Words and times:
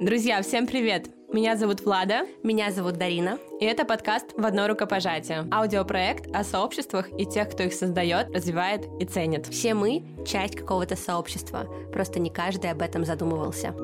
Друзья, 0.00 0.40
всем 0.42 0.68
привет! 0.68 1.08
Меня 1.32 1.56
зовут 1.56 1.80
Влада. 1.80 2.20
Меня 2.44 2.70
зовут 2.70 2.98
Дарина. 2.98 3.36
И 3.60 3.64
это 3.64 3.84
подкаст 3.84 4.32
«В 4.36 4.46
одно 4.46 4.68
рукопожатие». 4.68 5.48
Аудиопроект 5.50 6.32
о 6.32 6.44
сообществах 6.44 7.08
и 7.18 7.26
тех, 7.26 7.50
кто 7.50 7.64
их 7.64 7.72
создает, 7.72 8.32
развивает 8.32 8.86
и 9.00 9.04
ценит. 9.04 9.46
Все 9.46 9.74
мы— 9.74 10.04
часть 10.24 10.54
какого-то 10.54 10.94
сообщества. 10.94 11.66
Просто 11.92 12.20
не 12.20 12.30
каждый 12.30 12.70
об 12.70 12.80
этом 12.80 13.04
задумывался. 13.04 13.74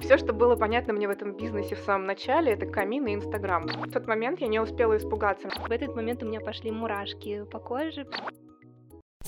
Все, 0.00 0.18
что 0.18 0.32
было 0.32 0.56
понятно 0.56 0.92
мне 0.92 1.06
в 1.06 1.12
этом 1.12 1.36
бизнесе 1.36 1.76
в 1.76 1.84
самом 1.84 2.08
начале, 2.08 2.54
это 2.54 2.66
камин 2.66 3.06
и 3.06 3.14
Инстаграм. 3.14 3.64
В 3.64 3.92
тот 3.92 4.08
момент 4.08 4.40
я 4.40 4.48
не 4.48 4.58
успела 4.58 4.96
испугаться. 4.96 5.50
В 5.50 5.70
этот 5.70 5.94
момент 5.94 6.20
у 6.24 6.26
меня 6.26 6.40
пошли 6.40 6.72
мурашки 6.72 7.44
по 7.44 7.60
коже. 7.60 8.08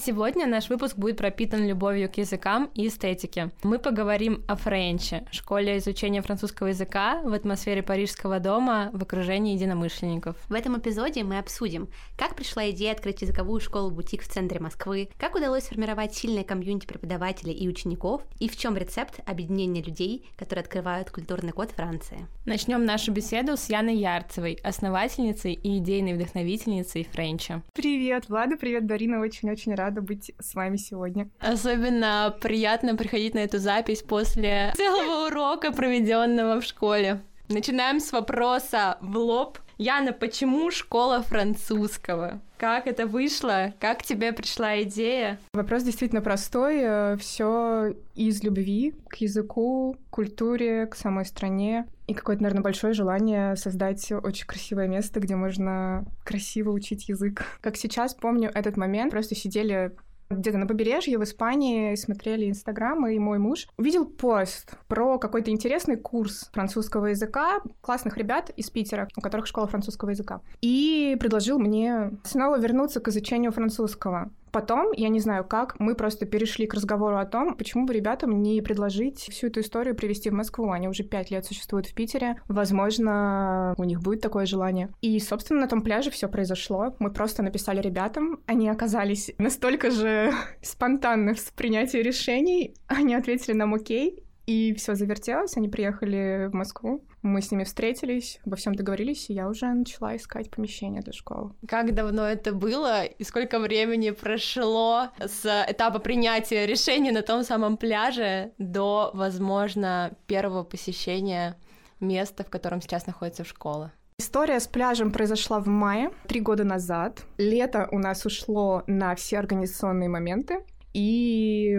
Сегодня 0.03 0.47
наш 0.47 0.71
выпуск 0.71 0.97
будет 0.97 1.19
пропитан 1.19 1.67
любовью 1.67 2.11
к 2.11 2.17
языкам 2.17 2.71
и 2.75 2.89
эстетике. 2.89 3.51
Мы 3.63 3.79
поговорим 3.79 4.43
о 4.49 4.57
Френче, 4.57 5.27
школе 5.31 5.77
изучения 5.77 6.23
французского 6.23 6.69
языка 6.69 7.21
в 7.23 7.35
атмосфере 7.35 7.83
парижского 7.83 8.41
дома 8.41 8.89
в 8.95 9.03
окружении 9.03 9.53
единомышленников. 9.53 10.37
В 10.49 10.55
этом 10.55 10.79
эпизоде 10.79 11.23
мы 11.23 11.39
обсудим, 11.39 11.89
как 12.17 12.35
пришла 12.35 12.71
идея 12.71 12.93
открыть 12.93 13.21
языковую 13.21 13.61
школу-бутик 13.61 14.23
в 14.23 14.29
центре 14.29 14.59
Москвы, 14.59 15.11
как 15.19 15.35
удалось 15.35 15.65
сформировать 15.65 16.15
сильное 16.15 16.45
комьюнити 16.45 16.87
преподавателей 16.87 17.53
и 17.53 17.69
учеников, 17.69 18.23
и 18.39 18.49
в 18.49 18.57
чем 18.57 18.79
рецепт 18.79 19.21
объединения 19.27 19.83
людей, 19.83 20.31
которые 20.39 20.63
открывают 20.63 21.11
культурный 21.11 21.53
код 21.53 21.73
Франции. 21.73 22.27
Начнем 22.47 22.87
нашу 22.87 23.13
беседу 23.13 23.59
с 23.59 23.69
Яной 23.69 23.97
Ярцевой, 23.97 24.59
основательницей 24.63 25.53
и 25.53 25.77
идейной 25.77 26.15
вдохновительницей 26.15 27.07
Френча. 27.13 27.63
Привет, 27.75 28.31
Влада, 28.31 28.57
привет, 28.57 28.87
Дарина, 28.87 29.21
очень-очень 29.21 29.75
рада 29.81 30.03
быть 30.03 30.33
с 30.39 30.55
вами 30.55 30.77
сегодня. 30.77 31.29
Особенно 31.41 32.37
приятно 32.41 32.97
приходить 32.97 33.35
на 33.35 33.41
эту 33.41 33.59
запись 33.59 34.03
после 34.03 34.73
целого 34.77 35.29
урока, 35.29 35.73
проведенного 35.73 36.61
в 36.61 36.65
школе. 36.65 37.21
Начинаем 37.49 37.99
с 37.99 38.13
вопроса 38.13 38.99
в 39.01 39.17
лоб. 39.17 39.59
Яна, 39.77 40.13
почему 40.13 40.71
школа 40.71 41.23
французского? 41.23 42.41
Как 42.59 42.87
это 42.87 43.07
вышло? 43.07 43.73
Как 43.81 44.03
тебе 44.03 44.33
пришла 44.35 44.83
идея? 44.83 45.39
Вопрос 45.55 45.83
действительно 45.83 46.21
простой. 46.21 47.17
Все 47.17 47.97
из 48.15 48.43
любви 48.43 48.95
к 49.09 49.17
языку, 49.17 49.97
культуре, 50.11 50.87
к 50.87 50.95
самой 50.95 51.25
стране. 51.25 51.87
И 52.11 52.13
какое-то, 52.13 52.43
наверное, 52.43 52.65
большое 52.65 52.93
желание 52.93 53.55
создать 53.55 54.11
очень 54.11 54.45
красивое 54.45 54.89
место, 54.89 55.21
где 55.21 55.37
можно 55.37 56.05
красиво 56.25 56.73
учить 56.73 57.09
язык. 57.09 57.45
Как 57.61 57.77
сейчас 57.77 58.15
помню 58.15 58.51
этот 58.53 58.77
момент, 58.77 59.13
просто 59.13 59.37
сидели 59.37 59.95
где-то 60.29 60.59
на 60.59 60.67
побережье 60.67 61.19
в 61.19 61.23
Испании 61.23 61.95
смотрели 61.95 62.49
Инстаграм, 62.49 63.07
и 63.07 63.19
мой 63.21 63.39
муж 63.39 63.69
увидел 63.77 64.07
пост 64.07 64.77
про 64.89 65.19
какой-то 65.19 65.53
интересный 65.53 65.97
курс 65.97 66.51
французского 66.53 67.07
языка 67.07 67.61
классных 67.81 68.17
ребят 68.17 68.51
из 68.57 68.71
Питера, 68.71 69.09
у 69.17 69.21
которых 69.21 69.47
школа 69.47 69.69
французского 69.69 70.11
языка, 70.11 70.41
и 70.61 71.17
предложил 71.21 71.61
мне 71.61 72.13
снова 72.25 72.59
вернуться 72.59 73.01
к 73.01 73.09
изучению 73.09 73.53
французского. 73.53 74.33
Потом, 74.53 74.93
я 74.93 75.09
не 75.09 75.21
знаю 75.21 75.45
как, 75.45 75.79
мы 75.79 75.95
просто 75.95 76.27
перешли 76.27 76.67
к 76.67 76.75
разговору 76.75 77.19
о 77.19 77.27
том, 77.27 77.57
почему 77.57 77.87
бы 77.87 77.95
ребятам 77.95 78.43
не 78.43 78.61
предложить 78.61 79.29
всю 79.31 79.49
эту 79.49 79.61
историю 79.61 79.95
привести 79.95 80.31
в 80.31 80.35
Москву. 80.35 80.71
Они 80.71 80.89
уже 80.89 81.05
пять 81.05 81.31
лет 81.31 81.45
существуют 81.45 81.87
в 81.87 81.95
Питере. 81.95 82.37
Возможно, 82.49 83.75
у 83.79 83.85
них 83.85 84.01
будет 84.01 84.21
такое 84.21 84.47
желание. 84.47 84.91
И, 85.01 85.19
собственно, 85.21 85.61
на 85.61 85.69
том 85.69 85.83
пляже 85.83 86.11
все 86.11 86.29
произошло. 86.29 86.95
Мы 86.99 87.11
просто 87.13 87.43
написали 87.43 87.81
ребятам. 87.81 88.41
Они 88.47 88.69
оказались 88.69 89.33
настолько 89.39 89.91
же 89.91 90.33
спонтанны 90.63 91.35
в 91.35 91.53
принятии 91.53 91.99
решений. 91.99 92.75
Они 92.87 93.15
ответили 93.15 93.55
нам 93.55 93.75
окей. 93.75 94.25
И 94.47 94.75
все 94.75 94.97
завертелось, 94.97 95.57
они 95.57 95.69
приехали 95.69 96.49
в 96.51 96.55
Москву, 96.55 97.05
мы 97.23 97.43
с 97.43 97.51
ними 97.51 97.65
встретились, 97.65 98.41
обо 98.45 98.57
всем 98.57 98.75
договорились, 98.75 99.31
и 99.31 99.35
я 99.35 99.49
уже 99.49 99.67
начала 99.67 100.17
искать 100.17 100.51
помещение 100.51 101.03
для 101.03 101.13
школы. 101.13 101.53
Как 101.69 101.95
давно 101.95 102.27
это 102.27 102.53
было 102.53 103.05
и 103.05 103.25
сколько 103.25 103.59
времени 103.59 104.11
прошло 104.11 105.09
с 105.19 105.45
этапа 105.69 105.99
принятия 105.99 106.67
решения 106.67 107.13
на 107.13 107.23
том 107.23 107.45
самом 107.45 107.77
пляже 107.77 108.53
до, 108.59 109.11
возможно, 109.15 110.13
первого 110.27 110.65
посещения 110.65 111.57
места, 112.01 112.45
в 112.45 112.51
котором 112.51 112.81
сейчас 112.81 113.07
находится 113.07 113.45
школа? 113.45 113.93
История 114.19 114.61
с 114.61 114.67
пляжем 114.67 115.13
произошла 115.13 115.61
в 115.61 115.67
мае, 115.67 116.11
три 116.27 116.41
года 116.41 116.63
назад. 116.63 117.23
Лето 117.39 117.89
у 117.91 117.99
нас 117.99 118.27
ушло 118.27 118.83
на 118.87 119.15
все 119.15 119.39
организационные 119.39 120.11
моменты, 120.11 120.65
и 120.93 121.79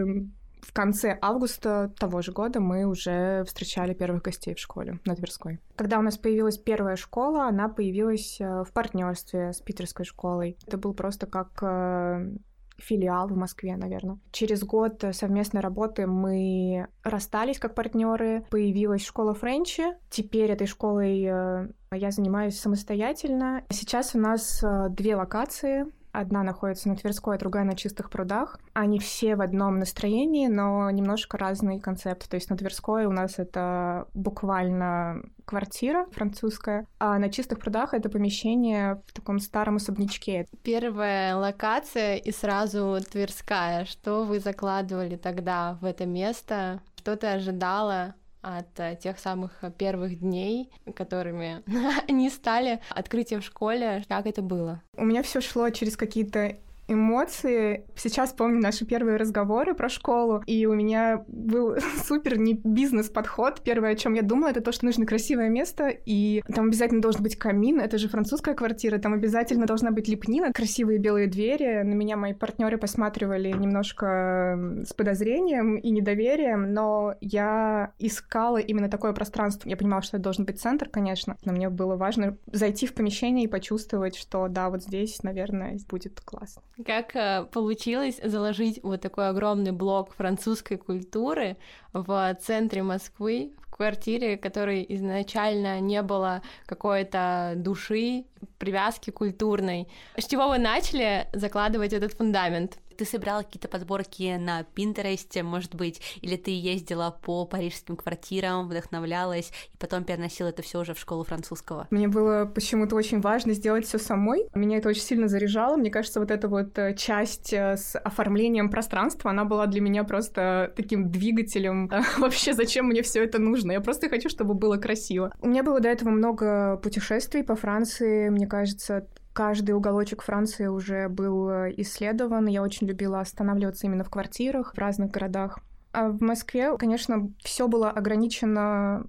в 0.61 0.73
конце 0.73 1.17
августа 1.21 1.91
того 1.99 2.21
же 2.21 2.31
года 2.31 2.59
мы 2.59 2.85
уже 2.85 3.43
встречали 3.45 3.93
первых 3.93 4.23
гостей 4.23 4.53
в 4.53 4.59
школе 4.59 4.99
на 5.05 5.15
Тверской. 5.15 5.59
Когда 5.75 5.99
у 5.99 6.01
нас 6.01 6.17
появилась 6.17 6.57
первая 6.57 6.95
школа, 6.95 7.47
она 7.47 7.67
появилась 7.67 8.39
э, 8.39 8.63
в 8.63 8.71
партнерстве 8.71 9.53
с 9.53 9.61
питерской 9.61 10.05
школой. 10.05 10.57
Это 10.67 10.77
был 10.77 10.93
просто 10.93 11.25
как 11.25 11.59
э, 11.61 12.31
филиал 12.77 13.27
в 13.27 13.35
Москве, 13.35 13.75
наверное. 13.75 14.19
Через 14.31 14.63
год 14.63 15.03
совместной 15.11 15.61
работы 15.61 16.05
мы 16.05 16.87
расстались 17.03 17.59
как 17.59 17.73
партнеры. 17.73 18.45
Появилась 18.51 19.03
школа 19.03 19.33
Френчи. 19.33 19.83
Теперь 20.09 20.51
этой 20.51 20.67
школой 20.67 21.23
э, 21.23 21.69
я 21.91 22.11
занимаюсь 22.11 22.59
самостоятельно. 22.59 23.63
Сейчас 23.69 24.15
у 24.15 24.19
нас 24.19 24.63
две 24.91 25.15
локации 25.15 25.85
Одна 26.11 26.43
находится 26.43 26.89
на 26.89 26.95
Тверской, 26.95 27.35
а 27.35 27.39
другая 27.39 27.63
на 27.63 27.75
Чистых 27.75 28.09
прудах. 28.09 28.59
Они 28.73 28.99
все 28.99 29.35
в 29.35 29.41
одном 29.41 29.79
настроении, 29.79 30.47
но 30.47 30.89
немножко 30.91 31.37
разный 31.37 31.79
концепт. 31.79 32.29
То 32.29 32.35
есть 32.35 32.49
на 32.49 32.57
Тверской 32.57 33.05
у 33.05 33.11
нас 33.11 33.39
это 33.39 34.07
буквально 34.13 35.21
квартира 35.45 36.05
французская, 36.11 36.85
а 36.99 37.17
на 37.19 37.29
Чистых 37.29 37.59
прудах 37.59 37.93
это 37.93 38.09
помещение 38.09 39.01
в 39.07 39.13
таком 39.13 39.39
старом 39.39 39.77
особнячке. 39.77 40.47
Первая 40.63 41.35
локация 41.35 42.15
и 42.15 42.31
сразу 42.31 42.97
Тверская. 43.11 43.85
Что 43.85 44.23
вы 44.23 44.39
закладывали 44.39 45.15
тогда 45.15 45.77
в 45.81 45.85
это 45.85 46.05
место? 46.05 46.81
Что 46.95 47.15
ты 47.15 47.27
ожидала 47.27 48.15
от 48.41 48.79
э, 48.79 48.97
тех 49.01 49.19
самых 49.19 49.63
первых 49.77 50.19
дней, 50.19 50.71
которыми 50.95 51.63
они 52.09 52.29
стали 52.29 52.79
открытие 52.89 53.39
в 53.39 53.43
школе. 53.43 54.03
Как 54.07 54.25
это 54.25 54.41
было? 54.41 54.81
У 54.95 55.05
меня 55.05 55.23
все 55.23 55.41
шло 55.41 55.69
через 55.69 55.97
какие-то 55.97 56.57
эмоции. 56.93 57.85
Сейчас 57.95 58.33
помню 58.33 58.61
наши 58.61 58.85
первые 58.85 59.17
разговоры 59.17 59.73
про 59.73 59.89
школу, 59.89 60.43
и 60.45 60.65
у 60.65 60.73
меня 60.73 61.23
был 61.27 61.75
супер 62.05 62.37
не 62.37 62.53
бизнес-подход. 62.53 63.61
Первое, 63.63 63.91
о 63.91 63.95
чем 63.95 64.13
я 64.13 64.21
думала, 64.21 64.49
это 64.49 64.61
то, 64.61 64.71
что 64.71 64.85
нужно 64.85 65.05
красивое 65.05 65.49
место, 65.49 65.89
и 65.89 66.41
там 66.53 66.67
обязательно 66.67 67.01
должен 67.01 67.23
быть 67.23 67.37
камин, 67.37 67.79
это 67.79 67.97
же 67.97 68.09
французская 68.09 68.55
квартира, 68.55 68.97
там 68.97 69.13
обязательно 69.13 69.65
должна 69.65 69.91
быть 69.91 70.07
лепнина, 70.07 70.51
красивые 70.53 70.99
белые 70.99 71.27
двери. 71.27 71.83
На 71.83 71.93
меня 71.93 72.17
мои 72.17 72.33
партнеры 72.33 72.77
посматривали 72.77 73.51
немножко 73.51 74.81
с 74.87 74.93
подозрением 74.93 75.75
и 75.75 75.89
недоверием, 75.89 76.73
но 76.73 77.15
я 77.21 77.93
искала 77.99 78.57
именно 78.57 78.89
такое 78.89 79.13
пространство. 79.13 79.69
Я 79.69 79.77
понимала, 79.77 80.01
что 80.01 80.17
это 80.17 80.23
должен 80.23 80.45
быть 80.45 80.59
центр, 80.59 80.89
конечно, 80.89 81.37
но 81.43 81.53
мне 81.53 81.69
было 81.69 81.95
важно 81.95 82.37
зайти 82.51 82.87
в 82.87 82.93
помещение 82.93 83.45
и 83.45 83.47
почувствовать, 83.47 84.15
что 84.15 84.47
да, 84.47 84.69
вот 84.69 84.83
здесь, 84.83 85.23
наверное, 85.23 85.77
будет 85.89 86.21
классно. 86.21 86.61
Как 86.85 87.15
э, 87.15 87.45
получилось 87.51 88.19
заложить 88.23 88.79
вот 88.83 89.01
такой 89.01 89.29
огромный 89.29 89.71
блок 89.71 90.13
французской 90.13 90.77
культуры 90.77 91.57
в 91.93 92.37
центре 92.41 92.83
Москвы, 92.83 93.53
в 93.67 93.75
квартире, 93.75 94.37
которой 94.37 94.85
изначально 94.89 95.79
не 95.79 96.01
было 96.01 96.41
какой-то 96.65 97.53
души, 97.55 98.25
привязки 98.57 99.09
культурной. 99.09 99.87
С 100.17 100.25
чего 100.25 100.47
вы 100.47 100.57
начали 100.57 101.27
закладывать 101.33 101.93
этот 101.93 102.13
фундамент? 102.13 102.77
Ты 103.01 103.05
собирала 103.07 103.41
какие-то 103.41 103.67
подборки 103.67 104.37
на 104.37 104.61
Пинтересте, 104.61 105.41
может 105.41 105.73
быть, 105.73 105.99
или 106.21 106.37
ты 106.37 106.51
ездила 106.51 107.09
по 107.09 107.47
парижским 107.47 107.95
квартирам, 107.95 108.67
вдохновлялась, 108.67 109.51
и 109.73 109.77
потом 109.77 110.03
переносила 110.03 110.49
это 110.49 110.61
все 110.61 110.81
уже 110.81 110.93
в 110.93 110.99
школу 110.99 111.23
французского? 111.23 111.87
Мне 111.89 112.07
было 112.07 112.45
почему-то 112.45 112.95
очень 112.95 113.19
важно 113.19 113.53
сделать 113.53 113.87
все 113.87 113.97
самой. 113.97 114.45
Меня 114.53 114.77
это 114.77 114.89
очень 114.89 115.01
сильно 115.01 115.27
заряжало. 115.27 115.77
Мне 115.77 115.89
кажется, 115.89 116.19
вот 116.19 116.29
эта 116.29 116.47
вот 116.47 116.77
э, 116.77 116.95
часть 116.95 117.51
э, 117.53 117.75
с 117.75 117.97
оформлением 117.97 118.69
пространства, 118.69 119.31
она 119.31 119.45
была 119.45 119.65
для 119.65 119.81
меня 119.81 120.03
просто 120.03 120.71
таким 120.75 121.09
двигателем. 121.09 121.89
Вообще, 122.19 122.53
зачем 122.53 122.85
мне 122.85 123.01
все 123.01 123.23
это 123.23 123.39
нужно? 123.39 123.71
Я 123.71 123.81
просто 123.81 124.09
хочу, 124.09 124.29
чтобы 124.29 124.53
было 124.53 124.77
красиво. 124.77 125.33
У 125.41 125.47
меня 125.47 125.63
было 125.63 125.79
до 125.79 125.89
этого 125.89 126.11
много 126.11 126.77
путешествий 126.77 127.43
по 127.43 127.55
Франции. 127.55 128.29
Мне 128.29 128.45
кажется, 128.45 129.07
Каждый 129.33 129.71
уголочек 129.71 130.21
Франции 130.23 130.67
уже 130.67 131.07
был 131.07 131.49
э, 131.49 131.73
исследован. 131.77 132.47
Я 132.47 132.61
очень 132.61 132.87
любила 132.87 133.21
останавливаться 133.21 133.87
именно 133.87 134.03
в 134.03 134.09
квартирах 134.09 134.73
в 134.73 134.77
разных 134.77 135.11
городах. 135.11 135.59
А 135.93 136.09
в 136.09 136.21
Москве, 136.21 136.77
конечно, 136.77 137.29
все 137.43 137.67
было 137.67 137.89
ограничено 137.89 139.05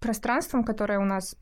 пространством, 0.00 0.64
которое 0.64 0.98
у 0.98 1.04
нас 1.04 1.36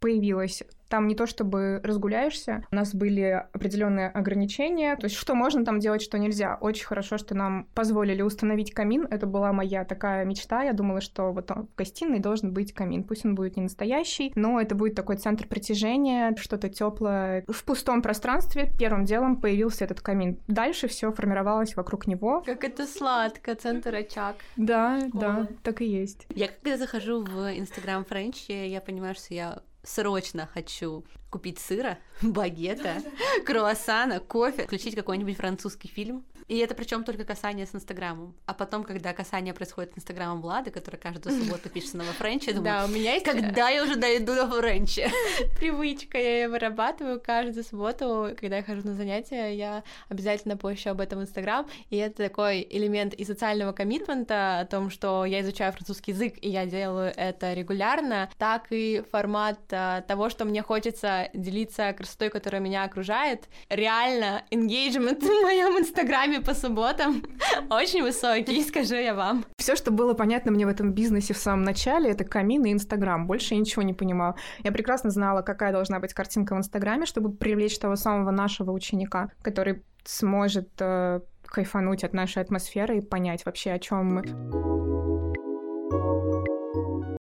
появилась 0.00 0.62
там 0.88 1.06
не 1.06 1.14
то 1.14 1.26
чтобы 1.26 1.80
разгуляешься, 1.84 2.64
у 2.70 2.74
нас 2.74 2.94
были 2.94 3.46
определенные 3.52 4.08
ограничения, 4.08 4.96
то 4.96 5.04
есть 5.04 5.16
что 5.16 5.34
можно 5.34 5.64
там 5.64 5.78
делать, 5.78 6.02
что 6.02 6.18
нельзя. 6.18 6.56
Очень 6.60 6.86
хорошо, 6.86 7.18
что 7.18 7.34
нам 7.34 7.68
позволили 7.74 8.22
установить 8.22 8.72
камин. 8.72 9.06
Это 9.10 9.26
была 9.26 9.52
моя 9.52 9.84
такая 9.84 10.24
мечта. 10.24 10.62
Я 10.62 10.72
думала, 10.72 11.00
что 11.00 11.32
вот 11.32 11.50
в 11.50 11.68
гостиной 11.76 12.18
должен 12.18 12.52
быть 12.52 12.72
камин. 12.72 13.04
Пусть 13.04 13.24
он 13.24 13.34
будет 13.34 13.56
не 13.56 13.62
настоящий, 13.62 14.32
но 14.34 14.60
это 14.60 14.74
будет 14.74 14.94
такой 14.94 15.16
центр 15.16 15.46
притяжения, 15.46 16.34
что-то 16.36 16.68
теплое. 16.68 17.44
В 17.48 17.64
пустом 17.64 18.02
пространстве 18.02 18.70
первым 18.78 19.04
делом 19.04 19.40
появился 19.40 19.84
этот 19.84 20.00
камин. 20.00 20.38
Дальше 20.48 20.88
все 20.88 21.12
формировалось 21.12 21.76
вокруг 21.76 22.06
него. 22.06 22.42
Как 22.44 22.64
это 22.64 22.86
сладко, 22.86 23.54
центр 23.54 23.94
очаг. 23.94 24.36
Да, 24.56 25.00
Школы. 25.00 25.20
да, 25.20 25.48
так 25.62 25.82
и 25.82 25.86
есть. 25.86 26.26
Я 26.30 26.48
когда 26.48 26.76
захожу 26.76 27.22
в 27.22 27.58
Инстаграм 27.58 28.04
Френч, 28.04 28.48
я 28.48 28.80
понимаю, 28.80 29.14
что 29.14 29.34
я 29.34 29.58
срочно 29.88 30.46
хочу 30.52 31.04
купить 31.30 31.58
сыра, 31.58 31.98
багета, 32.22 33.02
круассана, 33.44 34.20
кофе, 34.20 34.64
включить 34.64 34.94
какой-нибудь 34.94 35.36
французский 35.36 35.88
фильм. 35.88 36.24
И 36.48 36.56
это 36.58 36.74
причем 36.74 37.04
только 37.04 37.24
касание 37.24 37.66
с 37.66 37.74
Инстаграмом. 37.74 38.34
А 38.46 38.54
потом, 38.54 38.82
когда 38.82 39.12
касание 39.12 39.52
происходит 39.52 39.92
с 39.92 39.98
Инстаграмом 39.98 40.40
Влады, 40.40 40.70
который 40.70 40.96
каждую 40.96 41.38
субботу 41.38 41.68
пишет 41.68 41.92
на 41.92 42.04
Френче, 42.04 42.52
думаю, 42.52 42.64
да, 42.64 42.84
у 42.86 42.88
меня 42.88 43.12
есть... 43.12 43.26
когда 43.26 43.68
я 43.68 43.84
уже 43.84 43.96
дойду 43.96 44.34
до 44.34 44.48
Френча? 44.48 45.10
Привычка, 45.58 46.16
я 46.16 46.42
ее 46.42 46.48
вырабатываю 46.48 47.20
каждую 47.20 47.64
субботу, 47.64 48.34
когда 48.40 48.56
я 48.56 48.62
хожу 48.62 48.80
на 48.86 48.94
занятия, 48.94 49.54
я 49.54 49.84
обязательно 50.08 50.56
пощу 50.56 50.88
об 50.90 51.02
этом 51.02 51.18
в 51.18 51.22
Инстаграм, 51.22 51.66
и 51.90 51.98
это 51.98 52.16
такой 52.28 52.66
элемент 52.70 53.12
и 53.12 53.24
социального 53.24 53.72
коммитмента 53.72 54.60
о 54.60 54.64
том, 54.64 54.88
что 54.88 55.26
я 55.26 55.42
изучаю 55.42 55.72
французский 55.74 56.12
язык, 56.12 56.36
и 56.40 56.48
я 56.48 56.64
делаю 56.64 57.12
это 57.14 57.52
регулярно, 57.52 58.30
так 58.38 58.68
и 58.70 59.02
формат 59.10 59.58
а, 59.70 60.00
того, 60.00 60.30
что 60.30 60.46
мне 60.46 60.62
хочется 60.62 61.17
делиться 61.34 61.92
красотой, 61.92 62.30
которая 62.30 62.60
меня 62.60 62.84
окружает. 62.84 63.48
Реально, 63.68 64.42
engagement 64.50 65.20
в 65.20 65.42
моем 65.42 65.78
Инстаграме 65.78 66.40
по 66.40 66.54
субботам 66.54 67.22
очень 67.70 68.02
высокий, 68.02 68.62
скажу 68.62 68.96
я 68.96 69.14
вам. 69.14 69.44
Все, 69.56 69.76
что 69.76 69.90
было 69.90 70.14
понятно 70.14 70.52
мне 70.52 70.66
в 70.66 70.68
этом 70.68 70.92
бизнесе 70.92 71.34
в 71.34 71.38
самом 71.38 71.64
начале, 71.64 72.10
это 72.10 72.24
камин 72.24 72.64
и 72.64 72.72
Инстаграм. 72.72 73.26
Больше 73.26 73.54
я 73.54 73.60
ничего 73.60 73.82
не 73.82 73.94
понимала. 73.94 74.36
Я 74.62 74.72
прекрасно 74.72 75.10
знала, 75.10 75.42
какая 75.42 75.72
должна 75.72 76.00
быть 76.00 76.14
картинка 76.14 76.54
в 76.54 76.58
Инстаграме, 76.58 77.06
чтобы 77.06 77.32
привлечь 77.32 77.78
того 77.78 77.96
самого 77.96 78.30
нашего 78.30 78.72
ученика, 78.72 79.30
который 79.42 79.82
сможет 80.04 80.70
э, 80.80 81.20
кайфануть 81.44 82.04
от 82.04 82.12
нашей 82.12 82.42
атмосферы 82.42 82.98
и 82.98 83.00
понять 83.00 83.44
вообще, 83.44 83.72
о 83.72 83.78
чем 83.78 84.14
мы. 84.14 85.27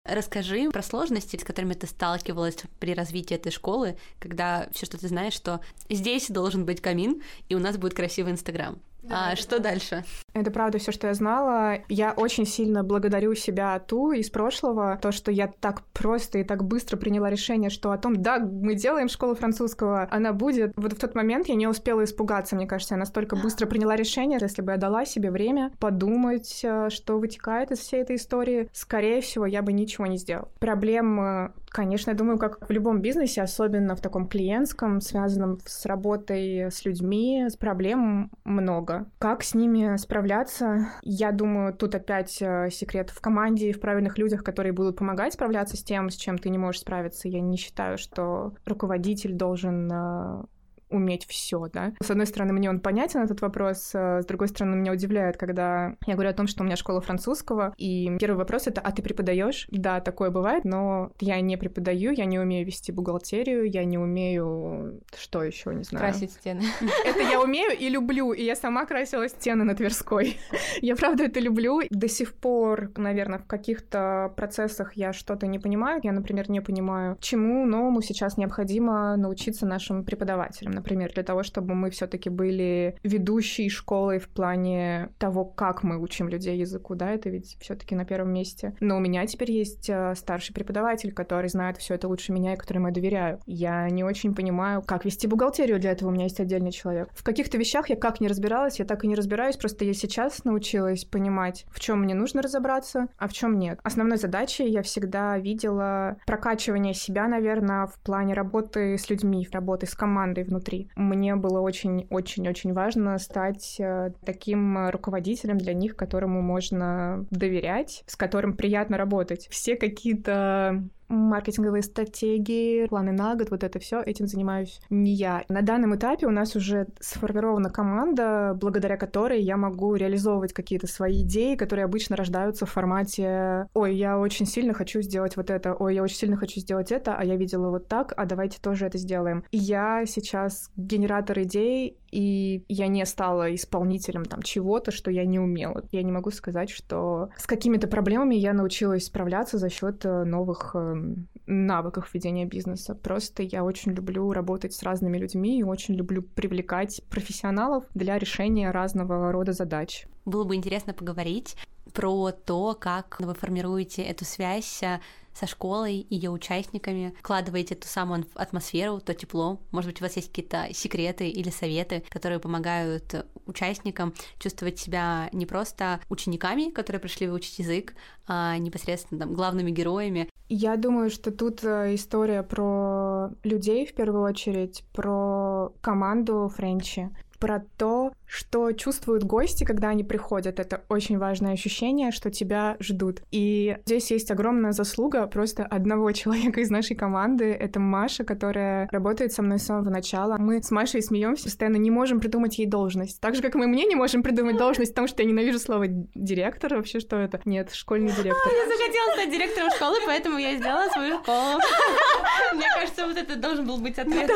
Расскажи 0.08 0.70
про 0.70 0.82
сложности, 0.82 1.36
с 1.36 1.44
которыми 1.44 1.74
ты 1.74 1.86
сталкивалась 1.86 2.56
при 2.78 2.94
развитии 2.94 3.34
этой 3.34 3.50
школы, 3.50 3.96
когда 4.20 4.68
все, 4.72 4.86
что 4.86 4.98
ты 4.98 5.08
знаешь, 5.08 5.32
что 5.32 5.60
здесь 5.90 6.28
должен 6.28 6.64
быть 6.64 6.80
камин, 6.80 7.22
и 7.48 7.54
у 7.54 7.58
нас 7.58 7.76
будет 7.76 7.94
красивый 7.94 8.32
Инстаграм. 8.32 8.78
А 9.10 9.36
что 9.36 9.60
дальше? 9.60 10.04
Это 10.34 10.50
правда 10.50 10.78
все, 10.78 10.92
что 10.92 11.06
я 11.06 11.14
знала. 11.14 11.78
Я 11.88 12.12
очень 12.12 12.46
сильно 12.46 12.82
благодарю 12.82 13.34
себя 13.34 13.78
ту 13.78 14.12
из 14.12 14.30
прошлого, 14.30 14.98
то, 15.00 15.12
что 15.12 15.30
я 15.30 15.48
так 15.48 15.82
просто 15.92 16.38
и 16.38 16.44
так 16.44 16.64
быстро 16.64 16.96
приняла 16.96 17.30
решение, 17.30 17.70
что 17.70 17.92
о 17.92 17.98
том, 17.98 18.20
да, 18.22 18.38
мы 18.38 18.74
делаем 18.74 19.08
школу 19.08 19.34
французского, 19.34 20.08
она 20.10 20.32
будет. 20.32 20.72
Вот 20.76 20.92
в 20.92 20.98
тот 20.98 21.14
момент 21.14 21.48
я 21.48 21.54
не 21.54 21.66
успела 21.66 22.04
испугаться, 22.04 22.56
мне 22.56 22.66
кажется, 22.66 22.94
я 22.94 22.98
настолько 22.98 23.36
быстро 23.36 23.66
приняла 23.66 23.96
решение, 23.96 24.38
если 24.40 24.62
бы 24.62 24.72
я 24.72 24.78
дала 24.78 25.04
себе 25.04 25.30
время 25.30 25.72
подумать, 25.78 26.60
э, 26.62 26.90
что 26.90 27.18
вытекает 27.18 27.70
из 27.70 27.78
всей 27.78 28.02
этой 28.02 28.16
истории, 28.16 28.68
скорее 28.72 29.20
всего, 29.20 29.46
я 29.46 29.62
бы 29.62 29.72
ничего 29.72 30.06
не 30.06 30.18
сделала. 30.18 30.48
Проблем 30.58 31.52
Конечно, 31.70 32.10
я 32.10 32.16
думаю, 32.16 32.38
как 32.38 32.66
в 32.66 32.70
любом 32.70 33.00
бизнесе, 33.00 33.42
особенно 33.42 33.96
в 33.96 34.00
таком 34.00 34.28
клиентском, 34.28 35.00
связанном 35.00 35.58
с 35.64 35.84
работой 35.84 36.70
с 36.70 36.84
людьми, 36.84 37.46
с 37.48 37.56
проблем 37.56 38.30
много. 38.44 39.10
Как 39.18 39.42
с 39.42 39.54
ними 39.54 39.96
справляться? 39.96 40.88
Я 41.02 41.32
думаю, 41.32 41.74
тут 41.74 41.94
опять 41.94 42.40
э, 42.40 42.70
секрет 42.70 43.10
в 43.10 43.20
команде 43.20 43.70
и 43.70 43.72
в 43.72 43.80
правильных 43.80 44.16
людях, 44.16 44.42
которые 44.42 44.72
будут 44.72 44.96
помогать 44.96 45.34
справляться 45.34 45.76
с 45.76 45.82
тем, 45.82 46.08
с 46.08 46.16
чем 46.16 46.38
ты 46.38 46.48
не 46.50 46.58
можешь 46.58 46.80
справиться. 46.80 47.28
Я 47.28 47.40
не 47.40 47.56
считаю, 47.56 47.98
что 47.98 48.54
руководитель 48.64 49.34
должен 49.34 49.90
э, 49.92 50.44
уметь 50.90 51.26
все, 51.26 51.66
да. 51.72 51.92
С 52.00 52.10
одной 52.10 52.26
стороны, 52.26 52.52
мне 52.52 52.70
он 52.70 52.80
понятен, 52.80 53.20
этот 53.20 53.40
вопрос, 53.40 53.90
э, 53.94 54.22
с 54.22 54.26
другой 54.26 54.48
стороны, 54.48 54.76
меня 54.76 54.92
удивляет, 54.92 55.36
когда 55.36 55.96
я 56.06 56.14
говорю 56.14 56.30
о 56.30 56.34
том, 56.34 56.46
что 56.46 56.62
у 56.62 56.66
меня 56.66 56.76
школа 56.76 57.00
французского, 57.00 57.74
и 57.76 58.16
первый 58.18 58.36
вопрос— 58.36 58.66
это 58.66 58.80
«А 58.80 58.92
ты 58.92 59.02
преподаешь? 59.02 59.66
Да, 59.70 60.00
такое 60.00 60.30
бывает, 60.30 60.64
но 60.64 61.10
я 61.20 61.40
не 61.40 61.56
преподаю, 61.56 62.12
я 62.12 62.24
не 62.24 62.38
умею 62.38 62.66
вести 62.66 62.92
бухгалтерию, 62.92 63.70
я 63.70 63.84
не 63.84 63.98
умею... 63.98 65.00
Что 65.16 65.42
еще 65.42 65.74
не 65.74 65.84
знаю. 65.84 66.04
Красить 66.04 66.32
стены. 66.32 66.62
Это 67.04 67.20
я 67.20 67.40
умею 67.40 67.76
и 67.76 67.88
люблю, 67.88 68.32
и 68.32 68.42
я 68.42 68.56
сама 68.56 68.86
красила 68.86 69.28
стены 69.28 69.64
на 69.64 69.74
Тверской. 69.74 70.38
Я 70.80 70.94
правда 70.94 71.24
это 71.24 71.40
люблю. 71.40 71.80
До 71.90 72.08
сих 72.08 72.34
пор, 72.34 72.90
наверное, 72.96 73.38
в 73.38 73.46
каких-то 73.46 74.32
процессах 74.36 74.94
я 74.94 75.12
что-то 75.12 75.46
не 75.46 75.58
понимаю. 75.58 76.00
Я, 76.02 76.12
например, 76.12 76.50
не 76.50 76.60
понимаю, 76.60 77.16
чему 77.20 77.66
новому 77.66 78.02
сейчас 78.02 78.36
необходимо 78.36 79.16
научиться 79.16 79.66
нашим 79.66 80.04
преподавателям 80.04 80.75
например, 80.76 81.12
для 81.12 81.24
того, 81.24 81.42
чтобы 81.42 81.74
мы 81.74 81.90
все-таки 81.90 82.30
были 82.30 82.96
ведущей 83.02 83.68
школой 83.68 84.18
в 84.18 84.28
плане 84.28 85.08
того, 85.18 85.44
как 85.44 85.82
мы 85.82 85.98
учим 86.00 86.28
людей 86.28 86.58
языку, 86.58 86.94
да, 86.94 87.10
это 87.10 87.30
ведь 87.30 87.56
все-таки 87.60 87.94
на 87.94 88.04
первом 88.04 88.32
месте. 88.32 88.74
Но 88.80 88.96
у 88.96 89.00
меня 89.00 89.26
теперь 89.26 89.50
есть 89.50 89.90
э, 89.90 90.14
старший 90.14 90.54
преподаватель, 90.54 91.12
который 91.12 91.48
знает 91.48 91.78
все 91.78 91.94
это 91.94 92.08
лучше 92.08 92.32
меня 92.32 92.54
и 92.54 92.56
которому 92.56 92.88
я 92.88 92.94
доверяю. 92.94 93.40
Я 93.46 93.88
не 93.90 94.04
очень 94.04 94.34
понимаю, 94.34 94.82
как 94.82 95.04
вести 95.04 95.26
бухгалтерию, 95.26 95.80
для 95.80 95.92
этого 95.92 96.10
у 96.10 96.12
меня 96.12 96.24
есть 96.24 96.40
отдельный 96.40 96.72
человек. 96.72 97.08
В 97.12 97.24
каких-то 97.24 97.58
вещах 97.58 97.88
я 97.88 97.96
как 97.96 98.20
не 98.20 98.28
разбиралась, 98.28 98.78
я 98.78 98.84
так 98.84 99.04
и 99.04 99.08
не 99.08 99.14
разбираюсь, 99.14 99.56
просто 99.56 99.84
я 99.84 99.94
сейчас 99.94 100.44
научилась 100.44 101.04
понимать, 101.04 101.64
в 101.70 101.80
чем 101.80 102.02
мне 102.02 102.14
нужно 102.14 102.42
разобраться, 102.42 103.08
а 103.16 103.28
в 103.28 103.32
чем 103.32 103.58
нет. 103.58 103.80
Основной 103.82 104.18
задачей 104.18 104.68
я 104.68 104.82
всегда 104.82 105.38
видела 105.38 106.18
прокачивание 106.26 106.94
себя, 106.94 107.28
наверное, 107.28 107.86
в 107.86 107.98
плане 108.00 108.34
работы 108.34 108.98
с 108.98 109.08
людьми, 109.08 109.48
работы 109.50 109.86
с 109.86 109.94
командой 109.94 110.44
внутри 110.44 110.65
внутри. 110.66 110.90
Мне 110.96 111.36
было 111.36 111.60
очень-очень-очень 111.60 112.72
важно 112.72 113.18
стать 113.18 113.76
э, 113.78 114.12
таким 114.24 114.88
руководителем 114.88 115.58
для 115.58 115.74
них, 115.74 115.96
которому 115.96 116.42
можно 116.42 117.26
доверять, 117.30 118.04
с 118.06 118.16
которым 118.16 118.56
приятно 118.56 118.96
работать. 118.96 119.48
Все 119.50 119.76
какие-то 119.76 120.84
маркетинговые 121.08 121.82
стратегии, 121.82 122.86
планы 122.86 123.12
на 123.12 123.34
год, 123.34 123.50
вот 123.50 123.64
это 123.64 123.78
все, 123.78 124.00
этим 124.00 124.26
занимаюсь 124.26 124.80
не 124.90 125.12
я. 125.12 125.44
На 125.48 125.62
данном 125.62 125.94
этапе 125.96 126.26
у 126.26 126.30
нас 126.30 126.56
уже 126.56 126.86
сформирована 127.00 127.70
команда, 127.70 128.56
благодаря 128.60 128.96
которой 128.96 129.40
я 129.42 129.56
могу 129.56 129.94
реализовывать 129.94 130.52
какие-то 130.52 130.86
свои 130.86 131.22
идеи, 131.22 131.54
которые 131.54 131.84
обычно 131.84 132.16
рождаются 132.16 132.66
в 132.66 132.70
формате 132.70 133.68
«Ой, 133.74 133.94
я 133.94 134.18
очень 134.18 134.46
сильно 134.46 134.74
хочу 134.74 135.00
сделать 135.02 135.36
вот 135.36 135.50
это», 135.50 135.74
«Ой, 135.74 135.94
я 135.94 136.02
очень 136.02 136.16
сильно 136.16 136.36
хочу 136.36 136.60
сделать 136.60 136.92
это, 136.92 137.14
а 137.16 137.24
я 137.24 137.36
видела 137.36 137.70
вот 137.70 137.88
так, 137.88 138.12
а 138.16 138.26
давайте 138.26 138.60
тоже 138.60 138.86
это 138.86 138.98
сделаем». 138.98 139.44
И 139.50 139.58
я 139.58 140.04
сейчас 140.06 140.70
генератор 140.76 141.40
идей, 141.42 141.98
и 142.10 142.64
я 142.68 142.86
не 142.88 143.04
стала 143.06 143.54
исполнителем 143.54 144.24
там 144.24 144.42
чего-то, 144.42 144.90
что 144.90 145.10
я 145.10 145.24
не 145.24 145.38
умела. 145.38 145.84
Я 145.92 146.02
не 146.02 146.12
могу 146.12 146.30
сказать, 146.30 146.70
что 146.70 147.30
с 147.36 147.46
какими-то 147.46 147.88
проблемами 147.88 148.34
я 148.34 148.52
научилась 148.52 149.06
справляться 149.06 149.58
за 149.58 149.68
счет 149.68 150.04
э, 150.04 150.24
новых 150.24 150.74
эм, 150.74 151.28
навыков 151.46 152.10
ведения 152.12 152.44
бизнеса. 152.44 152.94
Просто 152.94 153.42
я 153.42 153.64
очень 153.64 153.92
люблю 153.92 154.32
работать 154.32 154.72
с 154.72 154.82
разными 154.82 155.18
людьми 155.18 155.58
и 155.58 155.64
очень 155.64 155.94
люблю 155.94 156.22
привлекать 156.22 157.02
профессионалов 157.10 157.84
для 157.94 158.18
решения 158.18 158.70
разного 158.70 159.32
рода 159.32 159.52
задач. 159.52 160.06
Было 160.24 160.44
бы 160.44 160.54
интересно 160.54 160.92
поговорить 160.92 161.56
про 161.92 162.32
то, 162.32 162.74
как 162.78 163.16
вы 163.20 163.34
формируете 163.34 164.02
эту 164.02 164.24
связь 164.24 164.82
э, 164.82 165.00
со 165.38 165.46
школой, 165.46 166.06
ее 166.08 166.30
участниками, 166.30 167.14
вкладываете 167.18 167.74
ту 167.74 167.86
самую 167.86 168.26
атмосферу, 168.34 169.00
то 169.00 169.14
тепло. 169.14 169.60
Может 169.70 169.90
быть, 169.90 170.00
у 170.00 170.04
вас 170.04 170.16
есть 170.16 170.28
какие-то 170.28 170.68
секреты 170.72 171.28
или 171.28 171.50
советы, 171.50 172.02
которые 172.08 172.40
помогают 172.40 173.26
участникам 173.46 174.14
чувствовать 174.38 174.78
себя 174.78 175.28
не 175.32 175.46
просто 175.46 176.00
учениками, 176.08 176.70
которые 176.70 177.00
пришли 177.00 177.28
выучить 177.28 177.58
язык, 177.58 177.94
а 178.26 178.56
непосредственно 178.58 179.20
там, 179.20 179.34
главными 179.34 179.70
героями. 179.70 180.28
Я 180.48 180.76
думаю, 180.76 181.10
что 181.10 181.32
тут 181.32 181.64
э, 181.64 181.94
история 181.94 182.42
про 182.42 183.30
людей 183.42 183.84
в 183.84 183.94
первую 183.94 184.22
очередь, 184.22 184.84
про 184.92 185.72
команду 185.80 186.50
Френчи. 186.54 187.10
Про 187.38 187.62
то, 187.76 188.12
что 188.26 188.72
чувствуют 188.72 189.24
гости, 189.24 189.64
когда 189.64 189.88
они 189.88 190.04
приходят. 190.04 190.58
Это 190.58 190.82
очень 190.88 191.18
важное 191.18 191.52
ощущение, 191.52 192.10
что 192.10 192.30
тебя 192.30 192.76
ждут. 192.80 193.22
И 193.30 193.78
здесь 193.86 194.10
есть 194.10 194.30
огромная 194.30 194.72
заслуга 194.72 195.26
просто 195.26 195.64
одного 195.64 196.12
человека 196.12 196.60
из 196.60 196.70
нашей 196.70 196.96
команды. 196.96 197.46
Это 197.46 197.80
Маша, 197.80 198.24
которая 198.24 198.88
работает 198.90 199.32
со 199.32 199.42
мной 199.42 199.58
с 199.58 199.64
самого 199.64 199.90
начала. 199.90 200.36
Мы 200.38 200.62
с 200.62 200.70
Машей 200.70 201.02
смеемся, 201.02 201.44
постоянно 201.44 201.76
не 201.76 201.90
можем 201.90 202.20
придумать 202.20 202.58
ей 202.58 202.66
должность. 202.66 203.20
Так 203.20 203.34
же, 203.34 203.42
как 203.42 203.54
мы 203.54 203.66
мне 203.66 203.84
не 203.84 203.94
можем 203.94 204.22
придумать 204.22 204.56
должность, 204.56 204.92
потому 204.92 205.08
что 205.08 205.22
я 205.22 205.28
ненавижу 205.28 205.58
слово 205.58 205.86
директор. 206.14 206.74
Вообще, 206.74 207.00
что 207.00 207.16
это? 207.16 207.40
Нет, 207.44 207.72
школьный 207.72 208.12
директор. 208.16 208.52
Я 208.52 208.66
захотела 208.66 209.12
стать 209.12 209.30
директором 209.30 209.70
школы, 209.70 209.96
поэтому 210.06 210.38
я 210.38 210.56
сделала 210.56 210.88
свою 210.90 211.18
школу. 211.18 211.60
Мне 212.54 212.66
кажется, 212.74 213.06
вот 213.06 213.16
это 213.16 213.36
должен 213.36 213.66
был 213.66 213.78
быть 213.78 213.98
ответ. 213.98 214.30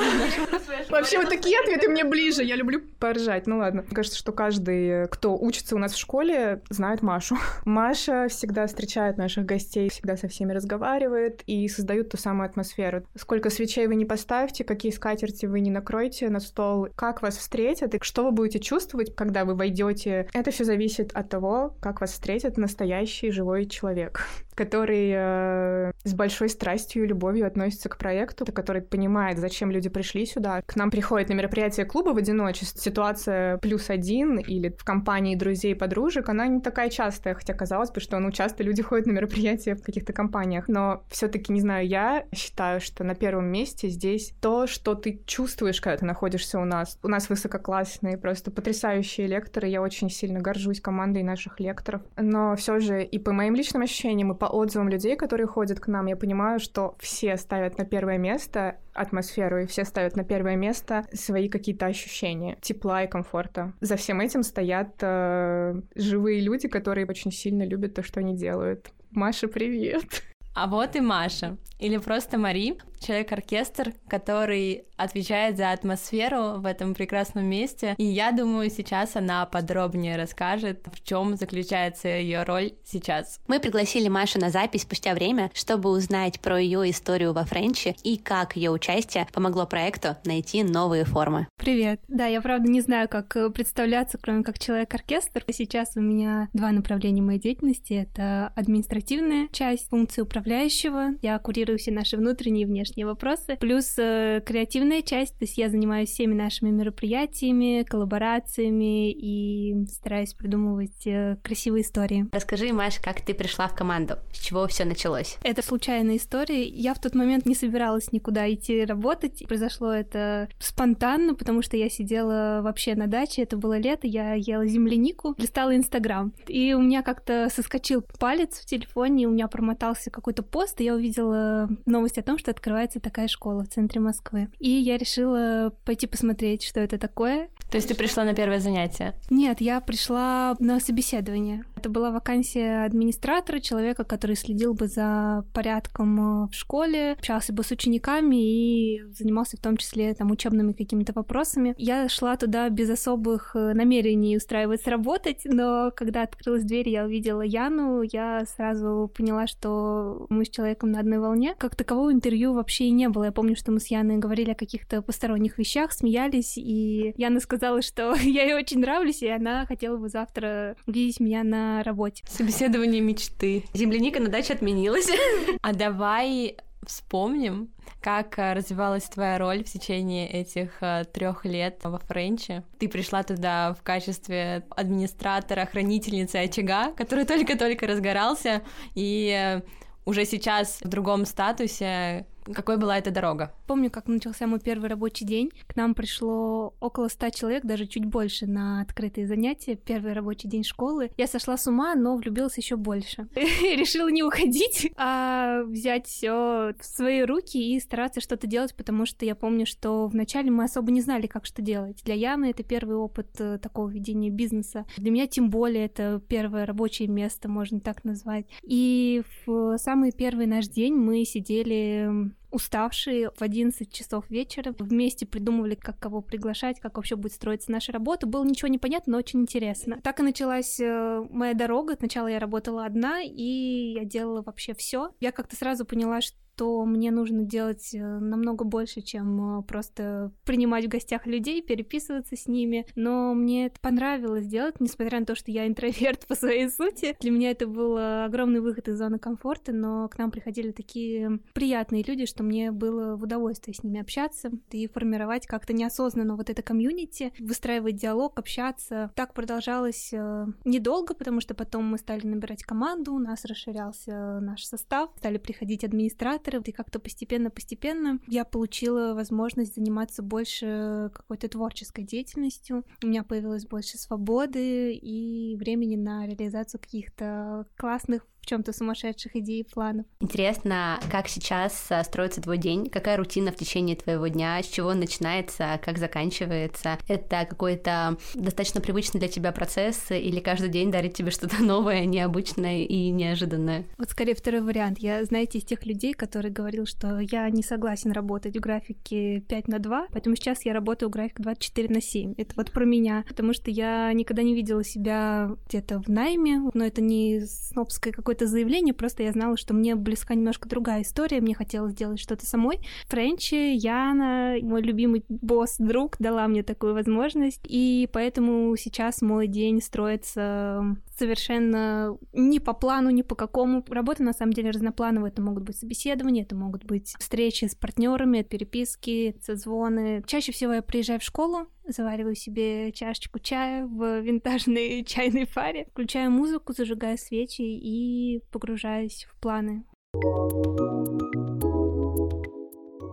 Вообще, 0.88 1.19
вот 1.19 1.28
такие 1.28 1.59
ответы 1.61 1.88
мне 1.88 2.04
ближе. 2.04 2.42
Я 2.42 2.57
люблю 2.57 2.83
поржать. 3.00 3.47
Ну 3.47 3.59
ладно. 3.59 3.83
Мне 3.83 3.95
кажется, 3.95 4.19
что 4.19 4.33
каждый, 4.33 5.09
кто 5.09 5.37
учится 5.37 5.75
у 5.75 5.78
нас 5.78 5.92
в 5.92 5.99
школе, 5.99 6.62
знает 6.69 7.02
Машу. 7.02 7.37
Маша 7.64 8.28
всегда 8.28 8.66
встречает 8.66 9.16
наших 9.16 9.47
гостей, 9.47 9.88
всегда 9.90 10.16
со 10.16 10.28
всеми 10.28 10.52
разговаривает 10.52 11.42
и 11.47 11.66
создает 11.69 12.11
ту 12.11 12.16
самую 12.16 12.47
атмосферу. 12.47 13.04
Сколько 13.16 13.50
свечей 13.50 13.87
вы 13.87 13.97
не 13.97 14.04
поставьте, 14.04 14.62
какие 14.64 14.92
скатерти 14.92 15.47
вы 15.47 15.61
не 15.61 15.71
накроете 15.71 16.28
на 16.28 16.40
стол, 16.40 16.88
как 16.95 17.23
вас 17.23 17.37
встретят 17.37 17.95
и 17.95 17.99
что 18.02 18.25
вы 18.25 18.33
будете 18.33 18.61
чувствовать, 18.61 19.14
когда 19.16 19.45
вы 19.45 19.54
войдете. 19.54 20.28
Это 20.33 20.50
все 20.50 20.64
зависит 20.64 21.12
от 21.12 21.28
того, 21.28 21.76
как 21.80 22.00
вас 22.00 22.12
встретит 22.12 22.59
настоящий 22.59 23.30
живой 23.30 23.66
человек 23.66 24.26
который 24.61 25.11
э, 25.14 25.92
с 26.04 26.12
большой 26.12 26.50
страстью 26.50 27.04
и 27.04 27.07
любовью 27.07 27.47
относится 27.47 27.88
к 27.88 27.97
проекту, 27.97 28.45
который 28.52 28.83
понимает, 28.83 29.38
зачем 29.38 29.71
люди 29.71 29.88
пришли 29.88 30.26
сюда. 30.26 30.61
К 30.66 30.76
нам 30.76 30.90
приходит 30.90 31.30
на 31.30 31.33
мероприятие 31.33 31.87
клуба 31.87 32.11
в 32.11 32.19
одиночестве. 32.19 32.89
Ситуация 32.90 33.59
плюс 33.59 33.88
один 33.88 34.38
или 34.38 34.75
в 34.76 34.82
компании 34.82 35.37
друзей, 35.37 35.76
подружек, 35.76 36.28
она 36.28 36.49
не 36.49 36.61
такая 36.61 36.90
частая, 36.90 37.35
хотя 37.35 37.54
казалось 37.54 37.92
бы, 37.92 38.00
что 38.00 38.18
ну, 38.18 38.32
часто 38.32 38.64
люди 38.64 38.82
ходят 38.82 39.06
на 39.06 39.12
мероприятия 39.12 39.76
в 39.76 39.82
каких-то 39.85 40.12
компаниях. 40.12 40.66
Но 40.66 41.04
все 41.09 41.28
таки 41.28 41.52
не 41.52 41.61
знаю, 41.61 41.87
я 41.87 42.25
считаю, 42.35 42.80
что 42.80 43.04
на 43.04 43.14
первом 43.14 43.44
месте 43.47 43.88
здесь 43.88 44.32
то, 44.40 44.66
что 44.66 44.97
ты 44.97 45.23
чувствуешь, 45.25 45.80
когда 45.80 45.99
ты 45.99 46.04
находишься 46.04 46.59
у 46.59 46.64
нас. 46.64 46.99
У 47.04 47.06
нас 47.06 47.28
высококлассные, 47.28 48.18
просто 48.18 48.50
потрясающие 48.50 49.28
лекторы. 49.28 49.68
Я 49.68 49.82
очень 49.82 50.11
сильно 50.11 50.40
горжусь 50.40 50.80
командой 50.80 51.23
наших 51.23 51.61
лекторов. 51.61 52.02
Но 52.16 52.56
все 52.56 52.80
же 52.80 53.04
и 53.04 53.20
по 53.20 53.30
моим 53.30 53.54
личным 53.54 53.82
ощущениям, 53.82 54.32
и 54.32 54.37
по 54.37 54.47
отзывам 54.47 54.88
людей, 54.88 55.14
которые 55.14 55.47
ходят 55.47 55.78
к 55.78 55.87
нам, 55.87 56.06
я 56.06 56.16
понимаю, 56.16 56.59
что 56.59 56.97
все 56.99 57.37
ставят 57.37 57.78
на 57.78 57.85
первое 57.85 58.18
место 58.18 58.78
атмосферу, 58.94 59.62
и 59.62 59.66
все 59.66 59.85
ставят 59.85 60.16
на 60.16 60.25
первое 60.25 60.56
место 60.56 61.06
свои 61.12 61.49
какие-то 61.49 61.87
ощущения 61.87 62.59
тепла 62.61 63.04
и 63.04 63.09
комфорта. 63.09 63.73
За 63.80 63.97
всем 63.97 64.20
этим 64.20 64.42
стоят 64.42 64.97
э, 65.00 65.80
живые 65.94 66.40
люди, 66.40 66.68
которые 66.68 67.06
очень 67.06 67.32
сильно 67.32 67.64
любят 67.64 67.94
то, 67.94 68.02
что 68.02 68.20
они 68.20 68.37
делают. 68.37 68.90
Маша, 69.11 69.49
привет! 69.49 70.23
А 70.54 70.66
вот 70.66 70.97
и 70.97 71.00
Маша, 71.00 71.57
или 71.78 71.97
просто 71.97 72.38
Мари, 72.38 72.76
человек-оркестр, 73.00 73.95
который 74.07 74.85
отвечает 74.97 75.57
за 75.57 75.73
атмосферу 75.73 76.59
в 76.59 76.66
этом 76.66 76.95
прекрасном 76.95 77.47
месте. 77.47 77.95
И 77.97 78.04
я 78.04 78.33
думаю, 78.33 78.71
сейчас 78.71 79.16
она 79.16 79.47
подробнее 79.47 80.16
расскажет, 80.16 80.87
в 80.92 81.02
чем 81.02 81.37
заключается 81.37 82.09
ее 82.09 82.42
роль 82.42 82.73
сейчас. 82.85 83.40
Мы 83.49 83.59
пригласили 83.61 84.09
Машу 84.09 84.38
на 84.38 84.50
запись 84.50 84.83
спустя 84.83 85.14
время, 85.14 85.50
чтобы 85.54 85.88
узнать 85.88 86.40
про 86.40 86.61
ее 86.61 86.90
историю 86.90 87.33
во 87.33 87.45
Френче 87.45 87.97
и 88.04 88.19
как 88.19 88.57
ее 88.57 88.71
участие 88.71 89.26
помогло 89.33 89.66
проекту 89.66 90.16
найти 90.25 90.62
новые 90.62 91.04
формы. 91.04 91.49
Привет. 91.57 92.00
Да, 92.09 92.26
я 92.26 92.42
правда 92.42 92.71
не 92.71 92.83
знаю, 92.83 93.09
как 93.09 93.35
э, 93.37 93.49
представляться, 93.49 94.19
кроме 94.21 94.45
как 94.45 94.59
человек-оркестр. 94.59 95.45
Сейчас 95.50 95.92
у 95.97 96.00
меня 96.00 96.49
два 96.52 96.73
направления 96.73 97.23
моей 97.23 97.40
деятельности. 97.40 97.95
Это 97.95 98.52
административная 98.54 99.49
часть 99.52 99.88
функции 99.88 100.21
управляющего. 100.40 101.11
Я 101.23 101.38
курирую 101.38 101.78
все 101.78 101.90
наши 101.90 102.16
внутренние 102.16 102.62
и 102.62 102.66
внешние 102.66 103.06
вопросы. 103.06 103.56
Плюс 103.61 103.94
э, 103.99 104.42
креативная 104.44 105.02
часть, 105.02 105.38
то 105.38 105.44
есть 105.44 105.59
я 105.59 105.68
занимаюсь 105.68 106.11
всеми 106.11 106.35
нашими 106.35 106.70
мероприятиями, 106.70 107.85
коллаборациями 107.88 109.12
и 109.12 109.87
стараюсь 109.87 110.35
придумывать 110.35 111.06
э, 111.06 111.37
красивые 111.42 111.82
истории. 111.82 112.26
Расскажи, 112.32 112.73
Маш, 112.73 112.99
как 113.00 113.20
ты 113.20 113.35
пришла 113.35 113.68
в 113.68 113.75
команду? 113.75 114.14
С 114.32 114.38
чего 114.38 114.66
все 114.66 114.85
началось? 114.85 115.38
Это 115.42 115.62
случайная 115.62 116.16
история. 116.16 116.64
Я 116.64 116.94
в 116.94 117.00
тот 117.00 117.14
момент 117.14 117.47
не 117.47 117.54
собиралась 117.54 118.12
никуда 118.12 118.52
идти 118.52 118.85
работать. 118.85 119.44
Произошло 119.47 119.92
это 119.92 120.49
спонтанно, 120.59 121.35
потому 121.35 121.62
что 121.62 121.76
я 121.76 121.88
сидела 121.88 122.61
вообще 122.62 122.94
на 122.94 123.06
даче, 123.06 123.42
это 123.42 123.56
было 123.56 123.78
лето, 123.78 124.06
я 124.06 124.35
ела 124.35 124.66
землянику, 124.66 125.35
листала 125.38 125.76
Инстаграм. 125.76 126.32
И 126.47 126.75
у 126.75 126.80
меня 126.80 127.02
как-то 127.02 127.49
соскочил 127.54 128.02
палец 128.18 128.61
в 128.61 128.66
телефоне, 128.66 129.26
у 129.26 129.30
меня 129.30 129.49
промотался 129.49 130.11
какой-то 130.11 130.30
пост, 130.43 130.81
и 130.81 130.85
я 130.85 130.95
увидела 130.95 131.69
новость 131.87 132.19
о 132.19 132.23
том, 132.23 132.39
что 132.39 132.51
открывается 132.51 133.01
такая 133.01 133.29
школа 133.29 133.65
в 133.65 133.69
центре 133.69 134.01
Москвы. 134.01 134.49
И 134.59 134.71
я 134.71 134.97
решила 134.97 135.73
пойти 135.85 136.07
посмотреть, 136.07 136.63
что 136.63 136.81
это 136.81 136.99
такое. 136.99 137.51
То 137.71 137.77
есть 137.77 137.89
ты 137.89 137.95
пришла 137.95 138.25
на 138.25 138.35
первое 138.35 138.59
занятие? 138.59 139.15
Нет, 139.31 139.61
я 139.61 139.81
пришла 139.81 140.57
на 140.59 140.81
собеседование. 140.81 141.65
Это 141.77 141.89
была 141.89 142.11
вакансия 142.11 142.85
администратора, 142.85 143.61
человека, 143.61 144.05
который 144.05 144.37
следил 144.37 144.75
бы 144.75 144.89
за 144.89 145.45
порядком 145.55 146.45
э, 146.45 146.49
в 146.49 146.55
школе, 146.55 147.12
общался 147.12 147.53
бы 147.53 147.62
с 147.62 147.71
учениками 147.71 148.37
и 148.37 149.03
занимался 149.12 149.57
в 149.57 149.61
том 149.61 149.77
числе 149.77 150.12
там 150.15 150.31
учебными 150.33 150.73
какими-то 150.73 151.12
вопросами. 151.15 151.75
Я 151.79 152.09
шла 152.09 152.37
туда 152.37 152.69
без 152.69 152.91
особых 152.91 153.55
э, 153.55 153.73
намерений 153.73 154.37
устраиваться 154.37 154.91
работать, 154.91 155.43
но 155.45 155.93
когда 155.95 156.23
открылась 156.23 156.65
дверь, 156.65 156.89
я 156.89 157.05
увидела 157.05 157.43
Яну, 157.43 158.03
я 158.03 158.45
сразу 158.47 159.11
поняла, 159.17 159.47
что 159.47 160.27
мы 160.29 160.45
с 160.45 160.50
человеком 160.50 160.91
на 160.91 161.00
одной 161.00 161.21
волне. 161.21 161.55
Как 161.57 161.77
такового 161.77 162.12
интервью 162.12 162.53
вообще 162.53 162.87
и 162.87 162.91
не 162.91 163.09
было. 163.09 163.25
Я 163.25 163.33
помню, 163.33 163.55
что 163.55 163.71
мы 163.71 163.79
с 163.79 163.87
Яной 163.87 164.19
говорили 164.19 164.50
о 164.50 164.57
каких-то 164.57 165.03
посторонних 165.03 165.57
вещах, 165.57 165.93
смеялись, 165.93 166.59
и 166.59 167.15
Яна 167.17 167.39
сказала, 167.41 167.60
сказала, 167.61 167.83
что 167.83 168.14
я 168.21 168.45
ей 168.45 168.55
очень 168.55 168.81
нравлюсь, 168.81 169.23
и 169.23 169.29
она 169.29 169.67
хотела 169.67 169.99
бы 169.99 170.09
завтра 170.09 170.76
видеть 170.87 171.21
меня 171.21 171.45
на 171.45 171.83
работе. 171.83 172.25
Собеседование 172.26 173.02
мечты. 173.02 173.64
Земляника 173.75 174.21
на 174.21 174.29
даче 174.29 174.55
отменилась. 174.55 175.09
А 175.62 175.75
давай 175.75 176.57
вспомним, 176.87 177.69
как 178.00 178.38
э, 178.38 178.55
развивалась 178.55 179.05
твоя 179.05 179.37
роль 179.37 179.62
в 179.62 179.71
течение 179.71 180.29
этих 180.29 180.71
э, 180.81 181.05
трех 181.12 181.45
лет 181.45 181.81
во 181.83 181.99
Френче. 181.99 182.64
Ты 182.79 182.88
пришла 182.88 183.23
туда 183.23 183.75
в 183.75 183.83
качестве 183.83 184.64
администратора, 184.71 185.67
хранительницы 185.67 186.37
очага, 186.37 186.93
который 186.93 187.26
только-только 187.26 187.87
разгорался, 187.87 188.62
и 188.95 189.31
э, 189.31 189.61
уже 190.07 190.25
сейчас 190.25 190.81
в 190.83 190.88
другом 190.88 191.26
статусе 191.26 192.26
какой 192.44 192.76
была 192.76 192.99
эта 192.99 193.11
дорога? 193.11 193.54
Помню, 193.66 193.90
как 193.90 194.09
начался 194.09 194.47
мой 194.47 194.61
первый 194.61 194.88
рабочий 194.88 195.25
день. 195.25 195.50
К 195.66 195.76
нам 195.76 195.94
пришло 195.94 196.75
около 196.80 197.09
ста 197.09 197.30
человек, 197.30 197.64
даже 197.64 197.87
чуть 197.87 198.04
больше 198.04 198.47
на 198.47 198.80
открытые 198.80 199.26
занятия. 199.26 199.76
Первый 199.76 200.12
рабочий 200.12 200.49
день 200.49 200.64
школы. 200.64 201.11
Я 201.16 201.26
сошла 201.26 201.56
с 201.56 201.66
ума, 201.66 201.94
но 201.94 202.16
влюбилась 202.16 202.56
еще 202.56 202.76
больше. 202.76 203.28
Решила 203.35 204.09
не 204.09 204.23
уходить, 204.23 204.90
а 204.97 205.62
взять 205.64 206.06
все 206.06 206.75
в 206.78 206.85
свои 206.85 207.23
руки 207.23 207.75
и 207.75 207.80
стараться 207.80 208.20
что-то 208.20 208.47
делать, 208.47 208.75
потому 208.75 209.06
что 209.06 209.25
я 209.25 209.35
помню, 209.35 209.66
что 209.66 210.09
вначале 210.09 210.50
мы 210.50 210.64
особо 210.64 210.90
не 210.90 211.00
знали, 211.00 211.26
как 211.26 211.47
что 211.47 211.62
делать. 211.62 212.02
Для 212.04 212.14
Яны 212.14 212.50
это 212.50 212.62
первый 212.62 212.97
опыт 212.97 213.28
э, 213.38 213.59
такого 213.59 213.88
ведения 213.88 214.30
бизнеса. 214.30 214.87
Для 214.97 215.11
меня 215.11 215.26
тем 215.26 215.50
более 215.50 215.87
это 215.87 216.20
первое 216.28 216.66
рабочее 216.66 217.09
место, 217.09 217.49
можно 217.49 217.80
так 217.80 218.04
назвать. 218.04 218.47
И 218.62 219.23
в 219.47 219.76
самый 219.78 220.12
первый 220.12 220.47
наш 220.47 220.68
день 220.68 220.94
мы 220.94 221.25
сидели 221.25 222.30
um, 222.31 222.37
уставшие 222.50 223.30
в 223.30 223.42
11 223.42 223.92
часов 223.92 224.28
вечера. 224.30 224.75
Вместе 224.78 225.26
придумывали, 225.26 225.75
как 225.75 225.99
кого 225.99 226.21
приглашать, 226.21 226.80
как 226.80 226.97
вообще 226.97 227.16
будет 227.16 227.33
строиться 227.33 227.71
наша 227.71 227.92
работа. 227.92 228.26
Было 228.26 228.45
ничего 228.45 228.69
не 228.69 228.78
понятно, 228.78 229.12
но 229.12 229.19
очень 229.19 229.40
интересно. 229.40 230.00
Так 230.02 230.21
и 230.21 230.23
началась 230.23 230.78
э, 230.80 231.25
моя 231.30 231.54
дорога. 231.54 231.97
Сначала 231.97 232.28
я 232.28 232.38
работала 232.38 232.85
одна, 232.85 233.23
и 233.23 233.95
я 233.95 234.04
делала 234.04 234.42
вообще 234.42 234.75
все. 234.75 235.11
Я 235.21 235.33
как-то 235.33 235.57
сразу 235.57 235.85
поняла, 235.85 236.21
что 236.21 236.37
что 236.61 236.85
мне 236.85 237.11
нужно 237.11 237.45
делать 237.45 237.95
э, 237.95 237.99
намного 237.99 238.66
больше, 238.66 239.00
чем 239.00 239.61
э, 239.61 239.62
просто 239.62 240.30
принимать 240.45 240.85
в 240.85 240.88
гостях 240.88 241.26
людей, 241.26 241.62
переписываться 241.62 242.37
с 242.37 242.47
ними. 242.47 242.85
Но 242.97 243.33
мне 243.33 243.66
это 243.66 243.80
понравилось 243.80 244.47
делать, 244.47 244.78
несмотря 244.78 245.21
на 245.21 245.26
то, 245.26 245.35
что 245.35 245.50
я 245.50 245.66
интроверт 245.66 246.26
по 246.28 246.35
своей 246.35 246.69
сути. 246.69 247.16
Для 247.19 247.30
меня 247.30 247.52
это 247.52 247.66
был 247.66 247.97
огромный 247.97 248.61
выход 248.61 248.88
из 248.88 248.99
зоны 248.99 249.19
комфорта, 249.19 249.73
но 249.73 250.07
к 250.11 250.19
нам 250.19 250.30
приходили 250.30 250.71
такие 250.71 251.40
приятные 251.54 252.02
люди, 252.02 252.26
что 252.26 252.39
мне 252.42 252.73
было 252.73 253.16
в 253.16 253.23
удовольствие 253.23 253.75
с 253.75 253.82
ними 253.82 254.00
общаться 254.00 254.50
и 254.70 254.87
формировать 254.87 255.47
как-то 255.47 255.73
неосознанно 255.73 256.37
вот 256.37 256.50
это 256.50 256.62
комьюнити, 256.62 257.32
выстраивать 257.38 257.97
диалог, 257.97 258.38
общаться. 258.38 259.12
Так 259.14 259.35
продолжалось 259.35 260.11
э, 260.12 260.47
недолго, 260.64 261.14
потому 261.14 261.40
что 261.40 261.54
потом 261.54 261.87
мы 261.87 261.99
стали 261.99 262.26
набирать 262.26 262.62
команду, 262.62 263.14
у 263.14 263.18
нас 263.18 263.44
расширялся 263.44 264.40
наш 264.40 264.64
состав, 264.64 265.11
стали 265.16 265.38
приходить 265.38 265.85
администраторы, 265.85 266.62
и 266.64 266.73
как-то 266.73 266.99
постепенно-постепенно 266.99 268.18
я 268.26 268.44
получила 268.44 269.14
возможность 269.14 269.75
заниматься 269.75 270.23
больше 270.23 271.11
какой-то 271.14 271.49
творческой 271.49 272.04
деятельностью. 272.04 272.85
У 273.02 273.06
меня 273.06 273.23
появилось 273.25 273.66
больше 273.66 273.99
свободы 273.99 274.92
и 274.94 275.56
времени 275.56 275.97
на 275.97 276.26
реализацию 276.26 276.80
каких-то 276.80 277.66
классных 277.76 278.26
в 278.40 278.47
чем-то 278.47 278.73
сумасшедших 278.73 279.37
идей 279.37 279.61
и 279.61 279.64
планов. 279.64 280.06
Интересно, 280.20 280.99
как 281.11 281.28
сейчас 281.28 281.87
а, 281.90 282.02
строится 282.04 282.40
твой 282.40 282.59
день? 282.59 282.88
Какая 282.88 283.16
рутина 283.16 283.52
в 283.52 283.56
течение 283.56 283.97
твоего 283.97 284.26
дня? 284.28 284.62
С 284.62 284.66
чего 284.66 284.88
он 284.88 285.00
начинается? 285.00 285.80
Как 285.85 285.99
заканчивается? 285.99 286.99
Это 287.09 287.47
какой-то 287.49 288.16
достаточно 288.35 288.80
привычный 288.80 289.20
для 289.20 289.28
тебя 289.28 289.52
процесс 289.52 290.11
или 290.11 290.40
каждый 290.40 290.70
день 290.70 290.90
дарит 290.90 291.14
тебе 291.14 291.30
что-то 291.30 291.62
новое, 291.62 292.04
необычное 292.04 292.85
и 292.85 293.11
неожиданное? 293.11 293.85
Вот 293.99 294.11
скорее 294.11 294.35
второй 294.35 294.62
вариант. 294.62 294.99
Я, 294.99 295.25
знаете, 295.25 295.59
из 295.59 295.64
тех 295.64 295.85
людей, 295.85 296.14
который 296.14 296.50
говорил, 296.50 296.87
что 296.87 297.18
я 297.18 297.49
не 297.50 297.62
согласен 297.62 298.12
работать 298.12 298.56
в 298.56 298.61
графике 298.61 299.40
5 299.40 299.68
на 299.68 299.78
2, 299.78 300.09
поэтому 300.12 300.37
сейчас 300.37 300.64
я 300.64 300.73
работаю 300.73 301.09
в 301.09 301.12
графике 301.12 301.42
24 301.42 301.94
на 301.94 302.00
7. 302.00 302.35
Это 302.37 302.54
вот 302.56 302.70
про 302.73 302.85
меня, 302.85 303.25
потому 303.28 303.52
что 303.52 303.70
я 303.70 304.12
никогда 304.12 304.42
не 304.42 304.54
видела 304.54 304.85
себя 304.85 305.50
где-то 305.68 306.02
в 306.02 306.09
найме, 306.09 306.61
но 306.75 306.85
это 306.85 307.00
не 307.00 307.40
снобское 307.40 308.12
какое 308.12 308.30
какое-то 308.31 308.47
заявление, 308.47 308.95
просто 308.95 309.25
я 309.25 309.33
знала, 309.33 309.57
что 309.57 309.75
мне 309.75 309.97
близка 309.97 310.35
немножко 310.37 310.69
другая 310.69 311.03
история, 311.03 311.41
мне 311.41 311.53
хотелось 311.53 311.93
сделать 311.95 312.21
что-то 312.21 312.47
самой. 312.47 312.79
Френчи, 313.09 313.75
Яна, 313.75 314.55
мой 314.63 314.83
любимый 314.83 315.25
босс, 315.29 315.77
друг, 315.79 316.15
дала 316.21 316.47
мне 316.47 316.63
такую 316.63 316.95
возможность, 316.95 317.63
и 317.65 318.09
поэтому 318.13 318.77
сейчас 318.77 319.21
мой 319.21 319.49
день 319.49 319.83
строится 319.83 320.97
совершенно 321.21 322.17
не 322.33 322.61
по 322.61 322.73
плану, 322.73 323.11
ни 323.11 323.21
по 323.21 323.35
какому. 323.35 323.85
Работа 323.89 324.23
на 324.23 324.33
самом 324.33 324.55
деле 324.55 324.71
разноплановая. 324.71 325.31
Это 325.31 325.43
могут 325.43 325.65
быть 325.65 325.77
собеседования, 325.77 326.43
это 326.43 326.57
могут 326.57 326.85
быть 326.85 327.15
встречи 327.19 327.67
с 327.67 327.75
партнерами, 327.75 328.43
переписки, 328.43 329.37
созвоны. 329.43 330.23
Чаще 330.27 330.53
всего 330.53 330.73
я 330.73 330.83
приезжаю 330.83 331.21
в 331.21 331.23
школу, 331.23 331.67
завариваю 331.87 332.35
себе 332.35 332.91
чашечку 332.93 333.39
чая 333.39 333.87
в 333.87 334.21
винтажной 334.21 335.05
чайной 335.07 335.45
фаре, 335.45 335.89
включаю 335.91 336.31
музыку, 336.31 336.73
зажигаю 336.73 337.19
свечи 337.19 337.62
и 337.62 338.43
погружаюсь 338.50 339.27
в 339.31 339.39
планы. 339.41 339.85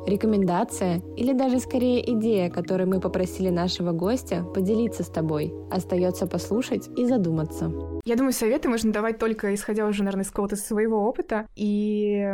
Рекомендация 0.07 1.01
или 1.17 1.33
даже 1.33 1.59
скорее 1.59 2.13
идея, 2.13 2.49
которой 2.49 2.85
мы 2.85 3.01
попросили 3.01 3.49
нашего 3.49 3.91
гостя 3.91 4.41
поделиться 4.55 5.03
с 5.03 5.09
тобой. 5.09 5.53
Остается 5.69 6.27
послушать 6.27 6.87
и 6.97 7.05
задуматься. 7.05 7.69
Я 8.05 8.15
думаю, 8.15 8.31
советы 8.31 8.69
можно 8.69 8.93
давать 8.93 9.19
только 9.19 9.53
исходя 9.53 9.85
уже, 9.85 10.03
наверное, 10.03 10.23
из 10.23 10.29
какого-то 10.29 10.55
своего 10.55 11.05
опыта. 11.05 11.45
И 11.57 12.25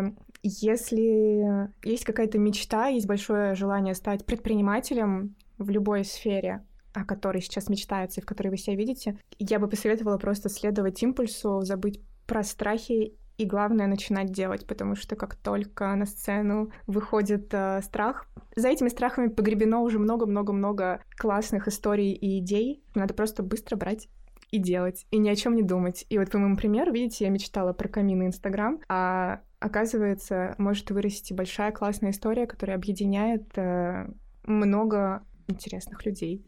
если 0.43 1.71
есть 1.83 2.05
какая-то 2.05 2.37
мечта, 2.37 2.89
есть 2.89 3.07
большое 3.07 3.55
желание 3.55 3.95
стать 3.95 4.23
предпринимателем 4.23 5.35
в 5.57 5.71
любой 5.71 6.05
сфере, 6.05 6.63
о 6.93 7.03
которой 7.03 7.41
сейчас 7.41 7.69
мечтается 7.69 8.19
и 8.19 8.23
в 8.23 8.27
которой 8.27 8.49
вы 8.49 8.57
себя 8.57 8.75
видите, 8.75 9.17
я 9.39 9.57
бы 9.57 9.67
посоветовала 9.67 10.19
просто 10.19 10.47
следовать 10.47 11.01
импульсу, 11.01 11.61
забыть 11.61 12.01
про 12.27 12.43
страхи 12.43 13.13
и 13.37 13.45
главное 13.45 13.87
начинать 13.87 14.31
делать, 14.31 14.65
потому 14.67 14.95
что 14.95 15.15
как 15.15 15.35
только 15.35 15.93
на 15.95 16.05
сцену 16.05 16.71
выходит 16.87 17.53
э, 17.53 17.81
страх, 17.81 18.27
за 18.55 18.69
этими 18.69 18.89
страхами 18.89 19.27
погребено 19.27 19.81
уже 19.81 19.99
много-много-много 19.99 21.01
классных 21.17 21.67
историй 21.67 22.13
и 22.13 22.39
идей. 22.39 22.83
Надо 22.95 23.13
просто 23.13 23.43
быстро 23.43 23.75
брать 23.75 24.07
и 24.51 24.59
делать, 24.59 25.05
и 25.09 25.17
ни 25.17 25.29
о 25.29 25.35
чем 25.35 25.55
не 25.55 25.63
думать. 25.63 26.05
И 26.09 26.19
вот 26.19 26.29
по 26.29 26.37
моему 26.37 26.55
примеру, 26.55 26.91
видите, 26.91 27.25
я 27.25 27.31
мечтала 27.31 27.73
про 27.73 27.87
камин 27.87 28.21
и 28.21 28.25
Инстаграм, 28.27 28.79
а 28.87 29.41
оказывается, 29.59 30.53
может 30.59 30.91
вырасти 30.91 31.33
большая 31.33 31.71
классная 31.71 32.11
история, 32.11 32.45
которая 32.45 32.77
объединяет 32.77 33.57
э, 33.57 34.07
много 34.45 35.23
интересных 35.47 36.05
людей. 36.05 36.45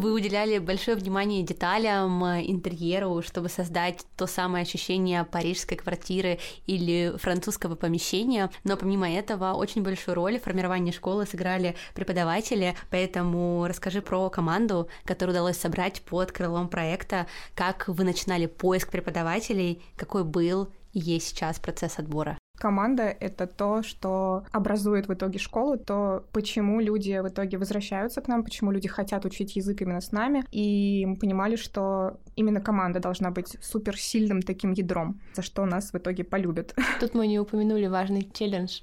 Вы 0.00 0.14
уделяли 0.14 0.56
большое 0.56 0.96
внимание 0.96 1.42
деталям, 1.42 2.24
э, 2.24 2.42
интерьеру, 2.46 3.20
чтобы 3.20 3.50
создать 3.50 4.06
то 4.16 4.26
самое 4.26 4.62
ощущение 4.62 5.24
парижской 5.24 5.76
квартиры 5.76 6.38
или 6.66 7.12
французского 7.18 7.74
помещения. 7.74 8.50
Но 8.64 8.78
помимо 8.78 9.10
этого, 9.10 9.52
очень 9.52 9.82
большую 9.82 10.14
роль 10.14 10.38
в 10.38 10.44
формировании 10.44 10.90
школы 10.90 11.26
сыграли 11.26 11.76
преподаватели, 11.94 12.74
поэтому 12.88 13.66
расскажи 13.68 14.00
про 14.00 14.30
команду, 14.30 14.88
которую 15.04 15.34
удалось 15.34 15.58
собрать 15.58 16.00
под 16.00 16.32
крылом 16.32 16.70
проекта, 16.70 17.26
как 17.54 17.86
вы 17.86 18.04
начинали 18.04 18.46
поиск 18.46 18.90
преподавателей, 18.90 19.82
какой 19.98 20.24
был 20.24 20.70
и 20.94 20.98
есть 20.98 21.28
сейчас 21.28 21.58
процесс 21.58 21.98
отбора. 21.98 22.39
Команда— 22.60 23.04
это 23.20 23.46
то, 23.46 23.82
что 23.82 24.44
образует 24.52 25.08
в 25.08 25.14
итоге 25.14 25.38
школу, 25.38 25.78
то, 25.78 26.24
почему 26.32 26.78
люди 26.78 27.18
в 27.18 27.28
итоге 27.28 27.56
возвращаются 27.56 28.20
к 28.20 28.28
нам, 28.28 28.44
почему 28.44 28.70
люди 28.70 28.86
хотят 28.86 29.24
учить 29.24 29.56
язык 29.56 29.80
именно 29.80 30.02
с 30.02 30.12
нами. 30.12 30.44
И 30.52 31.06
мы 31.06 31.16
понимали, 31.16 31.56
что 31.56 32.18
именно 32.36 32.60
команда 32.60 33.00
должна 33.00 33.30
быть 33.30 33.56
суперсильным 33.62 34.42
таким 34.42 34.72
ядром, 34.72 35.18
за 35.34 35.40
что 35.40 35.64
нас 35.64 35.92
в 35.92 35.96
итоге 35.96 36.22
полюбят. 36.22 36.74
Тут 37.00 37.14
мы 37.14 37.26
не 37.26 37.38
упомянули 37.38 37.86
важный 37.86 38.28
челлендж, 38.30 38.82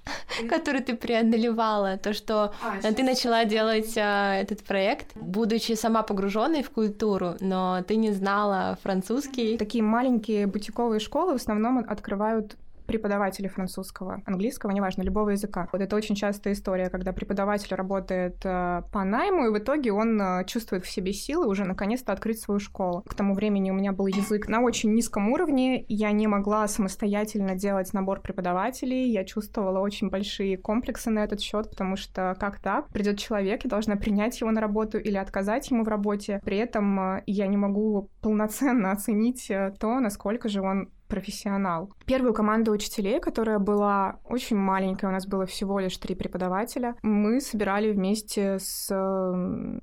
который 0.49 0.81
ты 0.81 0.95
преодолевала, 0.95 1.97
то, 1.97 2.13
что 2.13 2.53
а, 2.63 2.81
ты 2.81 3.03
начала 3.03 3.45
делать 3.45 3.95
а, 3.95 4.33
этот 4.35 4.63
проект, 4.63 5.15
будучи 5.15 5.73
сама 5.73 6.01
погруженной 6.01 6.63
в 6.63 6.71
культуру, 6.71 7.35
но 7.41 7.83
ты 7.87 7.95
не 7.95 8.11
знала 8.11 8.79
французский. 8.81 9.55
Такие 9.57 9.83
маленькие 9.83 10.47
бутиковые 10.47 10.99
школы 10.99 11.33
в 11.33 11.35
основном 11.35 11.85
открывают 11.87 12.57
преподаватели 12.87 13.47
французского, 13.47 14.21
английского, 14.25 14.71
неважно, 14.71 15.03
любого 15.03 15.29
языка. 15.29 15.67
Вот 15.71 15.81
это 15.81 15.95
очень 15.95 16.15
частая 16.15 16.53
история, 16.53 16.89
когда 16.89 17.11
преподаватель 17.11 17.75
работает 17.75 18.37
э, 18.43 18.81
по 18.91 19.03
найму, 19.03 19.47
и 19.47 19.51
в 19.51 19.57
итоге 19.57 19.91
он 19.91 20.19
э, 20.19 20.45
чувствует 20.45 20.85
в 20.85 20.89
себе 20.89 21.13
силы 21.13 21.47
уже 21.47 21.65
наконец-то 21.65 22.13
открыть 22.13 22.39
свою 22.39 22.59
школу. 22.59 23.03
К 23.07 23.13
тому 23.13 23.35
времени 23.35 23.69
у 23.69 23.73
меня 23.73 23.91
был 23.91 24.07
язык 24.07 24.47
на 24.47 24.61
очень 24.61 24.93
низком 24.93 25.29
уровне, 25.31 25.85
я 25.87 26.11
не 26.11 26.27
могла 26.27 26.67
самостоятельно 26.67 27.55
делать 27.55 27.93
набор 27.93 28.21
преподавателей, 28.21 29.11
я 29.11 29.25
чувствовала 29.25 29.79
очень 29.79 30.09
большие 30.09 30.57
комплексы 30.57 31.09
на 31.09 31.23
этот 31.23 31.41
счет, 31.41 31.69
потому 31.69 31.97
что 31.97 32.35
как 32.39 32.59
так? 32.59 32.87
Придет 32.87 33.19
человек, 33.19 33.63
я 33.65 33.69
должна 33.69 33.97
принять 33.97 34.39
его 34.39 34.51
на 34.51 34.61
работу 34.61 34.97
или 34.97 35.17
отказать 35.17 35.69
ему 35.69 35.83
в 35.83 35.87
работе. 35.87 36.39
При 36.43 36.57
этом 36.57 36.99
э, 36.99 37.23
я 37.25 37.47
не 37.47 37.57
могу 37.57 38.09
полноценно 38.21 38.91
оценить 38.91 39.51
то, 39.79 39.99
насколько 39.99 40.47
же 40.47 40.61
он 40.61 40.89
профессионал. 41.07 41.91
Первую 42.05 42.33
команду 42.33 42.71
учителей, 42.71 43.19
которая 43.19 43.59
была 43.59 44.19
очень 44.25 44.57
маленькая, 44.57 45.07
у 45.07 45.11
нас 45.11 45.27
было 45.27 45.45
всего 45.45 45.79
лишь 45.79 45.97
три 45.97 46.15
преподавателя, 46.15 46.95
мы 47.01 47.41
собирали 47.41 47.91
вместе 47.91 48.57
с 48.59 48.89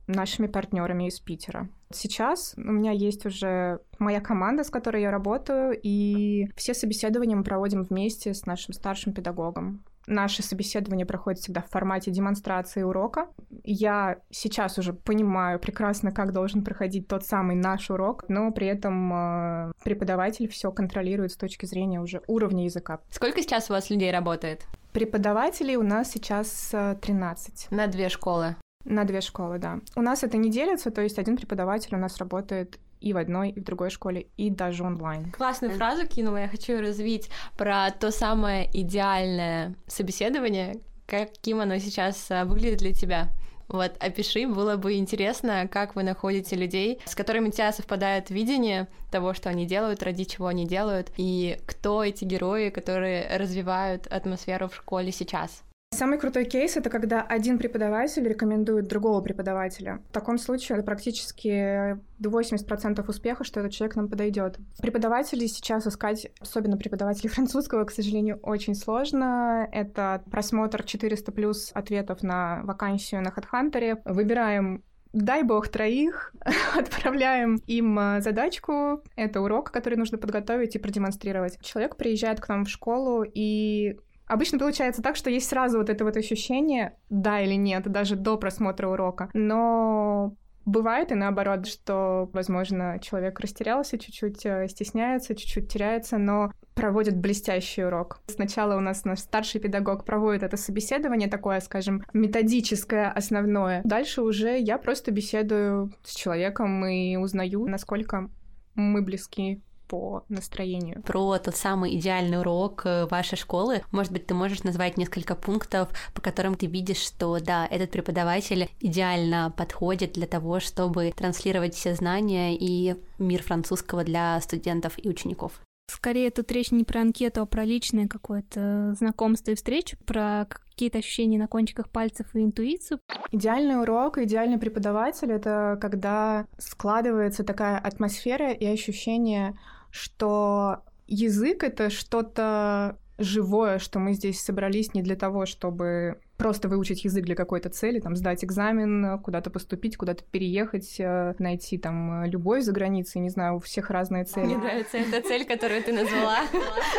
нашими 0.07 0.47
партнерами 0.47 1.09
из 1.09 1.21
Питера. 1.21 1.69
Сейчас 1.93 2.55
у 2.57 2.73
меня 2.73 2.91
есть 2.91 3.25
уже 3.25 3.79
моя 3.99 4.21
команда, 4.21 4.65
с 4.65 4.71
которой 4.71 5.03
я 5.03 5.11
работаю, 5.11 5.79
и 5.81 6.49
все 6.57 6.75
собеседования 6.75 7.37
мы 7.37 7.45
проводим 7.45 7.83
вместе 7.83 8.35
с 8.35 8.47
нашим 8.47 8.75
старшим 8.75 9.13
педагогом. 9.13 9.85
Наше 10.07 10.43
собеседование 10.43 11.07
проходит 11.07 11.41
всегда 11.41 11.63
в 11.63 11.71
формате 11.71 12.11
демонстрации 12.11 12.83
урока. 12.83 13.29
Я 13.63 14.19
сейчас 14.31 14.79
уже 14.79 14.93
понимаю 14.93 15.59
прекрасно, 15.59 16.13
как 16.13 16.33
должен 16.33 16.63
проходить 16.63 17.09
тот 17.09 17.25
самый 17.25 17.57
наш 17.57 17.91
урок, 17.91 18.25
но 18.29 18.51
при 18.51 18.67
этом 18.67 19.13
э, 19.13 19.73
преподаватель 19.83 20.49
все 20.49 20.71
контролирует 20.71 21.33
с 21.33 21.37
точки 21.37 21.67
зрения 21.67 22.01
уже 22.01 22.23
уровня 22.27 22.65
языка. 22.65 23.01
Сколько 23.11 23.43
сейчас 23.43 23.71
у 23.71 23.73
вас 23.73 23.91
людей 23.91 24.11
работает? 24.11 24.67
Преподавателей 24.93 25.77
у 25.77 25.83
нас 25.83 26.11
сейчас 26.11 26.73
13. 27.01 27.71
На 27.71 27.87
две 27.87 28.09
школы. 28.09 28.57
На 28.85 29.05
две 29.05 29.21
школы, 29.23 29.59
да. 29.59 29.81
У 29.97 30.03
нас 30.03 30.23
это 30.23 30.37
не 30.37 30.51
делится, 30.51 30.91
то 30.91 31.01
есть 31.01 31.19
один 31.19 31.37
преподаватель 31.37 31.95
у 31.95 31.99
нас 31.99 32.19
работает 32.19 32.79
и 33.05 33.13
в 33.13 33.19
одной, 33.19 33.51
и 33.51 33.61
в 33.61 33.65
другой 33.65 33.91
школе, 33.91 34.27
и 34.39 34.49
даже 34.49 34.83
онлайн. 34.83 35.31
Классную 35.31 35.75
фразу 35.75 36.07
кинула, 36.07 36.39
я 36.39 36.49
хочу 36.49 36.81
развить 36.81 37.29
про 37.57 37.91
то 37.91 38.11
самое 38.11 38.69
идеальное 38.73 39.75
собеседование, 39.87 40.81
каким 41.07 41.61
оно 41.61 41.77
сейчас 41.79 42.31
а, 42.31 42.47
выглядит 42.47 42.79
для 42.79 42.95
тебя. 42.95 43.29
Вот, 43.69 43.93
опиши, 43.99 44.47
было 44.47 44.77
бы 44.77 44.95
интересно, 44.95 45.69
как 45.71 45.97
вы 45.97 46.03
находите 46.03 46.57
людей, 46.57 46.99
с 47.05 47.15
которыми 47.15 47.49
у 47.49 47.53
тебя 47.53 47.73
совпадает 47.73 48.31
видение 48.31 48.89
того, 49.11 49.35
что 49.35 49.51
они 49.51 49.67
делают, 49.67 50.03
ради 50.03 50.25
чего 50.25 50.47
они 50.47 50.67
делают, 50.67 51.13
и 51.17 51.59
кто 51.67 52.05
эти 52.05 52.25
герои, 52.25 52.71
которые 52.71 53.37
развивают 53.37 54.07
атмосферу 54.07 54.69
в 54.69 54.77
школе 54.77 55.13
сейчас. 55.13 55.63
Самый 55.95 56.19
крутой 56.19 56.45
кейс— 56.45 56.77
это 56.77 56.91
когда 56.91 57.23
один 57.23 57.57
преподаватель 57.57 58.27
рекомендует 58.27 58.89
другого 58.89 59.21
преподавателя. 59.21 60.03
В 60.09 60.13
таком 60.13 60.39
случае 60.39 60.79
это 60.79 60.85
практически 60.85 61.97
80% 62.21 63.09
успеха, 63.09 63.45
что 63.45 63.61
этот 63.61 63.73
человек 63.73 63.95
нам 63.95 64.09
подойдет. 64.09 64.59
Преподавателей 64.83 65.47
сейчас 65.47 65.87
искать, 65.87 66.27
особенно 66.41 66.77
преподавателей 66.77 67.31
французского, 67.33 67.85
к 67.85 67.93
сожалению, 67.93 68.41
очень 68.43 68.75
сложно. 68.75 69.69
Это 69.71 70.25
просмотр 70.33 70.83
400 70.83 71.31
плюс 71.31 71.71
ответов 71.75 72.25
на 72.25 72.63
вакансию 72.65 73.23
на 73.23 73.29
HeadHunter. 73.29 74.01
Выбираем 74.05 74.83
дай 75.13 75.45
бог 75.45 75.69
троих, 75.69 76.35
отправляем 76.77 77.63
им 77.69 77.97
э, 78.01 78.21
задачку, 78.21 79.01
это 79.15 79.41
урок, 79.41 79.71
который 79.71 79.97
нужно 79.97 80.19
подготовить 80.19 80.75
и 80.75 80.81
продемонстрировать. 80.81 81.61
Человек 81.63 81.95
приезжает 81.95 82.41
к 82.41 82.49
нам 82.49 82.65
в 82.65 82.69
школу, 82.69 83.23
и 83.23 83.97
Обычно 84.27 84.59
получается 84.59 85.03
так, 85.03 85.17
что 85.17 85.31
есть 85.31 85.49
сразу 85.49 85.79
вот 85.79 85.91
это 85.91 86.05
вот 86.05 86.17
ощущение, 86.17 86.97
да 87.11 87.41
или 87.41 87.55
нет, 87.55 87.85
даже 87.91 88.17
до 88.17 88.37
просмотра 88.37 88.89
урока. 88.89 89.31
Но 89.35 90.37
Бывает 90.67 91.13
и 91.13 91.15
наоборот, 91.15 91.67
что, 91.67 92.31
возможно, 92.33 92.99
человек 93.03 93.39
растерялся 93.41 93.99
чуть-чуть, 93.99 94.47
э, 94.47 94.67
стесняется, 94.69 95.35
чуть-чуть 95.35 95.71
теряется, 95.71 96.17
но 96.17 96.53
проводит 96.75 97.19
блестящий 97.19 97.85
урок. 97.85 98.21
Сначала 98.29 98.77
у 98.77 98.81
нас 98.81 99.05
наш 99.05 99.19
старший 99.21 99.61
педагог 99.61 100.07
проводит 100.07 100.43
это 100.43 100.57
собеседование 100.57 101.29
такое, 101.29 101.61
скажем, 101.61 102.03
методическое, 102.15 103.11
основное. 103.11 103.83
Дальше 103.85 104.23
уже 104.23 104.59
я 104.59 104.79
просто 104.79 105.11
беседую 105.11 105.93
с 106.03 106.15
человеком 106.15 106.85
и 106.87 107.17
узнаю, 107.17 107.67
насколько 107.67 108.31
мы 108.75 109.03
близки 109.03 109.63
по 109.95 110.25
настроению. 110.29 111.03
Про 111.03 111.39
тот 111.39 111.55
самый 111.55 111.95
идеальный 111.97 112.41
урок 112.41 112.83
э, 112.85 113.07
вашей 113.07 113.39
школы, 113.39 113.83
может 113.93 114.11
быть, 114.11 114.27
ты 114.27 114.35
можешь 114.35 114.65
назвать 114.65 114.97
несколько 114.97 115.37
пунктов, 115.37 115.89
по 116.15 116.21
которым 116.21 116.57
ты 116.57 116.67
видишь, 116.67 116.99
что 116.99 117.39
да, 117.39 117.65
этот 117.71 117.93
преподаватель 117.93 118.69
идеально 118.81 119.55
подходит 119.57 120.15
для 120.15 120.27
того, 120.27 120.59
чтобы 120.59 121.13
транслировать 121.17 121.77
все 121.77 121.95
знания 121.95 122.57
и 122.57 122.97
мир 123.21 123.41
французского 123.45 124.03
для 124.03 124.41
студентов 124.41 124.95
и 124.97 125.09
учеников. 125.09 125.61
Скорее, 125.87 126.31
тут 126.31 126.51
речь 126.51 126.73
не 126.73 126.83
про 126.83 127.03
анкету, 127.03 127.43
а 127.43 127.47
про 127.47 127.65
личное 127.65 128.09
какое-то 128.09 128.95
знакомство 128.99 129.53
и 129.53 129.55
встречу, 129.55 129.97
про 130.07 130.47
какие-то 130.49 130.99
ощущения 130.99 131.39
на 131.39 131.47
кончиках 131.47 131.89
пальцев 131.91 132.27
и 132.35 132.41
интуицию. 132.41 132.99
Идеальный 133.31 133.81
урок, 133.81 134.19
идеальный 134.19 134.59
преподаватель— 134.59 135.31
это 135.33 135.79
когда 135.81 136.47
складывается 136.59 137.45
такая 137.45 137.79
атмосфера 137.79 138.51
и 138.51 138.65
ощущение, 138.65 139.57
что 139.95 140.83
язык— 141.07 141.63
это 141.63 141.89
что-то 141.89 142.99
живое, 143.17 143.79
что 143.79 144.01
мы 144.01 144.15
здесь 144.15 144.41
собрались 144.41 144.93
не 144.93 145.03
для 145.03 145.15
того, 145.15 145.47
чтобы 145.47 146.19
просто 146.37 146.69
выучить 146.69 147.05
язык 147.05 147.25
для 147.25 147.37
какой-то 147.37 147.69
цели, 147.69 148.01
там, 148.01 148.17
сдать 148.17 148.45
экзамен, 148.45 149.21
куда-то 149.21 149.51
поступить, 149.51 149.97
куда-то 149.97 150.25
переехать, 150.25 150.97
э, 150.99 151.35
найти 151.39 151.79
там 151.79 152.25
любовь 152.25 152.65
за 152.65 152.73
границей, 152.73 153.21
не 153.21 153.31
знаю, 153.31 153.55
у 153.55 153.59
всех 153.61 153.91
разные 153.91 154.25
цели. 154.25 154.47
Мне 154.47 154.59
нравится 154.59 154.99
эта 154.99 155.23
цель, 155.23 155.45
которую 155.45 155.85
ты 155.85 155.93
назвала. 155.93 156.41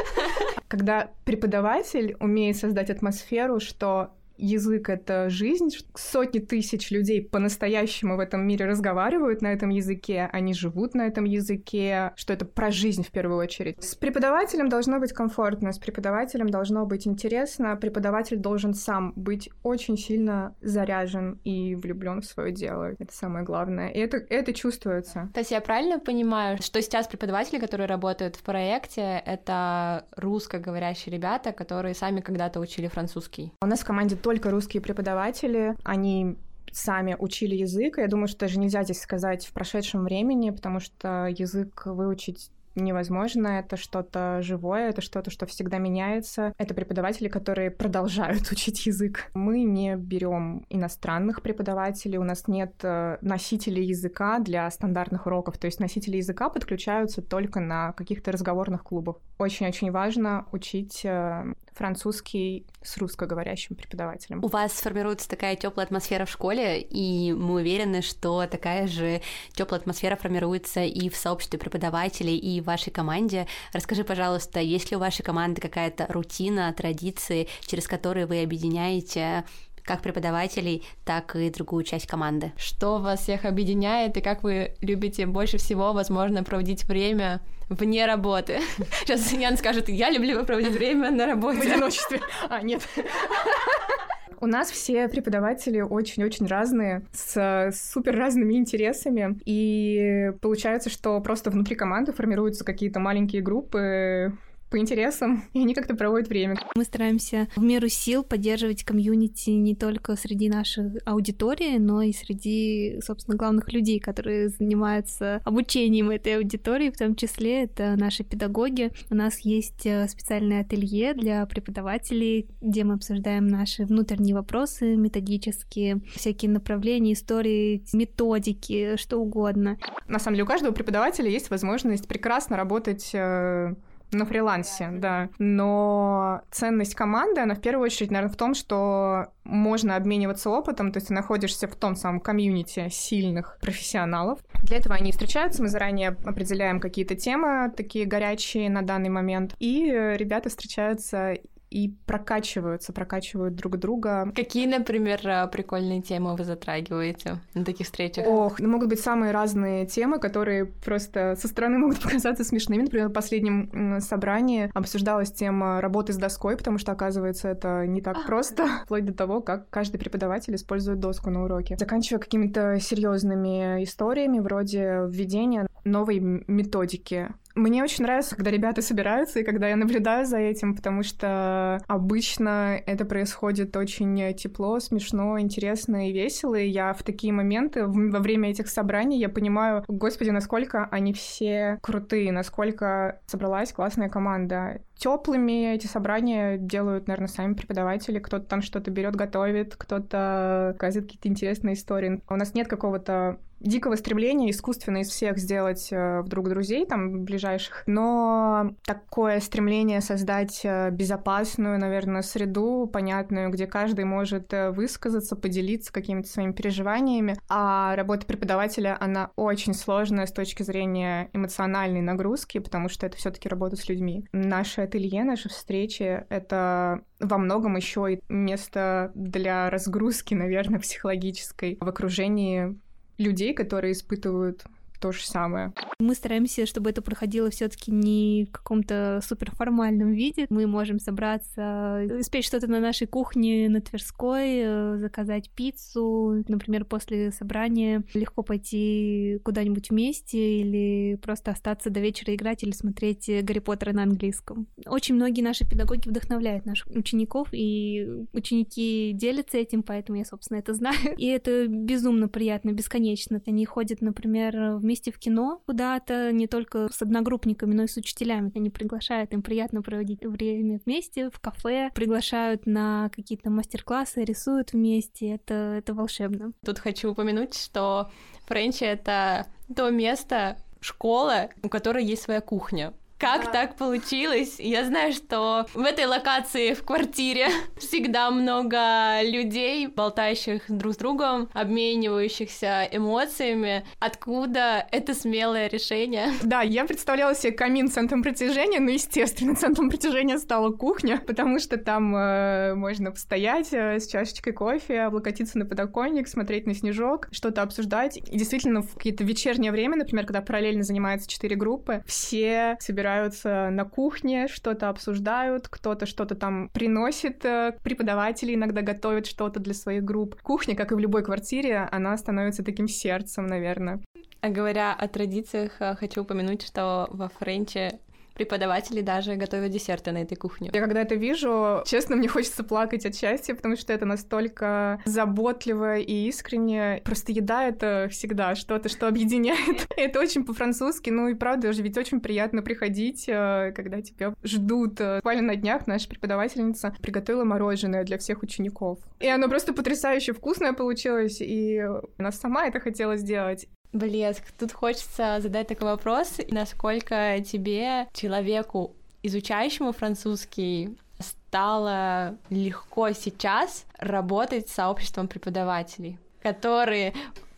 Когда 0.69 1.09
преподаватель 1.25 2.15
умеет 2.21 2.55
создать 2.55 2.89
атмосферу, 2.89 3.59
что 3.59 4.11
язык— 4.37 4.89
это 4.89 5.29
жизнь. 5.29 5.69
Сотни 5.95 6.39
тысяч 6.39 6.91
людей 6.91 7.21
по-настоящему 7.21 8.17
в 8.17 8.19
этом 8.19 8.47
мире 8.47 8.65
разговаривают 8.65 9.41
на 9.41 9.47
этом 9.47 9.69
языке, 9.69 10.29
они 10.31 10.53
живут 10.53 10.93
на 10.93 11.07
этом 11.07 11.25
языке, 11.25 12.11
что 12.15 12.33
это 12.33 12.45
про 12.45 12.71
жизнь 12.71 13.03
в 13.03 13.11
первую 13.11 13.37
очередь. 13.37 13.81
С 13.83 13.95
преподавателем 13.95 14.69
должно 14.69 14.99
быть 14.99 15.13
комфортно, 15.13 15.71
с 15.71 15.79
преподавателем 15.79 16.49
должно 16.49 16.85
быть 16.85 17.07
интересно, 17.07 17.75
преподаватель 17.75 18.37
должен 18.37 18.73
сам 18.73 19.13
быть 19.15 19.49
очень 19.63 19.97
сильно 19.97 20.55
заряжен 20.61 21.39
и 21.43 21.75
влюблен 21.75 22.21
в 22.21 22.25
свое 22.25 22.51
дело. 22.51 22.93
Это 22.99 23.13
самое 23.13 23.45
главное. 23.45 23.89
И 23.89 23.99
это, 23.99 24.17
это 24.17 24.53
чувствуется. 24.53 25.29
То 25.33 25.39
есть 25.39 25.51
я 25.51 25.61
правильно 25.61 25.99
понимаю, 25.99 26.57
что 26.61 26.81
сейчас 26.81 27.07
преподаватели, 27.07 27.59
которые 27.59 27.87
работают 27.87 28.35
в 28.35 28.43
проекте, 28.43 29.21
это 29.25 30.05
русскоговорящие 30.15 31.15
ребята, 31.15 31.51
которые 31.51 31.93
сами 31.95 32.21
когда-то 32.21 32.59
учили 32.59 32.87
французский? 32.87 33.53
У 33.61 33.65
нас 33.65 33.79
в 33.79 33.85
команде 33.85 34.15
только 34.25 34.49
русские 34.49 34.81
преподаватели, 34.81 35.75
они 35.83 36.35
сами 36.71 37.15
учили 37.19 37.55
язык. 37.55 37.99
Я 37.99 38.07
думаю, 38.07 38.27
что 38.27 38.39
даже 38.39 38.57
нельзя 38.57 38.83
здесь 38.83 38.99
сказать 38.99 39.45
в 39.45 39.53
прошедшем 39.53 40.03
времени, 40.03 40.49
потому 40.49 40.79
что 40.79 41.27
язык 41.27 41.83
выучить 41.85 42.49
невозможно, 42.73 43.47
это 43.47 43.77
что-то 43.77 44.39
живое, 44.41 44.89
это 44.89 45.01
что-то, 45.01 45.29
что 45.29 45.45
всегда 45.45 45.77
меняется. 45.77 46.53
Это 46.57 46.73
преподаватели, 46.73 47.27
которые 47.27 47.69
продолжают 47.69 48.41
учить 48.51 48.87
язык. 48.87 49.29
Мы 49.35 49.61
не 49.61 49.95
берем 49.95 50.65
иностранных 50.69 51.43
преподавателей, 51.43 52.17
у 52.17 52.23
нас 52.23 52.47
нет 52.47 52.73
э, 52.81 53.17
носителей 53.21 53.85
языка 53.85 54.39
для 54.39 54.69
стандартных 54.71 55.27
уроков, 55.27 55.59
то 55.59 55.67
есть 55.67 55.79
носители 55.79 56.17
языка 56.17 56.49
подключаются 56.49 57.21
только 57.21 57.59
на 57.59 57.93
каких-то 57.93 58.31
разговорных 58.31 58.83
клубах. 58.83 59.17
Очень-очень 59.37 59.91
важно 59.91 60.47
учить 60.51 61.05
э, 61.05 61.53
французский 61.75 62.65
с 62.81 62.97
русскоговорящим 62.97 63.75
преподавателем. 63.75 64.43
У 64.43 64.47
вас 64.47 64.73
сформируется 64.73 65.27
такая 65.27 65.55
теплая 65.55 65.85
атмосфера 65.85 66.25
в 66.25 66.29
школе, 66.29 66.81
и 66.81 67.33
мы 67.33 67.55
уверены, 67.55 68.01
что 68.01 68.47
такая 68.47 68.87
же 68.87 69.21
теплая 69.53 69.81
атмосфера 69.81 70.15
формируется 70.15 70.83
и 70.83 71.09
в 71.09 71.17
сообществе 71.17 71.59
преподавателей, 71.59 72.37
и 72.37 72.61
в 72.61 72.65
вашей 72.65 72.91
команде. 72.91 73.47
Расскажи, 73.73 74.03
пожалуйста, 74.03 74.61
есть 74.61 74.89
ли 74.91 74.97
у 74.97 74.99
вашей 74.99 75.23
команды 75.23 75.59
какая-то 75.59 76.07
рутина, 76.09 76.73
традиции, 76.73 77.49
через 77.61 77.87
которые 77.87 78.25
вы 78.25 78.41
объединяете 78.41 79.43
как 79.85 80.01
преподавателей, 80.01 80.83
так 81.05 81.35
и 81.35 81.49
другую 81.49 81.83
часть 81.83 82.07
команды. 82.07 82.51
Что 82.57 82.99
вас 82.99 83.21
всех 83.21 83.45
объединяет 83.45 84.17
и 84.17 84.21
как 84.21 84.43
вы 84.43 84.73
любите 84.81 85.25
больше 85.25 85.57
всего, 85.57 85.93
возможно, 85.93 86.43
проводить 86.43 86.85
время 86.85 87.41
вне 87.69 88.05
работы. 88.05 88.59
Сейчас 89.01 89.31
Ян 89.31 89.57
скажет, 89.57 89.89
я 89.89 90.09
люблю 90.09 90.43
проводить 90.45 90.73
время 90.73 91.11
на 91.11 91.25
работе. 91.25 91.59
В 91.59 91.61
одиночестве. 91.61 92.19
А, 92.49 92.61
нет. 92.61 92.81
У 94.41 94.47
нас 94.47 94.69
все 94.69 95.07
преподаватели 95.07 95.81
очень-очень 95.81 96.45
разные, 96.45 97.03
с 97.13 97.71
супер 97.73 98.15
разными 98.17 98.55
интересами. 98.55 99.39
И 99.45 100.31
получается, 100.41 100.89
что 100.89 101.19
просто 101.21 101.49
внутри 101.49 101.75
команды 101.75 102.11
формируются 102.11 102.65
какие-то 102.65 102.99
маленькие 102.99 103.41
группы 103.41 104.33
по 104.75 104.77
интересам, 104.77 105.45
и 105.53 105.61
они 105.61 105.73
как-то 105.73 105.95
проводят 105.95 106.27
время. 106.27 106.57
Мы 106.75 106.83
стараемся 106.83 107.47
в 107.55 107.63
меру 107.63 107.87
сил 107.87 108.25
поддерживать 108.25 108.83
комьюнити 108.83 109.51
не 109.51 109.73
только 109.73 110.17
среди 110.17 110.49
нашей 110.49 110.99
аудитории, 111.05 111.77
но 111.77 112.01
и 112.01 112.11
среди, 112.11 112.99
собственно, 113.01 113.37
главных 113.37 113.71
людей, 113.71 114.01
которые 114.01 114.49
занимаются 114.49 115.39
обучением 115.45 116.09
этой 116.09 116.35
аудитории, 116.35 116.89
в 116.89 116.97
том 116.97 117.15
числе 117.15 117.63
это 117.63 117.95
наши 117.95 118.25
педагоги. 118.25 118.91
У 119.09 119.15
нас 119.15 119.39
есть 119.39 119.85
э, 119.85 120.09
специальное 120.09 120.59
ателье 120.59 121.13
для 121.13 121.45
преподавателей, 121.45 122.49
где 122.59 122.83
мы 122.83 122.95
обсуждаем 122.95 123.47
наши 123.47 123.85
внутренние 123.85 124.35
вопросы 124.35 124.97
методические, 124.97 126.01
всякие 126.17 126.51
направления, 126.51 127.13
истории, 127.13 127.85
методики, 127.93 128.97
что 128.97 129.19
угодно. 129.19 129.77
На 130.09 130.19
самом 130.19 130.35
деле 130.35 130.43
у 130.43 130.47
каждого 130.47 130.73
преподавателя 130.73 131.29
есть 131.29 131.49
возможность 131.49 132.09
прекрасно 132.09 132.57
работать 132.57 133.11
э, 133.13 133.73
на 134.11 134.25
фрилансе, 134.25 134.89
да. 134.91 135.29
Но 135.39 136.41
ценность 136.51 136.95
команды, 136.95 137.41
она 137.41 137.55
в 137.55 137.61
первую 137.61 137.85
очередь, 137.85 138.11
наверное, 138.11 138.33
в 138.33 138.37
том, 138.37 138.53
что 138.53 139.27
можно 139.43 139.95
обмениваться 139.95 140.49
опытом, 140.49 140.91
то 140.91 140.97
есть 140.97 141.07
ты 141.07 141.13
находишься 141.13 141.67
в 141.67 141.75
том 141.75 141.95
самом 141.95 142.19
комьюнити 142.19 142.89
сильных 142.89 143.57
профессионалов. 143.61 144.39
Для 144.63 144.77
этого 144.77 144.95
они 144.95 145.11
встречаются, 145.11 145.61
мы 145.61 145.69
заранее 145.69 146.17
определяем 146.25 146.79
какие-то 146.79 147.15
темы, 147.15 147.71
такие 147.75 148.05
горячие 148.05 148.69
на 148.69 148.81
данный 148.81 149.09
момент, 149.09 149.55
и 149.59 149.85
ребята 150.17 150.49
встречаются 150.49 151.35
и 151.75 151.93
прокачиваются, 152.05 152.93
прокачивают 152.93 153.55
друг 153.55 153.77
друга. 153.77 154.31
Какие, 154.33 154.65
например, 154.65 155.19
э, 155.27 155.45
прикольные 155.47 156.01
темы 156.01 156.37
вы 156.37 156.45
затрагиваете 156.45 157.41
на 157.53 157.65
таких 157.65 157.87
встречах? 157.87 158.25
Ох, 158.25 158.61
ну 158.61 158.69
могут 158.69 158.87
быть 158.87 159.01
самые 159.01 159.33
разные 159.33 159.85
темы, 159.85 160.19
которые 160.19 160.67
просто 160.67 161.35
со 161.37 161.49
стороны 161.49 161.77
могут 161.79 161.99
показаться 162.01 162.45
смешными. 162.45 162.83
Например, 162.83 163.09
в 163.09 163.11
последнем 163.11 163.99
собрании 163.99 164.71
обсуждалась 164.73 165.33
тема 165.33 165.81
работы 165.81 166.13
с 166.13 166.17
доской, 166.17 166.55
потому 166.55 166.77
что, 166.77 166.93
оказывается, 166.93 167.49
это 167.49 167.85
не 167.85 168.01
так 168.01 168.25
просто, 168.25 168.67
вплоть 168.85 169.03
до 169.03 169.13
того, 169.13 169.41
как 169.41 169.69
каждый 169.69 169.97
преподаватель 169.97 170.55
использует 170.55 171.01
доску 171.01 171.29
на 171.29 171.43
уроке. 171.43 171.75
Заканчивая 171.77 172.21
какими-то 172.21 172.79
серьезными 172.79 173.83
историями, 173.83 174.39
вроде 174.39 175.07
введения 175.09 175.67
новой 175.83 176.19
методики 176.19 177.33
мне 177.55 177.83
очень 177.83 178.03
нравится, 178.03 178.35
когда 178.35 178.51
ребята 178.51 178.81
собираются, 178.81 179.39
и 179.39 179.43
когда 179.43 179.69
я 179.69 179.75
наблюдаю 179.75 180.25
за 180.25 180.37
этим, 180.37 180.75
потому 180.75 181.03
что 181.03 181.81
обычно 181.87 182.81
это 182.85 183.05
происходит 183.05 183.75
очень 183.77 184.33
тепло, 184.35 184.79
смешно, 184.79 185.39
интересно 185.39 186.09
и 186.09 186.13
весело, 186.13 186.55
и 186.55 186.67
я 186.67 186.93
в 186.93 187.03
такие 187.03 187.33
моменты, 187.33 187.85
во 187.85 188.19
время 188.19 188.51
этих 188.51 188.67
собраний, 188.67 189.19
я 189.19 189.29
понимаю, 189.29 189.83
господи, 189.87 190.29
насколько 190.29 190.85
они 190.91 191.13
все 191.13 191.79
крутые, 191.81 192.31
насколько 192.31 193.21
собралась 193.25 193.71
классная 193.71 194.09
команда. 194.09 194.81
Теплыми 194.97 195.73
эти 195.73 195.87
собрания 195.87 196.57
делают, 196.57 197.07
наверное, 197.07 197.27
сами 197.27 197.53
преподаватели. 197.53 198.19
Кто-то 198.19 198.45
там 198.45 198.61
что-то 198.61 198.91
берет, 198.91 199.15
готовит, 199.15 199.75
кто-то 199.75 200.75
рассказывает 200.85 201.07
какие-то 201.07 201.27
интересные 201.27 201.75
истории. 201.75 202.21
У 202.29 202.35
нас 202.35 202.53
нет 202.53 202.67
какого-то 202.67 203.39
дикого 203.59 203.95
стремления 203.95 204.51
искусственно 204.51 204.97
из 204.97 205.09
всех 205.09 205.37
сделать 205.37 205.87
э, 205.91 206.21
вдруг 206.21 206.49
друзей, 206.49 206.85
там, 206.85 207.23
ближайших, 207.23 207.83
но 207.87 208.71
такое 208.85 209.39
стремление 209.39 210.01
создать 210.01 210.61
э, 210.63 210.91
безопасную, 210.91 211.79
наверное, 211.79 212.21
среду, 212.21 212.89
понятную, 212.91 213.49
где 213.49 213.65
каждый 213.65 214.05
может 214.05 214.53
э, 214.53 214.71
высказаться, 214.71 215.35
поделиться 215.35 215.91
какими-то 215.91 216.27
своими 216.29 216.51
переживаниями, 216.51 217.37
а 217.49 217.95
работа 217.95 218.25
преподавателя, 218.25 218.97
она 218.99 219.31
очень 219.35 219.73
сложная 219.73 220.27
с 220.27 220.31
точки 220.31 220.63
зрения 220.63 221.29
эмоциональной 221.33 222.01
нагрузки, 222.01 222.59
потому 222.59 222.89
что 222.89 223.05
это 223.05 223.17
все 223.17 223.31
таки 223.31 223.49
работа 223.49 223.75
с 223.75 223.89
людьми. 223.89 224.25
Наше 224.31 224.81
ателье, 224.85 225.23
наши 225.23 225.49
встречи— 225.49 226.25
это 226.29 227.01
во 227.19 227.37
многом 227.37 227.75
еще 227.75 228.13
и 228.13 228.19
место 228.29 229.11
для 229.13 229.69
разгрузки, 229.69 230.33
наверное, 230.33 230.79
психологической 230.79 231.77
в 231.79 231.87
окружении 231.87 232.77
людей, 233.17 233.53
которые 233.53 233.93
испытывают 233.93 234.65
то 234.99 235.11
же 235.11 235.25
самое. 235.25 235.73
Мы 235.99 236.15
стараемся, 236.15 236.65
чтобы 236.65 236.89
это 236.89 237.01
проходило 237.01 237.49
все-таки 237.49 237.91
не 237.91 238.45
в 238.49 238.51
каком-то 238.51 239.21
суперформальном 239.23 240.11
виде. 240.11 240.45
Мы 240.49 240.67
можем 240.67 240.99
собраться, 240.99 242.01
испечь 242.19 242.47
что-то 242.47 242.67
на 242.67 242.79
нашей 242.79 243.07
кухне 243.07 243.69
на 243.69 243.81
Тверской, 243.81 244.61
э, 244.63 244.97
заказать 244.97 245.49
пиццу, 245.51 246.43
например, 246.47 246.85
после 246.85 247.31
собрания 247.31 248.03
легко 248.13 248.43
пойти 248.43 249.39
куда-нибудь 249.43 249.89
вместе 249.89 250.61
или 250.61 251.15
просто 251.15 251.51
остаться 251.51 251.89
до 251.89 251.99
вечера 251.99 252.33
играть 252.33 252.63
или 252.63 252.71
смотреть 252.71 253.29
Гарри 253.43 253.59
Поттера 253.59 253.93
на 253.93 254.03
английском. 254.03 254.67
Очень 254.85 255.15
многие 255.15 255.41
наши 255.41 255.67
педагоги 255.67 256.09
вдохновляют 256.09 256.65
наших 256.65 256.87
учеников, 256.87 257.49
и 257.51 258.07
ученики 258.33 259.11
делятся 259.13 259.57
этим, 259.57 259.83
поэтому 259.83 260.17
я, 260.17 260.25
собственно, 260.25 260.59
это 260.59 260.73
знаю. 260.73 260.95
И 261.17 261.25
это 261.27 261.67
безумно 261.67 262.27
приятно, 262.27 262.71
бесконечно. 262.71 263.41
Они 263.45 263.65
ходят, 263.65 264.01
например, 264.01 264.75
вместе 264.75 264.84
вместе 264.85 265.11
в 265.11 265.19
кино 265.19 265.61
куда-то, 265.65 266.31
не 266.31 266.47
только 266.47 266.87
с 266.91 267.01
одногруппниками, 267.01 267.73
но 267.73 267.83
и 267.83 267.87
с 267.87 267.97
учителями. 267.97 268.51
Они 268.55 268.69
приглашают, 268.69 269.33
им 269.33 269.41
приятно 269.41 269.81
проводить 269.81 270.23
время 270.23 270.79
вместе 270.85 271.29
в 271.29 271.39
кафе, 271.39 271.91
приглашают 271.93 272.65
на 272.65 273.09
какие-то 273.13 273.49
мастер-классы, 273.49 274.23
рисуют 274.23 274.73
вместе. 274.73 275.35
Это, 275.35 275.53
это 275.53 275.93
волшебно. 275.93 276.53
Тут 276.63 276.79
хочу 276.79 277.11
упомянуть, 277.11 277.55
что 277.55 278.11
Френчи— 278.47 278.83
это 278.85 279.47
то 279.75 279.89
место, 279.89 280.57
школа, 280.79 281.49
у 281.63 281.69
которой 281.69 282.05
есть 282.05 282.21
своя 282.21 282.41
кухня. 282.41 282.93
Как 283.17 283.45
да. 283.45 283.51
так 283.51 283.75
получилось? 283.77 284.55
Я 284.59 284.83
знаю, 284.83 285.13
что 285.13 285.65
в 285.73 285.79
этой 285.79 286.05
локации 286.05 286.73
в 286.73 286.83
квартире 286.83 287.47
всегда 287.77 288.29
много 288.29 289.21
людей, 289.23 289.87
болтающих 289.87 290.63
друг 290.67 290.93
с 290.93 290.97
другом, 290.97 291.49
обменивающихся 291.53 292.87
эмоциями. 292.91 293.85
Откуда 293.99 294.85
это 294.91 295.13
смелое 295.13 295.67
решение? 295.67 296.33
Да, 296.45 296.61
я 296.61 296.85
представляла 296.85 297.33
себе 297.33 297.53
камин 297.53 297.89
центром 297.89 298.21
притяжения, 298.21 298.79
но, 298.79 298.91
естественно, 298.91 299.55
центром 299.55 299.89
притяжения 299.89 300.37
стала 300.37 300.71
кухня, 300.71 301.21
потому 301.25 301.59
что 301.59 301.77
там 301.77 302.15
э, 302.15 302.75
можно 302.75 303.11
постоять 303.11 303.73
э, 303.73 303.99
с 303.99 304.07
чашечкой 304.07 304.53
кофе, 304.53 305.01
облокотиться 305.01 305.57
на 305.57 305.65
подоконник, 305.65 306.27
смотреть 306.27 306.67
на 306.67 306.75
снежок, 306.75 307.27
что-то 307.31 307.63
обсуждать. 307.63 308.17
И 308.17 308.37
действительно, 308.37 308.83
в 308.83 308.93
какие-то 308.93 309.23
вечернее 309.23 309.71
время, 309.71 309.97
например, 309.97 310.25
когда 310.25 310.41
параллельно 310.41 310.83
занимаются 310.83 311.27
четыре 311.27 311.55
группы, 311.55 312.03
все 312.05 312.77
собираются 312.79 313.04
собираются 313.05 313.69
на 313.71 313.85
кухне, 313.85 314.47
что-то 314.47 314.89
обсуждают, 314.89 315.67
кто-то 315.67 316.07
что-то 316.07 316.33
там 316.33 316.69
приносит, 316.69 317.45
э, 317.45 317.77
преподаватели 317.83 318.55
иногда 318.55 318.81
готовят 318.81 319.27
что-то 319.27 319.59
для 319.59 319.75
своих 319.75 320.03
групп. 320.03 320.41
Кухня, 320.41 320.75
как 320.75 320.91
и 320.91 320.95
в 320.95 320.99
любой 320.99 321.23
квартире, 321.23 321.87
она 321.91 322.17
становится 322.17 322.63
таким 322.63 322.87
сердцем, 322.87 323.45
наверное. 323.45 324.01
А 324.41 324.49
говоря 324.49 324.93
о 324.93 325.07
традициях, 325.07 325.73
э, 325.79 325.95
хочу 325.95 326.21
упомянуть, 326.21 326.65
что 326.65 327.07
во 327.11 327.29
Френче 327.29 327.99
преподаватели 328.35 329.01
даже 329.01 329.35
готовят 329.35 329.71
десерты 329.71 330.11
на 330.11 330.19
этой 330.19 330.35
кухне. 330.35 330.69
Я 330.73 330.81
когда 330.81 331.01
это 331.01 331.15
вижу, 331.15 331.81
честно, 331.85 332.15
мне 332.15 332.27
хочется 332.27 332.63
плакать 332.63 333.05
от 333.05 333.15
счастья, 333.15 333.55
потому 333.55 333.75
что 333.75 333.93
это 333.93 334.05
настолько 334.05 335.01
заботливо 335.05 335.97
и 335.97 336.27
искренне. 336.27 337.01
Просто 337.03 337.31
еда— 337.31 337.63
это 337.67 338.07
всегда 338.11 338.55
что-то, 338.55 338.89
что 338.89 339.07
объединяет. 339.07 339.87
Это 339.97 340.19
очень 340.19 340.45
по-французски, 340.45 341.09
ну 341.09 341.29
и 341.29 341.33
правда 341.33 341.71
же 341.71 341.81
ведь 341.81 341.97
очень 341.97 342.19
приятно 342.19 342.61
приходить, 342.61 343.25
э, 343.27 343.71
когда 343.75 344.01
тебя 344.01 344.33
ждут. 344.43 344.99
Буквально 345.17 345.43
на 345.43 345.55
днях 345.55 345.87
наша 345.87 346.07
преподавательница 346.09 346.95
приготовила 347.01 347.43
мороженое 347.43 348.03
для 348.03 348.17
всех 348.17 348.43
учеников. 348.43 348.99
И 349.19 349.27
оно 349.27 349.47
просто 349.47 349.73
потрясающе 349.73 350.33
вкусное 350.33 350.73
получилось, 350.73 351.41
и 351.41 351.81
она 352.17 352.31
сама 352.31 352.67
это 352.67 352.79
хотела 352.79 353.17
сделать. 353.17 353.67
Блеск, 353.93 354.43
тут 354.59 354.71
хочется 354.73 355.37
задать 355.39 355.67
такой 355.67 355.87
вопрос, 355.87 356.37
насколько 356.49 357.37
тебе, 357.45 358.07
человеку, 358.13 358.93
изучающему 359.23 359.93
французский, 359.93 360.97
стало 361.19 362.37
легко 362.49 363.11
сейчас 363.11 363.85
работать 363.97 364.69
с 364.69 364.73
сообществом 364.73 365.27
преподавателей, 365.27 366.17
которые 366.41 367.13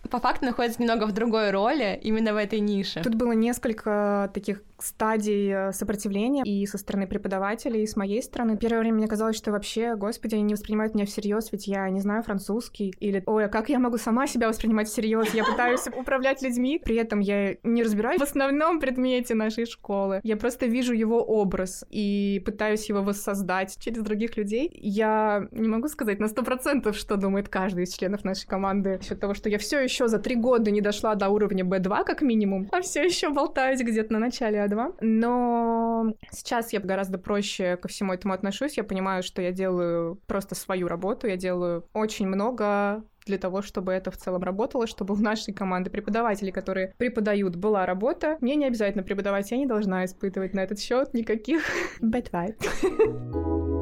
по 0.10 0.20
факту 0.20 0.46
находятся 0.46 0.82
немного 0.82 1.06
в 1.06 1.12
другой 1.12 1.52
роли, 1.52 2.00
именно 2.02 2.34
в 2.34 2.38
этой 2.38 2.60
нише. 2.60 3.02
Тут 3.02 3.16
было 3.16 3.32
несколько 3.34 4.30
таких 4.34 4.62
стадий 4.80 5.52
э, 5.52 5.72
сопротивления 5.72 6.44
и 6.44 6.66
со 6.66 6.78
стороны 6.78 7.08
преподавателей, 7.08 7.84
и 7.84 7.88
с 7.88 7.96
моей 7.96 8.22
стороны. 8.22 8.58
Первое 8.58 8.82
время 8.82 8.98
мне 8.98 9.08
казалось, 9.08 9.36
что 9.36 9.52
вообще, 9.52 9.96
господи, 9.96 10.36
они 10.36 10.44
не 10.44 10.54
воспринимают 10.54 10.94
меня 10.94 11.06
всерьез, 11.06 11.52
ведь 11.52 11.68
я 11.68 11.90
не 11.90 12.00
знаю 12.00 12.24
французский. 12.24 12.94
Или, 13.00 13.24
ой, 13.26 13.46
а 13.46 13.50
как 13.50 13.70
я 13.70 13.80
могу 13.80 13.98
сама 13.98 14.28
себя 14.28 14.48
воспринимать 14.48 14.88
всерьез? 14.88 15.34
Я 15.34 15.44
пытаюсь 15.44 15.88
управлять 15.98 16.42
людьми, 16.42 16.80
при 16.84 16.96
этом 16.96 17.20
я 17.20 17.56
не 17.64 17.84
разбираюсь 17.84 18.20
в 18.20 18.24
основном 18.24 18.80
предмете 18.80 19.34
нашей 19.34 19.66
школы. 19.66 20.22
Я 20.24 20.38
просто 20.38 20.68
вижу 20.68 20.94
его 20.94 21.24
образ 21.24 21.86
и 21.90 22.42
пытаюсь 22.46 22.88
его 22.90 23.02
воссоздать 23.02 23.78
через 23.80 24.04
других 24.04 24.38
людей. 24.38 24.70
Я 24.74 25.48
не 25.52 25.68
могу 25.68 25.88
сказать 25.88 26.20
на 26.20 26.28
сто 26.28 26.44
процентов, 26.44 26.96
что 26.96 27.16
думает 27.16 27.50
каждый 27.50 27.84
из 27.84 27.94
членов 27.94 28.24
нашей 28.24 28.48
команды 28.48 28.98
насчет 28.98 29.20
того, 29.20 29.34
что 29.34 29.50
я 29.50 29.58
все 29.58 29.80
еще 29.80 30.08
за 30.08 30.20
три 30.20 30.36
года 30.36 30.72
не 30.72 30.82
дошла 30.82 31.16
до 31.16 31.30
уровня 31.30 31.64
B2 31.64 32.04
как 32.06 32.22
минимум, 32.22 32.68
а 32.72 32.82
все 32.82 33.04
еще 33.04 33.30
болтаюсь 33.30 33.82
где-то 33.82 34.14
на 34.14 34.20
начале 34.20 34.67
два. 34.68 34.94
Но 35.02 36.14
сейчас 36.32 36.74
я 36.74 36.80
гораздо 36.80 37.18
проще 37.18 37.78
ко 37.78 37.88
всему 37.88 38.14
этому 38.14 38.34
отношусь. 38.34 38.78
Я 38.78 38.84
понимаю, 38.84 39.24
что 39.24 39.42
я 39.42 39.52
делаю 39.52 40.20
просто 40.28 40.56
свою 40.56 40.88
работу, 40.88 41.28
я 41.28 41.38
делаю 41.38 41.86
очень 41.94 42.28
много 42.28 43.04
для 43.26 43.38
того, 43.38 43.62
чтобы 43.62 43.92
это 43.92 44.10
в 44.10 44.18
целом 44.18 44.42
работало, 44.44 44.88
чтобы 44.88 45.14
в 45.14 45.22
нашей 45.22 45.54
команде 45.54 45.90
преподавателей, 45.90 46.52
которые 46.52 46.94
преподают, 46.98 47.56
была 47.58 47.86
работа. 47.86 48.38
Мне 48.42 48.56
не 48.56 48.66
обязательно 48.66 49.04
преподавать, 49.04 49.52
я 49.52 49.58
не 49.58 49.66
должна 49.66 50.06
испытывать 50.06 50.54
на 50.54 50.62
этот 50.62 50.80
счет 50.80 51.14
никаких 51.14 51.62
bad 52.02 52.32
vibes. 52.32 53.74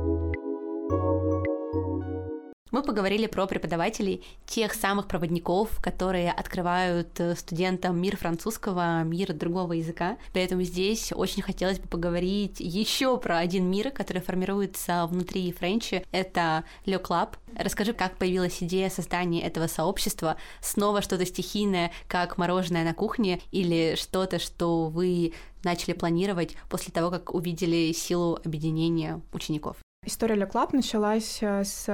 Мы 2.76 2.84
поговорили 2.84 3.28
про 3.28 3.48
преподавателей, 3.48 4.22
тех 4.46 4.74
самых 4.74 5.08
проводников, 5.08 5.80
которые 5.82 6.30
открывают 6.30 7.08
э, 7.22 7.34
студентам 7.34 7.98
мир 7.98 8.18
французского, 8.18 9.02
мир 9.04 9.32
другого 9.32 9.72
языка. 9.72 10.18
Поэтому 10.34 10.62
здесь 10.64 11.14
очень 11.14 11.42
хотелось 11.42 11.80
бы 11.80 11.88
поговорить 11.88 12.60
еще 12.60 13.18
про 13.18 13.38
один 13.38 13.72
мир, 13.72 13.92
который 13.92 14.22
формируется 14.22 15.08
внутри 15.10 15.54
Френчи. 15.54 16.06
Это 16.12 16.66
Le 16.86 17.02
Club. 17.02 17.36
Расскажи, 17.58 17.94
как 17.94 18.18
появилась 18.18 18.62
идея 18.62 18.90
создания 18.90 19.44
этого 19.44 19.68
сообщества? 19.68 20.36
Снова 20.60 21.02
что-то 21.02 21.26
стихийное, 21.26 21.94
как 22.10 22.38
мороженое 22.38 22.84
на 22.84 22.94
кухне, 22.94 23.40
или 23.54 23.96
что-то, 23.96 24.38
что 24.38 24.90
вы 24.90 25.32
начали 25.64 25.94
планировать 25.94 26.58
после 26.70 26.92
того, 26.92 27.10
как 27.10 27.34
увидели 27.34 27.94
силу 27.94 28.38
объединения 28.44 29.22
учеников? 29.32 29.78
История 30.06 30.36
Le 30.36 30.52
Club 30.52 30.70
началась 30.74 31.40
э, 31.42 31.64
с 31.64 31.88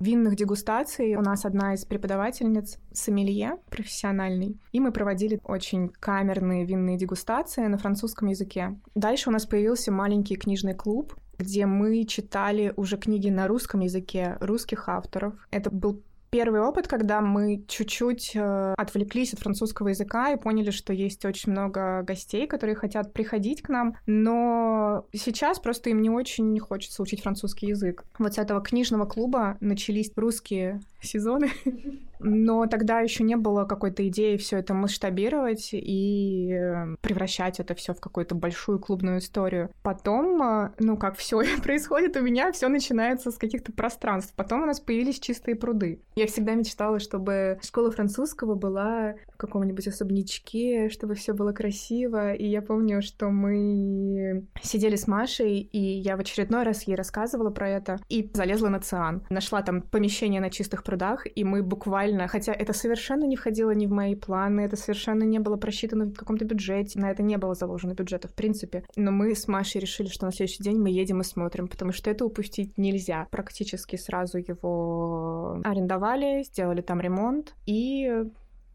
винных 0.00 0.34
дегустаций. 0.34 1.14
У 1.14 1.20
нас 1.20 1.44
одна 1.44 1.74
из 1.74 1.84
преподавательниц 1.84 2.78
сомелье 2.92 3.58
профессиональный, 3.70 4.58
и 4.72 4.80
мы 4.80 4.90
проводили 4.90 5.40
очень 5.44 5.88
камерные 5.88 6.64
винные 6.64 6.96
дегустации 6.96 7.66
на 7.66 7.78
французском 7.78 8.28
языке. 8.28 8.76
Дальше 8.94 9.28
у 9.28 9.32
нас 9.32 9.46
появился 9.46 9.92
маленький 9.92 10.36
книжный 10.36 10.74
клуб, 10.74 11.14
где 11.38 11.66
мы 11.66 12.04
читали 12.04 12.72
уже 12.76 12.96
книги 12.96 13.28
на 13.28 13.46
русском 13.46 13.80
языке 13.80 14.36
русских 14.40 14.88
авторов. 14.88 15.34
Это 15.50 15.70
был 15.70 16.02
первый 16.30 16.60
опыт, 16.60 16.86
когда 16.86 17.20
мы 17.20 17.64
чуть-чуть 17.68 18.32
э, 18.34 18.74
отвлеклись 18.76 19.34
от 19.34 19.40
французского 19.40 19.88
языка 19.88 20.32
и 20.32 20.40
поняли, 20.40 20.70
что 20.70 20.92
есть 20.92 21.24
очень 21.24 21.52
много 21.52 22.02
гостей, 22.02 22.46
которые 22.46 22.76
хотят 22.76 23.12
приходить 23.12 23.62
к 23.62 23.68
нам, 23.68 23.96
но 24.06 25.06
сейчас 25.12 25.58
просто 25.58 25.90
им 25.90 26.00
не 26.00 26.10
очень 26.10 26.58
хочется 26.60 27.02
учить 27.02 27.22
французский 27.22 27.66
язык. 27.66 28.04
Вот 28.18 28.34
с 28.34 28.38
этого 28.38 28.60
книжного 28.62 29.06
клуба 29.06 29.56
начались 29.60 30.12
русские 30.16 30.80
сезоны, 31.02 31.50
но 32.20 32.66
тогда 32.66 33.00
еще 33.00 33.24
не 33.24 33.36
было 33.36 33.64
какой-то 33.64 34.06
идеи 34.08 34.36
все 34.36 34.58
это 34.58 34.74
масштабировать 34.74 35.70
и 35.72 36.52
э, 36.52 36.96
превращать 37.00 37.60
это 37.60 37.74
все 37.74 37.94
в 37.94 38.00
какую-то 38.00 38.34
большую 38.34 38.78
клубную 38.78 39.18
историю. 39.18 39.70
Потом, 39.82 40.42
э, 40.42 40.72
ну, 40.78 40.96
как 40.96 41.16
все 41.16 41.42
происходит 41.62 42.16
у 42.16 42.20
меня, 42.20 42.52
все 42.52 42.68
начинается 42.68 43.30
с 43.30 43.36
каких-то 43.36 43.72
пространств. 43.72 44.34
Потом 44.36 44.62
у 44.62 44.66
нас 44.66 44.80
появились 44.80 45.20
чистые 45.20 45.56
пруды. 45.56 46.02
Я 46.14 46.26
всегда 46.26 46.54
мечтала, 46.54 46.98
чтобы 46.98 47.58
школа 47.62 47.90
французского 47.90 48.54
была 48.54 49.14
в 49.32 49.36
каком-нибудь 49.36 49.88
особнячке, 49.88 50.88
чтобы 50.90 51.14
все 51.14 51.32
было 51.32 51.52
красиво. 51.52 52.32
И 52.34 52.46
я 52.46 52.62
помню, 52.62 53.02
что 53.02 53.30
мы 53.30 54.46
сидели 54.62 54.96
с 54.96 55.06
Машей, 55.06 55.60
и 55.60 55.78
я 55.78 56.16
в 56.16 56.20
очередной 56.20 56.62
раз 56.64 56.82
ей 56.84 56.94
рассказывала 56.94 57.50
про 57.50 57.68
это, 57.68 57.98
и 58.08 58.30
залезла 58.34 58.68
на 58.68 58.80
Циан. 58.80 59.24
Нашла 59.30 59.62
там 59.62 59.82
помещение 59.82 60.40
на 60.40 60.50
чистых 60.50 60.82
прудах, 60.82 61.26
и 61.34 61.44
мы 61.44 61.62
буквально, 61.62 62.09
хотя 62.28 62.52
это 62.52 62.72
совершенно 62.72 63.24
не 63.24 63.36
входило 63.36 63.70
ни 63.72 63.86
в 63.86 63.90
мои 63.90 64.14
планы, 64.14 64.60
это 64.62 64.76
совершенно 64.76 65.24
не 65.24 65.38
было 65.38 65.56
просчитано 65.56 66.06
в 66.06 66.14
каком-то 66.14 66.44
бюджете, 66.44 66.98
на 66.98 67.10
это 67.10 67.22
не 67.22 67.36
было 67.38 67.54
заложено 67.54 67.94
бюджета 67.94 68.28
в 68.28 68.34
принципе. 68.34 68.84
Но 68.96 69.10
мы 69.10 69.34
с 69.34 69.48
Машей 69.48 69.80
решили, 69.80 70.08
что 70.08 70.26
на 70.26 70.32
следующий 70.32 70.62
день 70.62 70.78
мы 70.78 70.90
едем 70.90 71.20
и 71.20 71.24
смотрим, 71.24 71.68
потому 71.68 71.92
что 71.92 72.10
это 72.10 72.24
упустить 72.24 72.76
нельзя. 72.78 73.26
Практически 73.30 73.96
сразу 73.96 74.38
его 74.38 75.60
арендовали, 75.64 76.42
сделали 76.42 76.80
там 76.80 77.00
ремонт, 77.00 77.54
и 77.66 78.24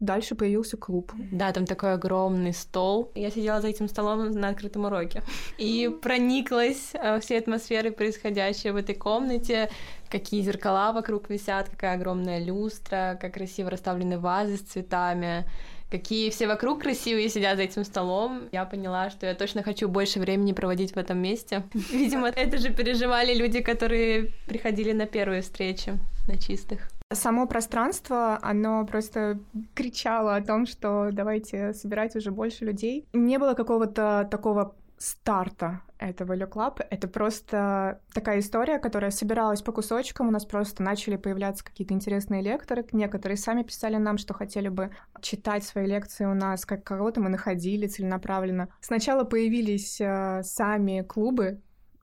Дальше 0.00 0.34
появился 0.34 0.76
клуб. 0.76 1.12
Да, 1.32 1.52
там 1.52 1.64
такой 1.64 1.94
огромный 1.94 2.52
стол. 2.52 3.10
Я 3.14 3.30
сидела 3.30 3.62
за 3.62 3.68
этим 3.68 3.88
столом 3.88 4.30
на 4.30 4.48
открытом 4.48 4.84
уроке 4.84 5.22
и 5.58 5.90
прониклась 6.02 6.90
э, 6.92 7.18
всей 7.20 7.38
атмосферой 7.38 7.92
происходящей 7.92 8.72
в 8.72 8.76
этой 8.76 8.94
комнате. 8.94 9.70
Какие 10.10 10.42
зеркала 10.42 10.92
вокруг 10.92 11.30
висят, 11.30 11.70
какая 11.70 11.94
огромная 11.94 12.44
люстра, 12.44 13.18
как 13.20 13.34
красиво 13.34 13.70
расставлены 13.70 14.18
вазы 14.18 14.58
с 14.58 14.60
цветами 14.60 15.46
какие 15.90 16.30
все 16.30 16.48
вокруг 16.48 16.82
красивые 16.82 17.28
сидят 17.28 17.56
за 17.56 17.62
этим 17.62 17.84
столом. 17.84 18.48
Я 18.52 18.64
поняла, 18.64 19.08
что 19.10 19.26
я 19.26 19.34
точно 19.34 19.62
хочу 19.62 19.88
больше 19.88 20.18
времени 20.18 20.52
проводить 20.52 20.92
в 20.92 20.96
этом 20.96 21.18
месте. 21.18 21.62
Видимо, 21.92 22.28
это 22.28 22.58
же 22.58 22.70
переживали 22.70 23.34
люди, 23.34 23.60
которые 23.60 24.32
приходили 24.46 24.92
на 24.92 25.06
первые 25.06 25.42
встречи 25.42 25.98
на 26.26 26.36
чистых. 26.36 26.88
Само 27.12 27.46
пространство, 27.46 28.36
оно 28.42 28.84
просто 28.84 29.38
кричало 29.74 30.34
о 30.34 30.42
том, 30.42 30.66
что 30.66 31.10
давайте 31.12 31.72
собирать 31.72 32.16
уже 32.16 32.32
больше 32.32 32.64
людей. 32.64 33.06
Не 33.12 33.38
было 33.38 33.54
какого-то 33.54 34.26
такого 34.28 34.74
старта 34.98 35.82
этого 35.98 36.34
Le 36.34 36.48
Club. 36.48 36.84
Это 36.90 37.08
просто 37.08 38.00
такая 38.12 38.40
история, 38.40 38.78
которая 38.78 39.10
собиралась 39.10 39.62
по 39.62 39.72
кусочкам. 39.72 40.28
У 40.28 40.30
нас 40.30 40.44
просто 40.44 40.82
начали 40.82 41.16
появляться 41.16 41.64
какие-то 41.64 41.94
интересные 41.94 42.42
лекторы. 42.42 42.84
Некоторые 42.92 43.36
сами 43.36 43.62
писали 43.62 43.96
нам, 43.96 44.18
что 44.18 44.34
хотели 44.34 44.68
бы 44.68 44.90
читать 45.20 45.64
свои 45.64 45.86
лекции 45.86 46.24
у 46.24 46.34
нас, 46.34 46.66
как 46.66 46.84
кого-то 46.84 47.20
мы 47.20 47.28
находили 47.28 47.86
целенаправленно. 47.86 48.68
Сначала 48.80 49.24
появились 49.24 50.00
э, 50.00 50.42
сами 50.42 51.02
клубы, 51.02 51.60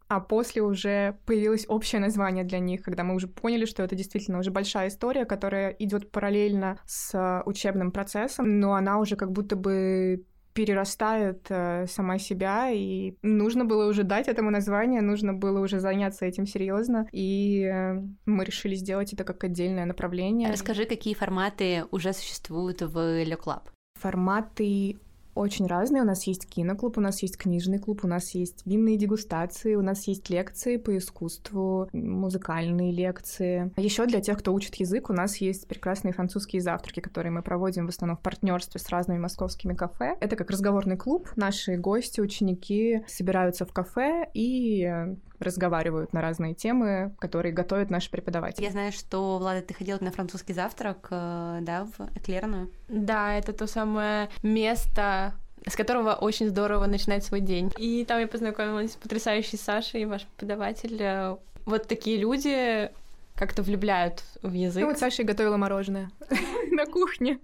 а 0.08 0.20
после 0.20 0.62
уже 0.62 1.18
появилось 1.26 1.66
общее 1.68 2.02
название 2.02 2.44
для 2.44 2.60
них, 2.60 2.84
когда 2.84 3.04
мы 3.04 3.16
уже 3.16 3.28
поняли, 3.28 3.66
что 3.66 3.84
это 3.84 3.96
действительно 3.96 4.40
уже 4.40 4.52
большая 4.52 4.90
история, 4.90 5.26
которая 5.26 5.72
идет 5.72 6.12
параллельно 6.12 6.80
с 6.86 7.42
учебным 7.46 7.92
процессом, 7.92 8.60
но 8.60 8.74
она 8.74 9.00
уже 9.00 9.16
как 9.16 9.32
будто 9.32 9.56
бы 9.56 10.26
перерастает 10.54 11.48
э, 11.50 11.88
сама 11.88 12.20
себя, 12.20 12.70
и 12.70 13.16
нужно 13.22 13.66
было 13.66 13.90
уже 13.90 14.04
дать 14.04 14.28
этому 14.28 14.52
название, 14.52 15.02
нужно 15.02 15.34
было 15.34 15.60
уже 15.60 15.80
заняться 15.80 16.26
этим 16.26 16.46
серьезно, 16.46 17.08
и 17.12 17.64
э, 17.64 18.02
мы 18.26 18.46
решили 18.46 18.76
сделать 18.76 19.14
это 19.14 19.24
как 19.24 19.44
отдельное 19.44 19.86
направление. 19.86 20.52
Расскажи, 20.52 20.86
какие 20.86 21.16
форматы 21.16 21.86
уже 21.92 22.14
существуют 22.14 22.82
в 22.82 22.98
Le 22.98 23.38
Club? 23.38 23.64
Форматы 24.00 25.00
очень 25.36 25.68
разные. 25.68 26.04
У 26.04 26.06
нас 26.06 26.24
есть 26.28 26.48
киноклуб, 26.48 26.98
у 26.98 27.02
нас 27.02 27.22
есть 27.22 27.38
книжный 27.38 27.80
клуб, 27.80 28.02
у 28.04 28.08
нас 28.08 28.32
есть 28.36 28.62
винные 28.66 28.98
дегустации, 28.98 29.76
у 29.76 29.82
нас 29.82 30.08
есть 30.08 30.30
лекции 30.30 30.78
по 30.78 30.98
искусству, 30.98 31.90
музыкальные 31.94 32.92
лекции. 32.92 33.72
Еще 33.78 34.06
для 34.06 34.22
тех, 34.22 34.40
кто 34.40 34.54
учит 34.54 34.76
язык, 34.76 35.10
у 35.10 35.14
нас 35.14 35.38
есть 35.38 35.68
прекрасные 35.68 36.14
французские 36.14 36.62
завтраки, 36.62 37.00
которые 37.00 37.32
мы 37.32 37.42
проводим 37.42 37.86
в 37.86 37.90
основном 37.90 38.18
в 38.18 38.22
партнерстве 38.22 38.80
с 38.80 38.90
разными 38.90 39.20
московскими 39.20 39.74
кафе. 39.74 40.16
Это 40.20 40.36
как 40.36 40.50
разговорный 40.50 40.98
клуб. 40.98 41.30
Наши 41.36 41.78
гости, 41.78 42.22
ученики 42.22 43.04
собираются 43.08 43.66
в 43.66 43.74
кафе 43.74 44.28
и 44.34 45.16
разговаривают 45.44 46.14
на 46.14 46.22
разные 46.22 46.54
темы, 46.54 47.16
которые 47.20 47.54
готовят 47.54 47.90
наши 47.90 48.10
преподаватели. 48.10 48.64
Я 48.64 48.72
знаю, 48.72 48.92
что, 48.92 49.38
Влада, 49.38 49.62
ты 49.62 49.74
ходила 49.74 49.98
на 50.02 50.12
французский 50.12 50.54
завтрак, 50.54 51.08
э, 51.12 51.60
да, 51.62 51.86
в 51.86 52.18
Эклерную? 52.18 52.72
Да, 52.88 53.36
это 53.36 53.54
то 53.54 53.68
самое 53.68 54.30
место, 54.42 55.34
с 55.68 55.76
которого 55.76 56.14
очень 56.14 56.50
здорово 56.50 56.86
начинать 56.86 57.24
свой 57.24 57.42
день. 57.42 57.72
И 57.78 58.06
там 58.06 58.20
я 58.20 58.28
познакомилась 58.28 58.94
с 58.94 58.96
потрясающей 58.96 59.58
Сашей, 59.58 60.06
ваш 60.06 60.26
преподаватель. 60.26 61.38
Вот 61.66 61.88
такие 61.88 62.18
люди 62.18 62.92
как-то 63.36 63.64
влюбляют 63.64 64.24
в 64.42 64.54
язык. 64.54 64.82
Ну 64.82 64.90
вот 64.90 65.00
Саша 65.00 65.24
готовила 65.24 65.58
мороженое 65.58 66.12
на 66.72 66.86
кухне. 66.86 67.40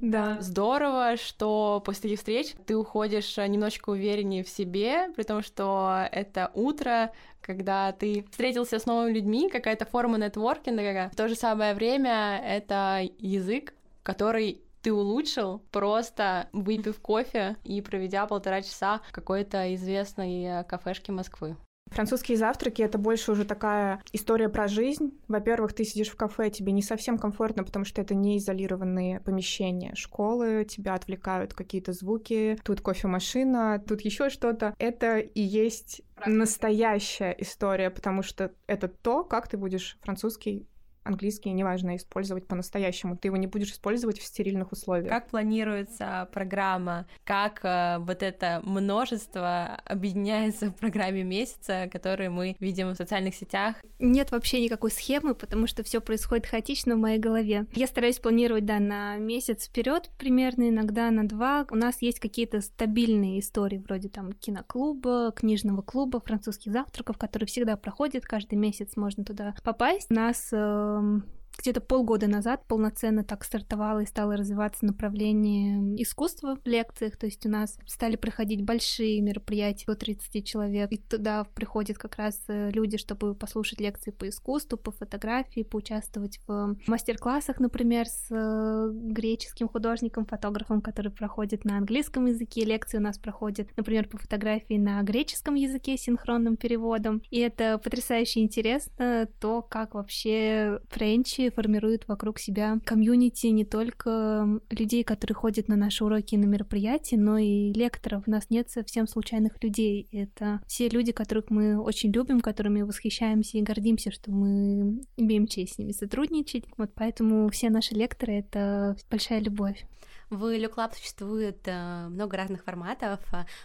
Да. 0.00 0.38
Здорово, 0.40 1.16
что 1.16 1.82
после 1.84 2.02
таких 2.02 2.18
встреч 2.18 2.54
ты 2.66 2.76
уходишь 2.76 3.36
э, 3.36 3.46
немножечко 3.46 3.90
увереннее 3.90 4.44
в 4.44 4.48
себе, 4.48 5.10
при 5.14 5.24
том, 5.24 5.42
что 5.42 6.06
это 6.10 6.50
утро, 6.54 7.12
когда 7.40 7.92
ты 7.92 8.24
встретился 8.30 8.78
с 8.78 8.86
новыми 8.86 9.12
людьми, 9.12 9.50
какая-то 9.50 9.84
форма 9.84 10.16
нетворкинга. 10.18 11.10
В 11.12 11.16
то 11.16 11.28
же 11.28 11.34
самое 11.34 11.74
время 11.74 12.40
это 12.44 13.02
язык, 13.18 13.74
который 14.02 14.62
ты 14.82 14.92
улучшил, 14.92 15.60
просто 15.70 16.48
выпив 16.52 17.00
кофе 17.00 17.56
и 17.64 17.82
проведя 17.82 18.26
полтора 18.26 18.62
часа 18.62 19.00
в 19.08 19.12
какой-то 19.12 19.74
известной 19.74 20.44
э, 20.44 20.64
кафешке 20.64 21.12
Москвы. 21.12 21.56
Французские 21.90 22.36
завтраки— 22.36 22.82
это 22.82 22.98
больше 22.98 23.32
уже 23.32 23.44
такая 23.44 24.02
история 24.12 24.48
про 24.48 24.68
жизнь. 24.68 25.18
Во-первых, 25.28 25.72
ты 25.72 25.84
сидишь 25.84 26.08
в 26.08 26.16
кафе, 26.16 26.50
тебе 26.50 26.72
не 26.72 26.82
совсем 26.82 27.18
комфортно, 27.18 27.64
потому 27.64 27.84
что 27.84 28.00
это 28.00 28.14
не 28.14 28.38
изолированные 28.38 29.20
помещения. 29.20 29.94
Школы, 29.94 30.64
тебя 30.68 30.94
отвлекают 30.94 31.52
какие-то 31.52 31.92
звуки, 31.92 32.58
тут 32.64 32.80
кофемашина, 32.80 33.82
тут 33.86 34.02
еще 34.02 34.30
что-то. 34.30 34.74
Это 34.78 35.18
и 35.18 35.40
есть 35.40 36.02
настоящая 36.26 37.34
история, 37.38 37.90
потому 37.90 38.22
что 38.22 38.52
это 38.66 38.88
то, 38.88 39.24
как 39.24 39.48
ты 39.48 39.56
будешь 39.56 39.98
французский 40.02 40.68
английский 41.02 41.50
неважно 41.50 41.96
использовать 41.96 42.46
по-настоящему. 42.46 43.16
Ты 43.16 43.28
его 43.28 43.36
не 43.36 43.46
будешь 43.46 43.72
использовать 43.72 44.18
в 44.18 44.24
стерильных 44.24 44.72
условиях. 44.72 45.08
Как 45.08 45.28
планируется 45.28 46.28
программа? 46.32 47.06
Как 47.24 47.60
э, 47.64 47.98
вот 47.98 48.22
это 48.22 48.60
множество 48.64 49.80
объединяется 49.84 50.70
в 50.70 50.76
программе 50.76 51.22
месяца, 51.22 51.88
которую 51.90 52.32
мы 52.32 52.56
видим 52.60 52.90
в 52.90 52.96
социальных 52.96 53.34
сетях? 53.34 53.76
Нет 53.98 54.30
вообще 54.30 54.62
никакой 54.62 54.90
схемы, 54.90 55.34
потому 55.34 55.66
что 55.66 55.82
все 55.82 56.00
происходит 56.00 56.46
хаотично 56.46 56.96
в 56.96 56.98
моей 56.98 57.18
голове. 57.18 57.66
Я 57.74 57.86
стараюсь 57.86 58.18
планировать, 58.18 58.64
да, 58.64 58.78
на 58.78 59.16
месяц 59.16 59.66
вперед 59.66 60.10
примерно, 60.18 60.68
иногда 60.68 61.10
на 61.10 61.26
два. 61.26 61.66
У 61.70 61.76
нас 61.76 62.02
есть 62.02 62.20
какие-то 62.20 62.60
стабильные 62.60 63.40
истории, 63.40 63.78
вроде 63.78 64.08
там 64.08 64.32
киноклуба, 64.32 65.32
книжного 65.34 65.82
клуба, 65.82 66.20
французских 66.20 66.72
завтраков, 66.72 67.18
которые 67.18 67.46
всегда 67.46 67.76
проходят, 67.76 68.24
каждый 68.24 68.56
месяц 68.56 68.96
можно 68.96 69.24
туда 69.24 69.54
попасть. 69.62 70.10
У 70.10 70.14
нас 70.14 70.48
э, 70.52 70.89
um, 70.98 71.24
где-то 71.60 71.80
полгода 71.80 72.26
назад 72.26 72.66
полноценно 72.66 73.22
так 73.22 73.44
стартовало 73.44 74.00
и 74.00 74.06
стало 74.06 74.36
развиваться 74.36 74.84
направление 74.86 76.02
искусства 76.02 76.56
в 76.56 76.66
лекциях, 76.66 77.16
то 77.16 77.26
есть 77.26 77.44
у 77.44 77.50
нас 77.50 77.78
стали 77.86 78.16
проходить 78.16 78.64
большие 78.64 79.20
мероприятия 79.20 79.84
до 79.86 79.94
30 79.94 80.46
человек, 80.46 80.90
и 80.90 80.96
туда 80.96 81.44
приходят 81.44 81.98
как 81.98 82.16
раз 82.16 82.42
э, 82.48 82.70
люди, 82.70 82.96
чтобы 82.96 83.34
послушать 83.34 83.80
лекции 83.80 84.10
по 84.10 84.28
искусству, 84.28 84.78
по 84.78 84.90
фотографии, 84.90 85.62
поучаствовать 85.62 86.40
в 86.46 86.76
мастер-классах, 86.86 87.60
например, 87.60 88.06
с 88.06 88.28
э, 88.30 88.90
греческим 88.92 89.68
художником, 89.68 90.24
фотографом, 90.24 90.80
который 90.80 91.12
проходит 91.12 91.64
на 91.64 91.76
английском 91.76 92.26
языке, 92.26 92.64
лекции 92.64 92.98
у 92.98 93.02
нас 93.02 93.18
проходят, 93.18 93.68
например, 93.76 94.08
по 94.08 94.16
фотографии 94.16 94.78
на 94.78 95.02
греческом 95.02 95.56
языке 95.56 95.96
с 95.96 96.02
синхронным 96.02 96.56
переводом, 96.56 97.22
и 97.30 97.38
это 97.40 97.78
потрясающе 97.78 98.40
интересно, 98.40 99.28
то, 99.40 99.62
как 99.62 99.94
вообще 99.94 100.80
френчи 100.88 101.49
формируют 101.50 102.08
вокруг 102.08 102.38
себя 102.38 102.78
комьюнити 102.84 103.48
не 103.48 103.64
только 103.64 104.60
людей, 104.70 105.04
которые 105.04 105.34
ходят 105.34 105.68
на 105.68 105.76
наши 105.76 106.04
уроки 106.04 106.34
и 106.34 106.38
на 106.38 106.46
мероприятия, 106.46 107.16
но 107.16 107.38
и 107.38 107.72
лекторов. 107.72 108.24
У 108.26 108.30
нас 108.30 108.50
нет 108.50 108.70
совсем 108.70 109.06
случайных 109.06 109.62
людей. 109.62 110.08
Это 110.12 110.60
все 110.66 110.88
люди, 110.88 111.12
которых 111.12 111.50
мы 111.50 111.80
очень 111.80 112.12
любим, 112.12 112.40
которыми 112.40 112.82
восхищаемся 112.82 113.58
и 113.58 113.62
гордимся, 113.62 114.10
что 114.10 114.30
мы 114.30 115.02
имеем 115.16 115.46
честь 115.46 115.74
с 115.74 115.78
ними 115.78 115.92
сотрудничать. 115.92 116.64
Вот 116.76 116.90
поэтому 116.94 117.48
все 117.50 117.70
наши 117.70 117.94
лекторы— 117.94 118.34
это 118.34 118.96
большая 119.10 119.40
любовь. 119.40 119.86
В 120.30 120.44
Look 120.44 120.76
Lab 120.76 120.94
существует 120.94 121.58
э, 121.66 122.06
много 122.08 122.36
разных 122.36 122.62
форматов. 122.62 123.18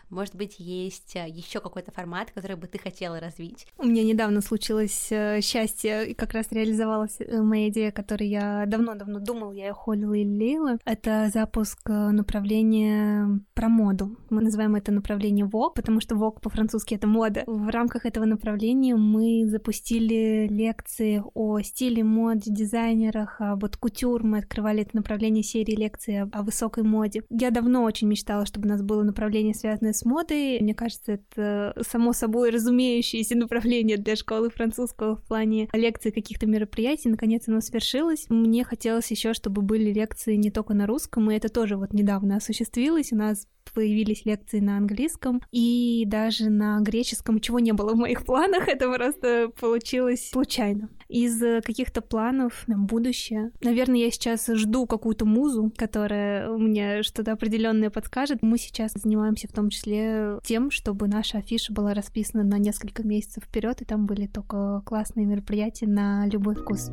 Может 0.10 0.34
быть, 0.34 0.56
есть 0.58 1.16
э, 1.16 1.30
еще 1.30 1.60
какой-то 1.60 1.92
формат, 1.92 2.32
который 2.32 2.58
бы 2.58 2.66
ты 2.66 2.80
хотела 2.80 3.20
развить? 3.20 3.68
У 3.78 3.86
меня 3.86 4.04
недавно 4.04 4.42
случилось 4.42 5.12
э, 5.12 5.42
счастье, 5.42 6.10
и 6.10 6.16
как 6.16 6.34
раз 6.34 6.48
реализовалась 6.52 7.20
моя 7.32 7.70
идея, 7.70 7.92
которую 7.92 8.30
я 8.30 8.66
давно-давно 8.66 9.20
думал, 9.20 9.52
я 9.52 9.68
ее 9.68 9.74
холила 9.74 10.14
и 10.14 10.24
лелеяла. 10.24 10.80
Это 10.86 11.30
запуск 11.32 11.88
направления 11.88 13.40
про 13.54 13.70
моду. 13.70 14.18
Мы 14.32 14.42
называем 14.42 14.76
это 14.76 14.92
направление 14.92 15.46
Vogue, 15.46 15.76
потому 15.76 16.02
что 16.02 16.16
Vogue 16.16 16.42
по-французски— 16.42 16.94
это 16.96 17.06
мода. 17.06 17.44
В 17.46 17.70
рамках 17.70 18.08
этого 18.08 18.26
направления 18.26 18.96
мы 18.96 19.46
запустили 19.46 20.48
лекции 20.50 21.22
о 21.36 21.60
стиле, 21.62 22.04
моде, 22.04 22.52
дизайнерах, 22.52 23.40
об 23.40 23.62
вот 23.62 23.78
кутюр. 23.78 24.24
Мы 24.24 24.40
открывали 24.40 24.82
это 24.82 24.96
направление 24.96 25.44
серии 25.44 25.76
лекций 25.76 26.24
о 26.24 26.55
высокой 26.56 26.84
моде. 26.84 27.24
Я 27.30 27.52
давно 27.52 27.84
очень 27.84 28.08
мечтала, 28.08 28.46
чтобы 28.46 28.68
у 28.68 28.70
нас 28.70 28.82
было 28.82 29.04
направление, 29.04 29.54
связанное 29.54 29.92
с 29.92 30.06
модой. 30.06 30.60
Мне 30.62 30.74
кажется, 30.74 31.14
это 31.14 31.76
само 31.88 32.14
собой 32.14 32.50
разумеющееся 32.50 33.36
направление 33.38 33.98
для 33.98 34.16
школы 34.16 34.50
французского 34.50 35.18
в 35.18 35.24
плане 35.24 35.68
лекций 35.74 36.12
каких-то 36.12 36.48
мероприятий. 36.48 37.10
Наконец 37.10 37.48
оно 37.48 37.60
свершилось. 37.60 38.28
Мне 38.30 38.64
хотелось 38.64 39.12
еще, 39.12 39.34
чтобы 39.34 39.62
были 39.62 39.92
лекции 39.92 40.36
не 40.36 40.50
только 40.50 40.74
на 40.74 40.88
русском, 40.88 41.30
и 41.30 41.36
это 41.36 41.50
тоже 41.50 41.76
вот 41.76 41.94
недавно 41.94 42.38
осуществилось. 42.38 43.12
У 43.12 43.18
нас 43.18 43.48
появились 43.74 44.26
лекции 44.26 44.60
на 44.60 44.78
английском 44.78 45.42
и 45.52 46.04
даже 46.08 46.50
на 46.50 46.80
греческом, 46.82 47.40
чего 47.40 47.60
не 47.60 47.74
было 47.74 47.94
в 47.94 47.98
моих 47.98 48.26
планах, 48.26 48.68
это 48.68 48.92
просто 48.92 49.50
получилось 49.60 50.30
случайно. 50.30 50.90
Из 51.08 51.40
каких-то 51.64 52.02
планов 52.02 52.68
на 52.68 52.78
будущее, 52.78 53.52
наверное, 53.62 54.00
я 54.00 54.12
сейчас 54.12 54.48
жду 54.48 54.88
какую-то 54.88 55.26
музу, 55.26 55.72
которая 55.76 56.50
мне 56.50 57.04
что-то 57.04 57.34
определенное 57.34 57.90
подскажет. 57.90 58.42
Мы 58.42 58.58
сейчас 58.58 58.94
занимаемся 58.94 59.48
в 59.48 59.52
том 59.52 59.70
числе 59.70 60.40
тем, 60.44 60.72
чтобы 60.72 61.08
наша 61.08 61.38
афиша 61.38 61.74
была 61.74 61.94
расписана 61.94 62.44
на 62.44 62.58
несколько 62.58 63.04
месяцев 63.04 63.44
вперед, 63.44 63.82
и 63.82 63.86
там 63.86 64.06
были 64.06 64.28
только 64.28 64.82
классные 64.86 65.26
мероприятия 65.26 65.88
на 65.88 66.28
любой 66.28 66.56
вкус. 66.56 66.90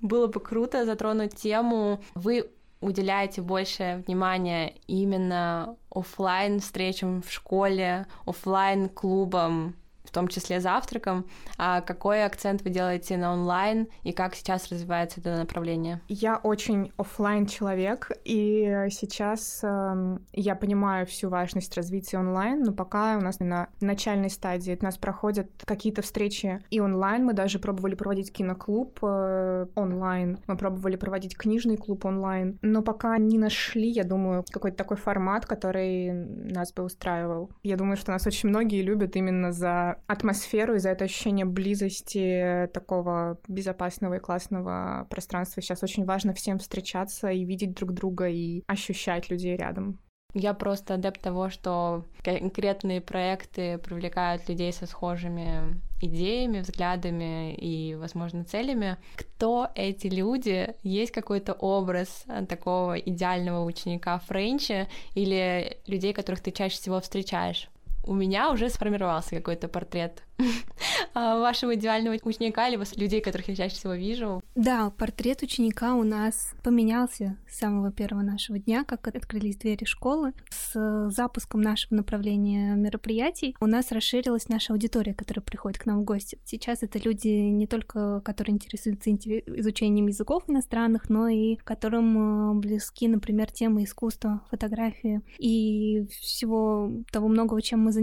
Было 0.00 0.26
бы 0.28 0.40
круто 0.40 0.84
затронуть 0.84 1.36
тему. 1.36 2.00
Вы 2.14 2.50
уделяете 2.80 3.42
больше 3.42 4.02
внимания 4.06 4.74
именно 4.86 5.76
офлайн 5.90 6.60
встречам 6.60 7.22
в 7.22 7.30
школе, 7.30 8.06
офлайн 8.26 8.88
клубам, 8.88 9.74
в 10.04 10.10
том 10.10 10.28
числе 10.28 10.60
завтраком. 10.60 11.26
А 11.58 11.80
какой 11.80 12.24
акцент 12.24 12.62
вы 12.62 12.70
делаете 12.70 13.16
на 13.16 13.32
онлайн 13.32 13.88
и 14.02 14.12
как 14.12 14.34
сейчас 14.34 14.70
развивается 14.70 15.20
это 15.20 15.36
направление? 15.36 16.00
Я 16.08 16.36
очень 16.36 16.92
офлайн 16.96 17.46
человек, 17.46 18.10
и 18.24 18.86
сейчас 18.90 19.60
э, 19.62 20.18
я 20.32 20.54
понимаю 20.54 21.06
всю 21.06 21.28
важность 21.28 21.76
развития 21.76 22.18
онлайн, 22.18 22.62
но 22.62 22.72
пока 22.72 23.16
у 23.16 23.20
нас 23.20 23.40
на 23.40 23.68
начальной 23.80 24.30
стадии. 24.30 24.76
У 24.80 24.84
нас 24.84 24.96
проходят 24.98 25.48
какие-то 25.64 26.02
встречи 26.02 26.60
и 26.70 26.80
онлайн. 26.80 27.24
Мы 27.24 27.32
даже 27.32 27.58
пробовали 27.58 27.94
проводить 27.94 28.32
киноклуб 28.32 28.98
э, 29.02 29.66
онлайн, 29.74 30.38
мы 30.46 30.56
пробовали 30.56 30.96
проводить 30.96 31.36
книжный 31.36 31.76
клуб 31.76 32.04
онлайн, 32.04 32.58
но 32.62 32.82
пока 32.82 33.18
не 33.18 33.38
нашли, 33.38 33.88
я 33.88 34.04
думаю, 34.04 34.44
какой-то 34.50 34.76
такой 34.76 34.96
формат, 34.96 35.46
который 35.46 36.12
нас 36.12 36.72
бы 36.72 36.82
устраивал. 36.82 37.50
Я 37.62 37.76
думаю, 37.76 37.96
что 37.96 38.12
нас 38.12 38.26
очень 38.26 38.48
многие 38.48 38.82
любят 38.82 39.16
именно 39.16 39.52
за 39.52 39.89
атмосферу 40.06 40.74
и 40.74 40.78
за 40.78 40.90
это 40.90 41.04
ощущение 41.04 41.46
близости 41.46 42.68
такого 42.72 43.38
безопасного 43.48 44.14
и 44.14 44.20
классного 44.20 45.06
пространства. 45.10 45.62
Сейчас 45.62 45.82
очень 45.82 46.04
важно 46.04 46.34
всем 46.34 46.58
встречаться 46.58 47.30
и 47.30 47.44
видеть 47.44 47.74
друг 47.74 47.92
друга 47.92 48.28
и 48.28 48.62
ощущать 48.66 49.30
людей 49.30 49.56
рядом. 49.56 49.98
Я 50.32 50.54
просто 50.54 50.94
адепт 50.94 51.20
того, 51.20 51.50
что 51.50 52.04
конкретные 52.22 53.00
проекты 53.00 53.78
привлекают 53.78 54.48
людей 54.48 54.72
со 54.72 54.86
схожими 54.86 55.80
идеями, 56.00 56.60
взглядами 56.60 57.52
и, 57.54 57.96
возможно, 57.96 58.44
целями. 58.44 58.96
Кто 59.16 59.68
эти 59.74 60.06
люди? 60.06 60.74
Есть 60.84 61.10
какой-то 61.10 61.52
образ 61.52 62.24
такого 62.48 62.96
идеального 62.96 63.64
ученика 63.64 64.20
Френча 64.20 64.86
или 65.14 65.78
людей, 65.86 66.12
которых 66.12 66.40
ты 66.40 66.52
чаще 66.52 66.76
всего 66.76 67.00
встречаешь? 67.00 67.68
У 68.10 68.14
меня 68.14 68.50
уже 68.50 68.68
сформировался 68.68 69.36
какой-то 69.36 69.68
портрет 69.68 70.24
а, 71.14 71.38
вашего 71.38 71.76
идеального 71.76 72.16
ученика 72.24 72.68
или 72.68 72.98
людей, 72.98 73.20
которых 73.20 73.48
я 73.48 73.54
чаще 73.54 73.76
всего 73.76 73.94
вижу. 73.94 74.42
Да, 74.56 74.90
портрет 74.90 75.42
ученика 75.42 75.94
у 75.94 76.02
нас 76.02 76.52
поменялся 76.64 77.36
с 77.48 77.58
самого 77.58 77.92
первого 77.92 78.22
нашего 78.22 78.58
дня, 78.58 78.84
как 78.84 79.06
открылись 79.06 79.56
двери 79.56 79.84
школы. 79.84 80.32
С 80.50 81.10
запуском 81.10 81.60
нашего 81.60 81.94
направления 81.94 82.74
мероприятий 82.74 83.56
у 83.60 83.66
нас 83.66 83.92
расширилась 83.92 84.48
наша 84.48 84.72
аудитория, 84.72 85.14
которая 85.14 85.44
приходит 85.44 85.78
к 85.78 85.86
нам 85.86 86.00
в 86.00 86.04
гости. 86.04 86.38
Сейчас 86.44 86.82
это 86.82 86.98
люди 86.98 87.28
не 87.28 87.68
только, 87.68 88.20
которые 88.22 88.54
интересуются 88.54 89.10
изучением 89.10 90.08
языков 90.08 90.44
иностранных, 90.48 91.08
но 91.08 91.28
и 91.28 91.56
которым 91.62 92.56
э, 92.56 92.60
близки, 92.60 93.06
например, 93.06 93.52
темы 93.52 93.84
искусства, 93.84 94.42
фотографии 94.50 95.20
и 95.38 96.06
всего 96.20 96.90
того 97.12 97.28
многого, 97.28 97.62
чем 97.62 97.80
мы 97.80 97.92
занимаемся. 97.92 97.99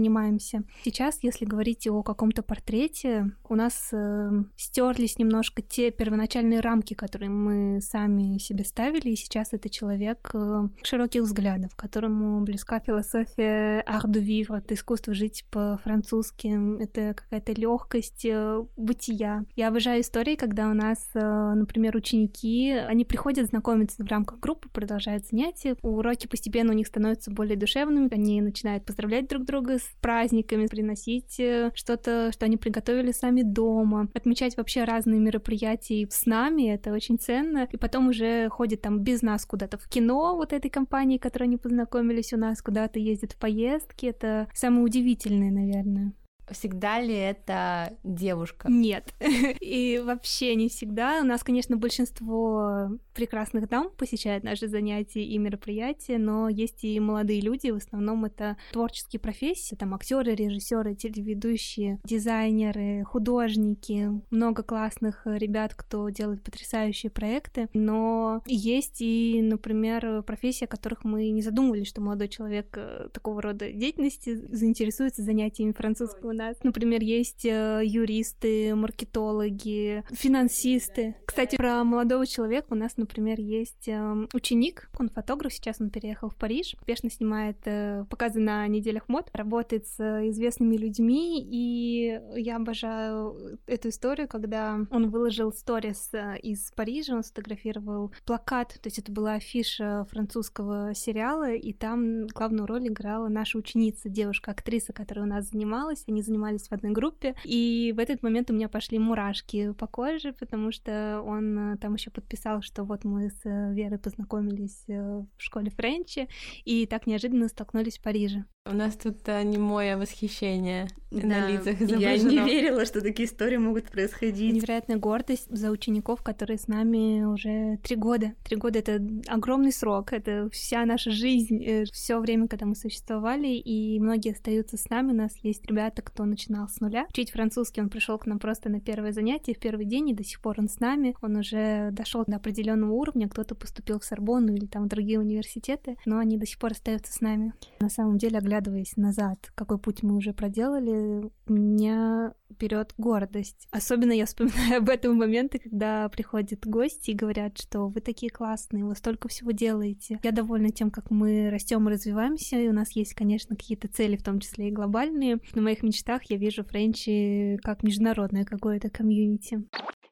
Сейчас, 0.84 1.18
если 1.22 1.44
говорить 1.44 1.86
о 1.86 2.02
каком-то 2.02 2.42
портрете, 2.42 3.32
у 3.48 3.54
нас 3.54 3.90
э, 3.92 4.30
стерлись 4.56 5.18
немножко 5.18 5.62
те 5.62 5.90
первоначальные 5.90 6.60
рамки, 6.60 6.94
которые 6.94 7.30
мы 7.30 7.80
сами 7.80 8.38
себе 8.38 8.64
ставили, 8.64 9.10
и 9.10 9.16
сейчас 9.16 9.52
это 9.52 9.68
человек 9.68 10.30
э, 10.34 10.68
широких 10.82 11.22
взглядов, 11.22 11.74
которому 11.76 12.40
близка 12.42 12.80
философия 12.80 13.84
art 13.86 14.10
de 14.10 14.22
vivre, 14.22 14.58
это 14.58 14.74
искусство 14.74 15.14
жить 15.14 15.44
по-французски, 15.50 16.82
это 16.82 17.14
какая-то 17.14 17.52
легкость 17.52 18.24
э, 18.24 18.64
бытия. 18.76 19.44
Я 19.56 19.68
обожаю 19.68 20.02
истории, 20.02 20.36
когда 20.36 20.68
у 20.68 20.74
нас, 20.74 21.08
э, 21.14 21.52
например, 21.54 21.96
ученики, 21.96 22.72
они 22.72 23.04
приходят 23.04 23.46
знакомиться 23.46 24.04
в 24.04 24.08
рамках 24.08 24.40
группы, 24.40 24.68
продолжают 24.68 25.26
занятия, 25.26 25.76
уроки 25.82 26.26
постепенно 26.26 26.72
у 26.72 26.76
них 26.76 26.86
становятся 26.86 27.30
более 27.30 27.56
душевными, 27.56 28.12
они 28.12 28.40
начинают 28.40 28.84
поздравлять 28.84 29.28
друг 29.28 29.44
друга 29.44 29.77
с 29.78 29.88
праздниками, 30.00 30.66
приносить 30.66 31.38
э, 31.40 31.70
что-то, 31.74 32.30
что 32.32 32.44
они 32.44 32.56
приготовили 32.56 33.12
сами 33.12 33.42
дома, 33.42 34.08
отмечать 34.14 34.56
вообще 34.56 34.84
разные 34.84 35.20
мероприятия 35.20 36.06
с 36.10 36.26
нами, 36.26 36.72
это 36.72 36.92
очень 36.92 37.18
ценно. 37.18 37.68
И 37.70 37.76
потом 37.76 38.08
уже 38.08 38.48
ходят 38.48 38.82
там 38.82 39.00
без 39.00 39.22
нас 39.22 39.44
куда-то 39.44 39.78
в 39.78 39.88
кино 39.88 40.36
вот 40.36 40.52
этой 40.52 40.70
компании, 40.70 41.18
которой 41.18 41.44
они 41.44 41.56
познакомились 41.56 42.32
у 42.32 42.36
нас, 42.36 42.62
куда-то 42.62 42.98
ездят 42.98 43.32
в 43.32 43.38
поездки. 43.38 44.06
Это 44.06 44.48
самое 44.54 44.84
удивительное, 44.84 45.50
наверное. 45.50 46.12
Всегда 46.50 47.00
ли 47.00 47.14
это 47.14 47.96
девушка? 48.04 48.68
Нет. 48.70 49.14
И 49.60 50.02
вообще 50.04 50.54
не 50.54 50.68
всегда. 50.68 51.20
У 51.20 51.24
нас, 51.24 51.42
конечно, 51.42 51.76
большинство 51.76 52.90
прекрасных 53.14 53.68
дам 53.68 53.90
посещают 53.96 54.44
наши 54.44 54.68
занятия 54.68 55.24
и 55.24 55.38
мероприятия, 55.38 56.18
но 56.18 56.48
есть 56.48 56.84
и 56.84 57.00
молодые 57.00 57.40
люди, 57.40 57.70
в 57.70 57.76
основном 57.76 58.24
это 58.24 58.56
творческие 58.72 59.18
профессии, 59.18 59.74
там 59.74 59.92
актеры, 59.94 60.36
режиссеры, 60.36 60.94
телеведущие, 60.94 61.98
дизайнеры, 62.04 63.02
художники, 63.04 64.08
много 64.30 64.62
классных 64.62 65.22
ребят, 65.24 65.74
кто 65.74 66.08
делает 66.10 66.44
потрясающие 66.44 67.10
проекты, 67.10 67.68
но 67.74 68.40
есть 68.46 69.00
и, 69.00 69.40
например, 69.42 70.22
профессии, 70.22 70.66
о 70.66 70.68
которых 70.68 71.02
мы 71.02 71.30
не 71.30 71.42
задумывались, 71.42 71.88
что 71.88 72.00
молодой 72.00 72.28
человек 72.28 72.68
э, 72.76 73.08
такого 73.12 73.42
рода 73.42 73.72
деятельности 73.72 74.36
заинтересуется 74.54 75.22
занятиями 75.22 75.72
французского 75.72 76.32
нас, 76.38 76.56
например, 76.62 77.02
есть 77.02 77.44
э, 77.44 77.82
юристы, 77.84 78.74
маркетологи, 78.74 80.04
финансисты. 80.10 81.16
Кстати, 81.26 81.56
про 81.56 81.84
молодого 81.84 82.26
человека 82.26 82.68
у 82.70 82.74
нас, 82.74 82.96
например, 82.96 83.40
есть 83.40 83.88
эм, 83.88 84.28
ученик, 84.32 84.88
он 84.98 85.08
фотограф, 85.08 85.52
сейчас 85.52 85.80
он 85.80 85.90
переехал 85.90 86.30
в 86.30 86.36
Париж, 86.36 86.74
успешно 86.78 87.10
снимает 87.10 87.58
э, 87.64 88.04
показы 88.08 88.40
на 88.40 88.66
неделях 88.68 89.08
мод, 89.08 89.28
работает 89.32 89.86
с 89.86 89.98
известными 90.28 90.76
людьми, 90.76 91.42
и 91.42 92.20
я 92.36 92.56
обожаю 92.56 93.58
эту 93.66 93.88
историю, 93.88 94.28
когда 94.28 94.78
он 94.90 95.10
выложил 95.10 95.52
сторис 95.52 96.10
э, 96.12 96.38
из 96.42 96.70
Парижа, 96.70 97.14
он 97.14 97.24
сфотографировал 97.24 98.12
плакат, 98.24 98.78
то 98.80 98.86
есть 98.86 98.98
это 98.98 99.10
была 99.10 99.34
афиша 99.34 100.06
французского 100.10 100.94
сериала, 100.94 101.52
и 101.52 101.72
там 101.72 102.26
главную 102.28 102.66
роль 102.66 102.88
играла 102.88 103.28
наша 103.28 103.58
ученица, 103.58 104.08
девушка-актриса, 104.08 104.92
которая 104.92 105.26
у 105.26 105.28
нас 105.28 105.50
занималась, 105.50 106.04
они 106.06 106.22
занимались 106.28 106.68
в 106.68 106.72
одной 106.72 106.92
группе, 106.92 107.34
и 107.44 107.92
в 107.96 107.98
этот 107.98 108.22
момент 108.22 108.50
у 108.50 108.54
меня 108.54 108.68
пошли 108.68 108.98
мурашки 108.98 109.72
по 109.72 109.86
коже, 109.86 110.32
потому 110.32 110.72
что 110.72 111.22
он 111.24 111.72
э, 111.72 111.76
там 111.78 111.94
еще 111.94 112.10
подписал, 112.10 112.62
что 112.62 112.84
вот 112.84 113.04
мы 113.04 113.30
с 113.30 113.40
э, 113.44 113.74
Верой 113.74 113.98
познакомились 113.98 114.84
э, 114.88 114.92
в 114.92 115.42
школе 115.42 115.70
Френчи, 115.70 116.28
и 116.64 116.86
так 116.86 117.06
неожиданно 117.06 117.48
столкнулись 117.48 117.98
в 117.98 118.02
Париже. 118.02 118.44
У 118.70 118.74
нас 118.74 118.96
тут 118.96 119.26
а, 119.28 119.42
не 119.42 119.56
мое 119.56 119.96
восхищение 119.96 120.88
да, 121.10 121.26
на 121.26 121.50
лицах 121.50 121.80
изображено. 121.80 122.30
Я 122.30 122.42
не 122.44 122.50
верила, 122.50 122.84
что 122.84 123.00
такие 123.00 123.26
истории 123.26 123.56
могут 123.56 123.90
происходить. 123.90 124.54
Невероятная 124.54 124.98
гордость 124.98 125.46
за 125.48 125.70
учеников, 125.70 126.22
которые 126.22 126.58
с 126.58 126.68
нами 126.68 127.24
уже 127.24 127.78
три 127.82 127.96
года. 127.96 128.34
Три 128.44 128.56
года— 128.56 128.78
это 128.80 129.00
огромный 129.26 129.72
срок, 129.72 130.12
это 130.12 130.50
вся 130.52 130.84
наша 130.84 131.10
жизнь, 131.10 131.64
э, 131.64 131.84
все 131.84 132.18
время, 132.18 132.46
когда 132.46 132.66
мы 132.66 132.74
существовали, 132.74 133.48
и 133.48 133.98
многие 134.00 134.32
остаются 134.32 134.76
с 134.76 134.90
нами. 134.90 135.12
У 135.12 135.16
нас 135.16 135.34
есть 135.42 135.64
ребята, 135.66 136.02
кто 136.02 136.26
начинал 136.26 136.68
с 136.68 136.80
нуля. 136.80 137.06
Учить 137.08 137.30
французский 137.30 137.80
он 137.80 137.88
пришел 137.88 138.18
к 138.18 138.26
нам 138.26 138.38
просто 138.38 138.68
на 138.68 138.80
первое 138.80 139.12
занятие, 139.12 139.54
в 139.54 139.60
первый 139.60 139.86
день, 139.86 140.10
и 140.10 140.14
до 140.14 140.24
сих 140.24 140.42
пор 140.42 140.56
он 140.58 140.68
с 140.68 140.78
нами. 140.78 141.14
Он 141.22 141.36
уже 141.36 141.88
дошел 141.92 142.24
до 142.26 142.36
определенного 142.36 142.92
уровня, 142.92 143.30
кто-то 143.30 143.54
поступил 143.54 143.98
в 143.98 144.04
Сорбонну 144.04 144.54
или 144.54 144.66
там 144.66 144.84
в 144.84 144.88
другие 144.88 145.20
университеты, 145.20 145.96
но 146.04 146.18
они 146.18 146.36
до 146.36 146.44
сих 146.44 146.58
пор 146.58 146.72
остаются 146.72 147.14
с 147.14 147.22
нами. 147.22 147.54
На 147.80 147.88
самом 147.88 148.18
деле, 148.18 148.38
оглядываясь 148.38 148.57
назад, 148.96 149.50
какой 149.54 149.78
путь 149.78 150.02
мы 150.02 150.16
уже 150.16 150.32
проделали, 150.32 151.30
меня 151.46 152.34
берет 152.58 152.94
гордость. 152.98 153.68
Особенно 153.70 154.12
я 154.12 154.26
вспоминаю 154.26 154.78
об 154.78 154.88
этом 154.88 155.16
моменты, 155.16 155.58
когда 155.58 156.08
приходят 156.08 156.66
гости 156.66 157.10
и 157.10 157.14
говорят, 157.14 157.58
что 157.58 157.88
вы 157.88 158.00
такие 158.00 158.30
классные, 158.30 158.84
вы 158.84 158.94
столько 158.94 159.28
всего 159.28 159.50
делаете. 159.50 160.18
Я 160.22 160.32
довольна 160.32 160.70
тем, 160.70 160.90
как 160.90 161.10
мы 161.10 161.50
растем 161.50 161.88
и 161.88 161.92
развиваемся, 161.92 162.56
и 162.58 162.68
у 162.68 162.72
нас 162.72 162.92
есть, 162.92 163.14
конечно, 163.14 163.56
какие-то 163.56 163.88
цели, 163.88 164.16
в 164.16 164.22
том 164.22 164.40
числе 164.40 164.68
и 164.68 164.72
глобальные. 164.72 165.38
На 165.54 165.62
моих 165.62 165.82
мечтах 165.82 166.22
я 166.30 166.36
вижу 166.36 166.64
Френчи 166.64 167.58
как 167.62 167.82
международное 167.82 168.44
какое-то 168.44 168.90
комьюнити. 168.90 169.64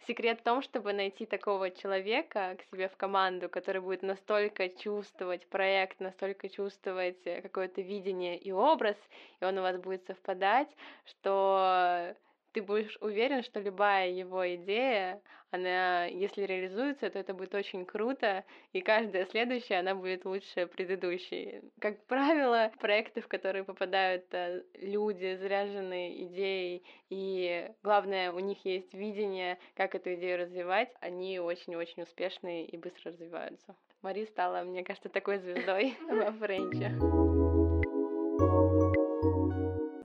Секрет 0.07 0.39
в 0.41 0.45
том, 0.45 0.63
чтобы 0.63 0.93
найти 0.93 1.27
такого 1.27 1.71
человека 1.71 2.57
к 2.59 2.63
себе 2.71 2.89
в 2.89 2.97
команду, 2.97 3.49
который 3.49 3.81
будет 3.81 4.03
настолько 4.03 4.69
чувствовать 4.69 5.47
проект, 5.49 5.99
настолько 5.99 6.49
чувствовать 6.49 7.27
э, 7.27 7.43
какое-то 7.43 7.81
видение 7.81 8.39
и 8.39 8.53
образ, 8.53 8.97
и 9.41 9.45
он 9.45 9.59
у 9.59 9.63
вас 9.63 9.77
будет 9.79 10.07
совпадать, 10.07 10.69
что 11.07 12.15
ты 12.57 12.63
будешь 12.63 12.97
уверен, 13.03 13.43
что 13.43 13.61
любая 13.61 14.09
его 14.09 14.55
идея, 14.55 15.21
она, 15.51 16.07
если 16.07 16.41
реализуется, 16.45 17.11
то 17.11 17.19
это 17.19 17.35
будет 17.35 17.55
очень 17.55 17.85
круто, 17.85 18.45
и 18.73 18.81
каждая 18.81 19.27
следующая, 19.27 19.81
она 19.81 19.95
будет 19.95 20.25
лучше 20.25 20.67
предыдущей. 20.67 21.61
Как 21.81 22.03
правило, 22.07 22.73
проекты, 22.81 23.21
в 23.21 23.29
которые 23.29 23.63
попадают 23.63 24.25
э, 24.33 24.63
люди, 24.73 25.37
заряженные 25.37 26.25
идеей, 26.25 26.83
и 27.11 27.71
главное, 27.83 28.33
у 28.33 28.39
них 28.39 28.65
есть 28.65 28.95
видение, 28.95 29.59
как 29.75 29.95
эту 29.95 30.15
идею 30.15 30.39
развивать, 30.39 30.91
они 31.01 31.39
очень-очень 31.39 32.05
успешные 32.05 32.65
и 32.65 32.79
быстро 32.79 33.11
развиваются. 33.11 33.77
Мари 34.01 34.25
стала, 34.25 34.63
мне 34.63 34.83
кажется, 34.83 35.11
такой 35.11 35.41
звездой 35.41 35.95
во 36.09 36.33
Френче. 36.33 37.46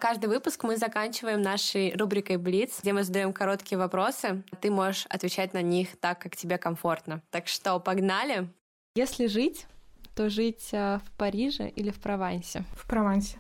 Каждый 0.01 0.29
выпуск 0.29 0.63
мы 0.63 0.77
заканчиваем 0.77 1.43
нашей 1.43 1.95
рубрикой 1.95 2.37
Блиц, 2.37 2.79
где 2.81 2.91
мы 2.91 3.03
задаем 3.03 3.31
короткие 3.33 3.77
вопросы. 3.77 4.41
Ты 4.59 4.71
можешь 4.71 5.05
отвечать 5.09 5.53
на 5.53 5.61
них 5.61 5.95
так, 5.99 6.17
как 6.17 6.35
тебе 6.35 6.57
комфортно. 6.57 7.21
Так 7.29 7.47
что 7.47 7.79
погнали. 7.79 8.49
Если 8.95 9.27
жить, 9.27 9.67
то 10.15 10.27
жить 10.27 10.69
э, 10.71 10.97
в 11.05 11.11
Париже 11.17 11.69
или 11.69 11.91
в 11.91 11.99
Провансе? 11.99 12.63
В 12.73 12.87
Провансе. 12.87 13.37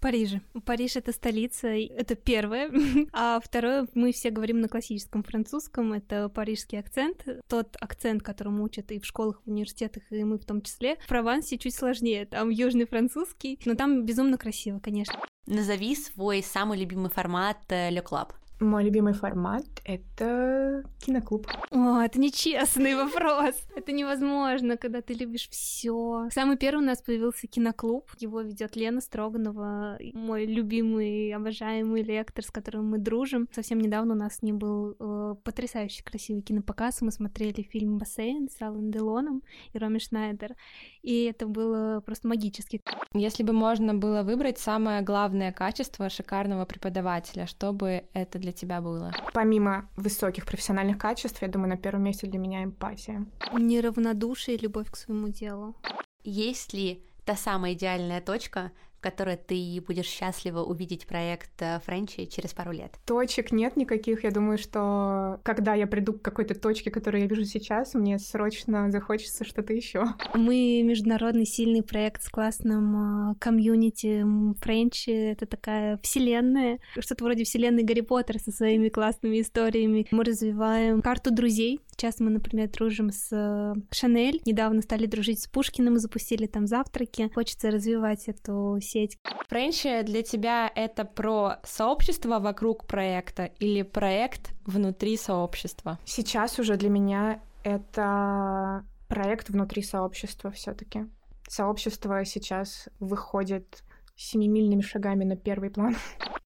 Париже. 0.00 0.42
Париж— 0.64 0.94
это 0.94 1.10
столица, 1.10 1.66
это 1.70 2.14
первое. 2.14 2.70
А 3.12 3.40
второе, 3.42 3.88
мы 3.94 4.12
все 4.12 4.30
говорим 4.30 4.60
на 4.60 4.68
классическом 4.68 5.24
французском, 5.24 5.92
это 5.92 6.28
парижский 6.28 6.78
акцент. 6.78 7.24
Тот 7.48 7.76
акцент, 7.80 8.22
которому 8.22 8.62
учат 8.62 8.92
и 8.92 9.00
в 9.00 9.04
школах, 9.04 9.42
в 9.44 9.50
университетах, 9.50 10.04
и 10.12 10.22
мы 10.22 10.38
в 10.38 10.44
том 10.44 10.62
числе. 10.62 10.98
В 11.00 11.08
Провансе 11.08 11.58
чуть 11.58 11.74
сложнее, 11.74 12.26
там 12.26 12.50
южный 12.50 12.86
французский, 12.86 13.58
но 13.64 13.74
там 13.74 14.04
безумно 14.04 14.38
красиво, 14.38 14.78
конечно. 14.78 15.18
Назови 15.46 15.94
свой 15.94 16.42
самый 16.42 16.78
любимый 16.78 17.10
формат 17.10 17.58
Le 17.68 18.02
Club. 18.02 18.32
Мой 18.58 18.84
любимый 18.84 19.12
формат— 19.12 19.64
это 19.84 20.82
киноклуб. 20.98 21.46
О, 21.70 22.00
это 22.00 22.18
нечестный 22.18 22.94
вопрос. 22.94 23.54
Это 23.74 23.92
невозможно, 23.92 24.78
когда 24.78 25.02
ты 25.02 25.12
любишь 25.12 25.48
все. 25.50 26.28
Самый 26.32 26.56
первый 26.56 26.82
у 26.82 26.86
нас 26.86 27.02
появился 27.02 27.46
киноклуб. 27.46 28.10
Его 28.18 28.40
ведет 28.40 28.74
Лена 28.74 29.02
Строганова, 29.02 29.98
мой 30.14 30.46
любимый, 30.46 31.34
обожаемый 31.34 32.02
лектор, 32.02 32.44
с 32.44 32.50
которым 32.50 32.88
мы 32.88 32.98
дружим. 32.98 33.46
Совсем 33.52 33.78
недавно 33.78 34.14
у 34.14 34.16
нас 34.16 34.36
с 34.36 34.42
ним 34.42 34.58
был 34.58 34.96
э, 34.98 35.34
потрясающе 35.44 36.02
красивый 36.02 36.40
кинопоказ. 36.40 37.02
Мы 37.02 37.12
смотрели 37.12 37.60
фильм 37.60 37.98
«Бассейн» 37.98 38.48
с 38.48 38.62
Аллен 38.62 38.90
Делоном 38.90 39.42
и 39.74 39.78
Роми 39.78 39.98
Шнайдер. 39.98 40.54
И 41.02 41.24
это 41.24 41.46
было 41.46 42.00
просто 42.00 42.26
магически. 42.26 42.80
Если 43.12 43.42
бы 43.42 43.52
можно 43.52 43.92
было 43.92 44.22
выбрать 44.22 44.58
самое 44.58 45.02
главное 45.02 45.52
качество 45.52 46.08
шикарного 46.08 46.64
преподавателя, 46.64 47.46
чтобы 47.46 48.04
это 48.14 48.38
для 48.46 48.52
тебя 48.52 48.80
было? 48.80 49.12
Помимо 49.32 49.88
высоких 49.96 50.46
профессиональных 50.46 50.98
качеств, 50.98 51.42
я 51.42 51.48
думаю, 51.48 51.70
на 51.70 51.76
первом 51.76 52.04
месте 52.04 52.28
для 52.28 52.38
меня 52.38 52.62
эмпатия. 52.62 53.26
Неравнодушие 53.52 54.56
и 54.56 54.60
любовь 54.60 54.88
к 54.88 54.96
своему 54.96 55.28
делу. 55.28 55.74
Есть 56.22 56.72
ли 56.72 57.04
та 57.24 57.34
самая 57.34 57.72
идеальная 57.72 58.20
точка, 58.20 58.70
которой 59.00 59.36
ты 59.36 59.82
будешь 59.86 60.06
счастлива 60.06 60.62
увидеть 60.62 61.06
проект 61.06 61.50
э, 61.60 61.80
Френчи 61.84 62.26
через 62.26 62.52
пару 62.52 62.72
лет? 62.72 62.92
Точек 63.04 63.52
нет 63.52 63.76
никаких. 63.76 64.24
Я 64.24 64.30
думаю, 64.30 64.58
что 64.58 65.40
когда 65.42 65.74
я 65.74 65.86
приду 65.86 66.14
к 66.14 66.22
какой-то 66.22 66.54
точке, 66.54 66.90
которую 66.90 67.22
я 67.22 67.28
вижу 67.28 67.44
сейчас, 67.44 67.94
мне 67.94 68.18
срочно 68.18 68.90
захочется 68.90 69.44
что-то 69.44 69.72
еще. 69.72 70.04
Мы 70.34 70.82
международный 70.82 71.46
сильный 71.46 71.82
проект 71.82 72.22
с 72.22 72.28
классным 72.28 73.30
э, 73.30 73.34
комьюнити. 73.38 74.24
Френчи— 74.60 75.10
это 75.32 75.46
такая 75.46 75.98
вселенная, 76.02 76.78
что-то 76.98 77.24
вроде 77.24 77.44
вселенной 77.44 77.82
Гарри 77.82 78.00
Поттера 78.00 78.38
со 78.38 78.50
своими 78.50 78.88
классными 78.88 79.40
историями. 79.40 80.06
Мы 80.10 80.24
развиваем 80.24 81.02
карту 81.02 81.30
друзей. 81.30 81.80
Сейчас 81.90 82.20
мы, 82.20 82.30
например, 82.30 82.68
дружим 82.70 83.10
с 83.10 83.28
э, 83.32 83.74
Шанель. 83.90 84.42
Недавно 84.44 84.82
стали 84.82 85.06
дружить 85.06 85.42
с 85.42 85.48
Пушкиным, 85.48 85.98
запустили 85.98 86.46
там 86.46 86.66
завтраки. 86.66 87.30
Хочется 87.34 87.70
развивать 87.70 88.28
эту 88.28 88.78
сеть. 88.86 89.18
Френчи 89.48 90.02
для 90.02 90.22
тебя 90.22 90.70
это 90.74 91.04
про 91.04 91.56
сообщество 91.64 92.38
вокруг 92.38 92.86
проекта 92.86 93.44
или 93.58 93.82
проект 93.82 94.52
внутри 94.64 95.16
сообщества? 95.16 95.98
Сейчас 96.04 96.58
уже 96.58 96.76
для 96.76 96.88
меня 96.88 97.40
это 97.64 98.84
проект 99.08 99.50
внутри 99.50 99.82
сообщества 99.82 100.50
все-таки. 100.50 101.06
Сообщество 101.48 102.24
сейчас 102.24 102.88
выходит 102.98 103.82
семимильными 104.16 104.80
шагами 104.80 105.24
на 105.24 105.36
первый 105.36 105.70
план. 105.70 105.96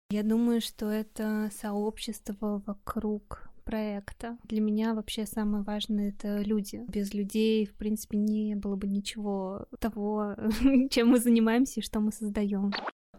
Я 0.09 0.23
думаю, 0.23 0.61
что 0.61 0.89
это 0.89 1.49
сообщество 1.55 2.61
вокруг 2.65 3.50
проекта. 3.61 4.37
Для 4.43 4.61
меня 4.61 4.93
вообще 4.93 5.25
самое 5.25 5.63
важное— 5.63 6.09
это 6.17 6.41
люди. 6.41 6.83
Без 6.87 7.13
людей, 7.13 7.65
в 7.65 7.75
принципе, 7.75 8.17
не 8.17 8.55
было 8.55 8.75
бы 8.75 8.87
ничего 8.87 9.67
того, 9.79 10.35
чем 10.89 11.09
мы 11.09 11.19
занимаемся 11.19 11.79
и 11.79 11.83
что 11.83 11.99
мы 11.99 12.11
создаем. 12.11 12.71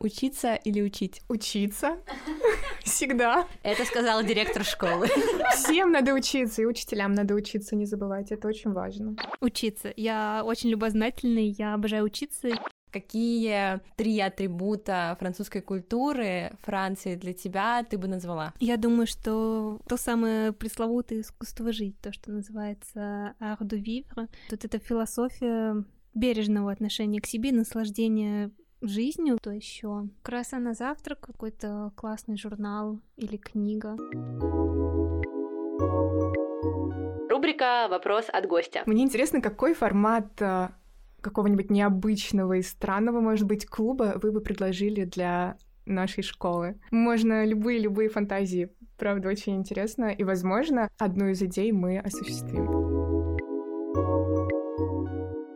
Учиться 0.03 0.55
или 0.55 0.83
учить? 0.83 1.23
Учиться. 1.29 1.99
Всегда. 2.83 3.47
Это 3.63 3.85
сказал 3.85 4.25
директор 4.25 4.65
школы. 4.65 5.07
Всем 5.55 5.93
надо 5.93 6.13
учиться, 6.13 6.63
и 6.63 6.65
учителям 6.65 7.13
надо 7.13 7.35
учиться, 7.35 7.77
не 7.77 7.87
забывайте, 7.87 8.35
это 8.35 8.49
очень 8.49 8.73
важно. 8.73 9.15
Учиться. 9.41 9.93
Я 9.97 10.43
очень 10.45 10.71
любознательный, 10.71 11.47
я 11.47 11.75
обожаю 11.75 12.05
учиться. 12.05 12.49
Какие 12.93 13.81
три 13.97 14.21
атрибута 14.21 15.17
французской 15.19 15.63
культуры 15.63 16.53
Франции 16.63 17.15
для 17.15 17.33
тебя 17.33 17.85
ты 17.89 17.97
бы 17.97 18.07
назвала? 18.07 18.53
Я 18.61 18.77
думаю, 18.77 19.07
что 19.07 19.81
то 19.89 19.97
самое 19.97 20.53
пресловутое 20.53 21.23
искусство 21.23 21.73
жить, 21.73 21.97
то, 22.03 22.13
что 22.13 22.31
называется 22.31 23.35
art 23.41 23.61
de 23.61 23.83
vivre, 23.83 24.29
тут 24.51 24.65
это 24.67 24.79
философия 24.79 25.83
бережного 26.15 26.71
отношения 26.71 27.23
к 27.23 27.27
себе, 27.27 27.53
наслаждения 27.53 28.51
жизнью, 28.83 29.39
то 29.41 29.51
еще 29.51 30.09
краса 30.23 30.59
на 30.59 30.75
завтрак, 30.75 31.21
какой-то 31.21 31.93
классный 31.97 32.37
журнал 32.37 33.01
или 33.17 33.39
книга. 33.39 33.97
Рубрика 37.31 37.87
«Вопрос 37.89 38.27
от 38.31 38.47
гостя». 38.47 38.83
Мне 38.87 39.03
интересно, 39.03 39.41
какой 39.41 39.73
формат 39.75 40.27
э, 40.41 40.69
какого-нибудь 41.23 41.71
необычного 41.71 42.55
и 42.55 42.63
странного, 42.63 43.21
может 43.21 43.47
быть, 43.47 43.67
клуба 43.67 44.19
вы 44.23 44.33
бы 44.33 44.41
предложили 44.41 45.05
для 45.05 45.57
нашей 45.87 46.23
школы. 46.23 46.79
Можно 46.91 47.47
любые-любые 47.47 48.09
фантазии. 48.09 48.71
Правда, 48.99 49.29
очень 49.29 49.57
интересно. 49.57 50.11
И, 50.11 50.25
возможно, 50.25 50.91
одну 50.99 51.29
из 51.29 51.43
идей 51.43 51.73
мы 51.73 51.99
осуществим. 51.99 52.67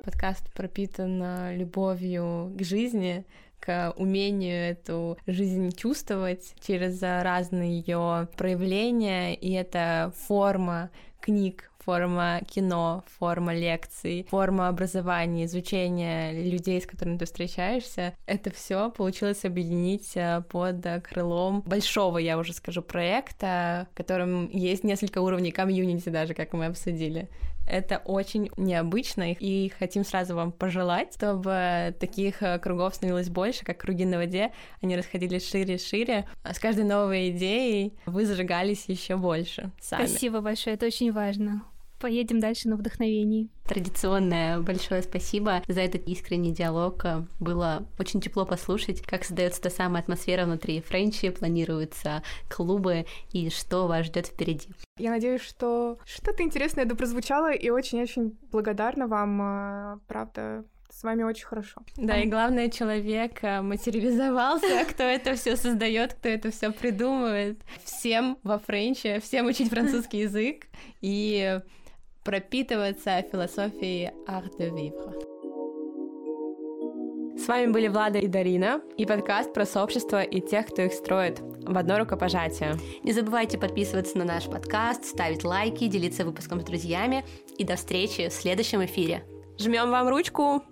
Подкаст 0.04 0.52
пропитан 0.54 1.22
э, 1.22 1.56
любовью 1.56 2.52
к 2.56 2.62
жизни, 2.62 3.26
к 3.66 3.92
умению 3.96 4.70
эту 4.70 5.18
жизнь 5.26 5.72
чувствовать 5.76 6.54
через 6.64 7.02
разные 7.02 7.80
ее 7.80 8.28
проявления, 8.36 9.34
и 9.34 9.50
это 9.50 10.12
форма 10.28 10.90
книг, 11.20 11.72
форма 11.84 12.40
кино, 12.46 13.02
форма 13.18 13.52
лекций, 13.52 14.26
форма 14.30 14.68
образования, 14.68 15.46
изучения 15.46 16.32
людей, 16.32 16.80
с 16.80 16.86
которыми 16.86 17.18
ты 17.18 17.24
встречаешься. 17.24 18.14
Это 18.26 18.52
все 18.52 18.90
получилось 18.90 19.44
объединить 19.44 20.12
э, 20.14 20.42
под 20.48 20.84
крылом 21.02 21.62
большого, 21.62 22.18
я 22.18 22.38
уже 22.38 22.52
скажу, 22.52 22.82
проекта, 22.82 23.88
в 23.92 23.96
котором 23.96 24.48
есть 24.50 24.84
несколько 24.84 25.20
уровней 25.20 25.50
комьюнити 25.50 26.08
даже, 26.08 26.34
как 26.34 26.52
мы 26.52 26.66
обсудили. 26.66 27.28
Это 27.66 27.98
очень 27.98 28.50
необычно, 28.56 29.32
и 29.32 29.68
хотим 29.70 30.04
сразу 30.04 30.34
вам 30.34 30.52
пожелать, 30.52 31.14
чтобы 31.14 31.94
таких 31.98 32.42
э, 32.42 32.58
кругов 32.58 32.94
становилось 32.94 33.28
больше, 33.28 33.64
как 33.64 33.78
круги 33.78 34.04
на 34.04 34.18
воде, 34.18 34.52
они 34.82 34.96
расходились 34.96 35.48
шире 35.48 35.74
и 35.74 35.78
шире. 35.78 36.28
А 36.42 36.54
с 36.54 36.58
каждой 36.58 36.84
новой 36.84 37.30
идеей 37.30 37.94
вы 38.06 38.24
зажигались 38.24 38.84
еще 38.88 39.16
больше 39.16 39.70
сами. 39.80 40.06
Спасибо 40.06 40.40
большое, 40.40 40.74
это 40.74 40.86
очень 40.86 41.12
важно. 41.12 41.62
Поедем 41.98 42.40
дальше 42.40 42.68
на 42.68 42.76
вдохновении. 42.76 43.48
Традиционное 43.64 44.60
большое 44.60 45.02
спасибо 45.02 45.62
за 45.66 45.80
этот 45.80 46.06
искренний 46.06 46.52
диалог. 46.52 47.04
Было 47.40 47.86
очень 47.98 48.20
тепло 48.20 48.44
послушать, 48.44 49.00
как 49.00 49.24
создается 49.24 49.62
та 49.62 49.70
самая 49.70 50.02
атмосфера 50.02 50.44
внутри 50.44 50.80
Френчи, 50.80 51.30
планируются 51.30 52.22
клубы 52.48 53.06
и 53.32 53.50
что 53.50 53.86
вас 53.86 54.06
ждет 54.06 54.26
впереди. 54.26 54.68
Я 54.98 55.10
надеюсь, 55.10 55.42
что 55.42 55.98
что-то 56.04 56.42
интересное 56.42 56.84
это 56.84 56.94
прозвучало, 56.96 57.52
и 57.52 57.70
очень-очень 57.70 58.36
благодарна 58.50 59.06
вам, 59.06 59.42
э, 59.42 59.98
правда, 60.06 60.64
с 60.90 61.02
вами 61.02 61.22
очень 61.22 61.44
хорошо. 61.44 61.82
Да, 61.96 62.18
и 62.18 62.26
главное, 62.26 62.70
человек 62.70 63.42
э, 63.42 63.60
материализовался, 63.60 64.84
кто 64.90 65.02
это 65.02 65.34
все 65.34 65.56
создает, 65.56 66.14
кто 66.14 66.28
это 66.28 66.50
все 66.50 66.72
придумывает. 66.72 67.60
Всем 67.84 68.38
во 68.42 68.58
Френче, 68.58 69.20
всем 69.20 69.46
учить 69.46 69.68
французский 69.68 70.20
язык 70.20 70.66
и 71.02 71.60
пропитываться 72.26 73.22
философией 73.30 74.10
art 74.26 74.58
de 74.58 74.70
vivre. 74.70 75.14
С 77.38 77.46
вами 77.46 77.70
были 77.70 77.86
Влада 77.86 78.18
и 78.18 78.26
Дарина 78.26 78.80
и 78.96 79.06
подкаст 79.06 79.54
про 79.54 79.64
сообщество 79.64 80.22
и 80.22 80.40
тех, 80.40 80.66
кто 80.66 80.82
их 80.82 80.92
строит 80.92 81.38
в 81.38 81.78
одно 81.78 82.00
рукопожатие. 82.00 82.74
Не 83.04 83.12
забывайте 83.12 83.58
подписываться 83.58 84.18
на 84.18 84.24
наш 84.24 84.46
подкаст, 84.46 85.04
ставить 85.04 85.44
лайки, 85.44 85.86
делиться 85.86 86.24
выпуском 86.24 86.60
с 86.60 86.64
друзьями 86.64 87.24
и 87.56 87.62
до 87.62 87.76
встречи 87.76 88.28
в 88.28 88.32
следующем 88.32 88.84
эфире. 88.84 89.22
Жмем 89.58 89.90
вам 89.90 90.08
ручку! 90.08 90.64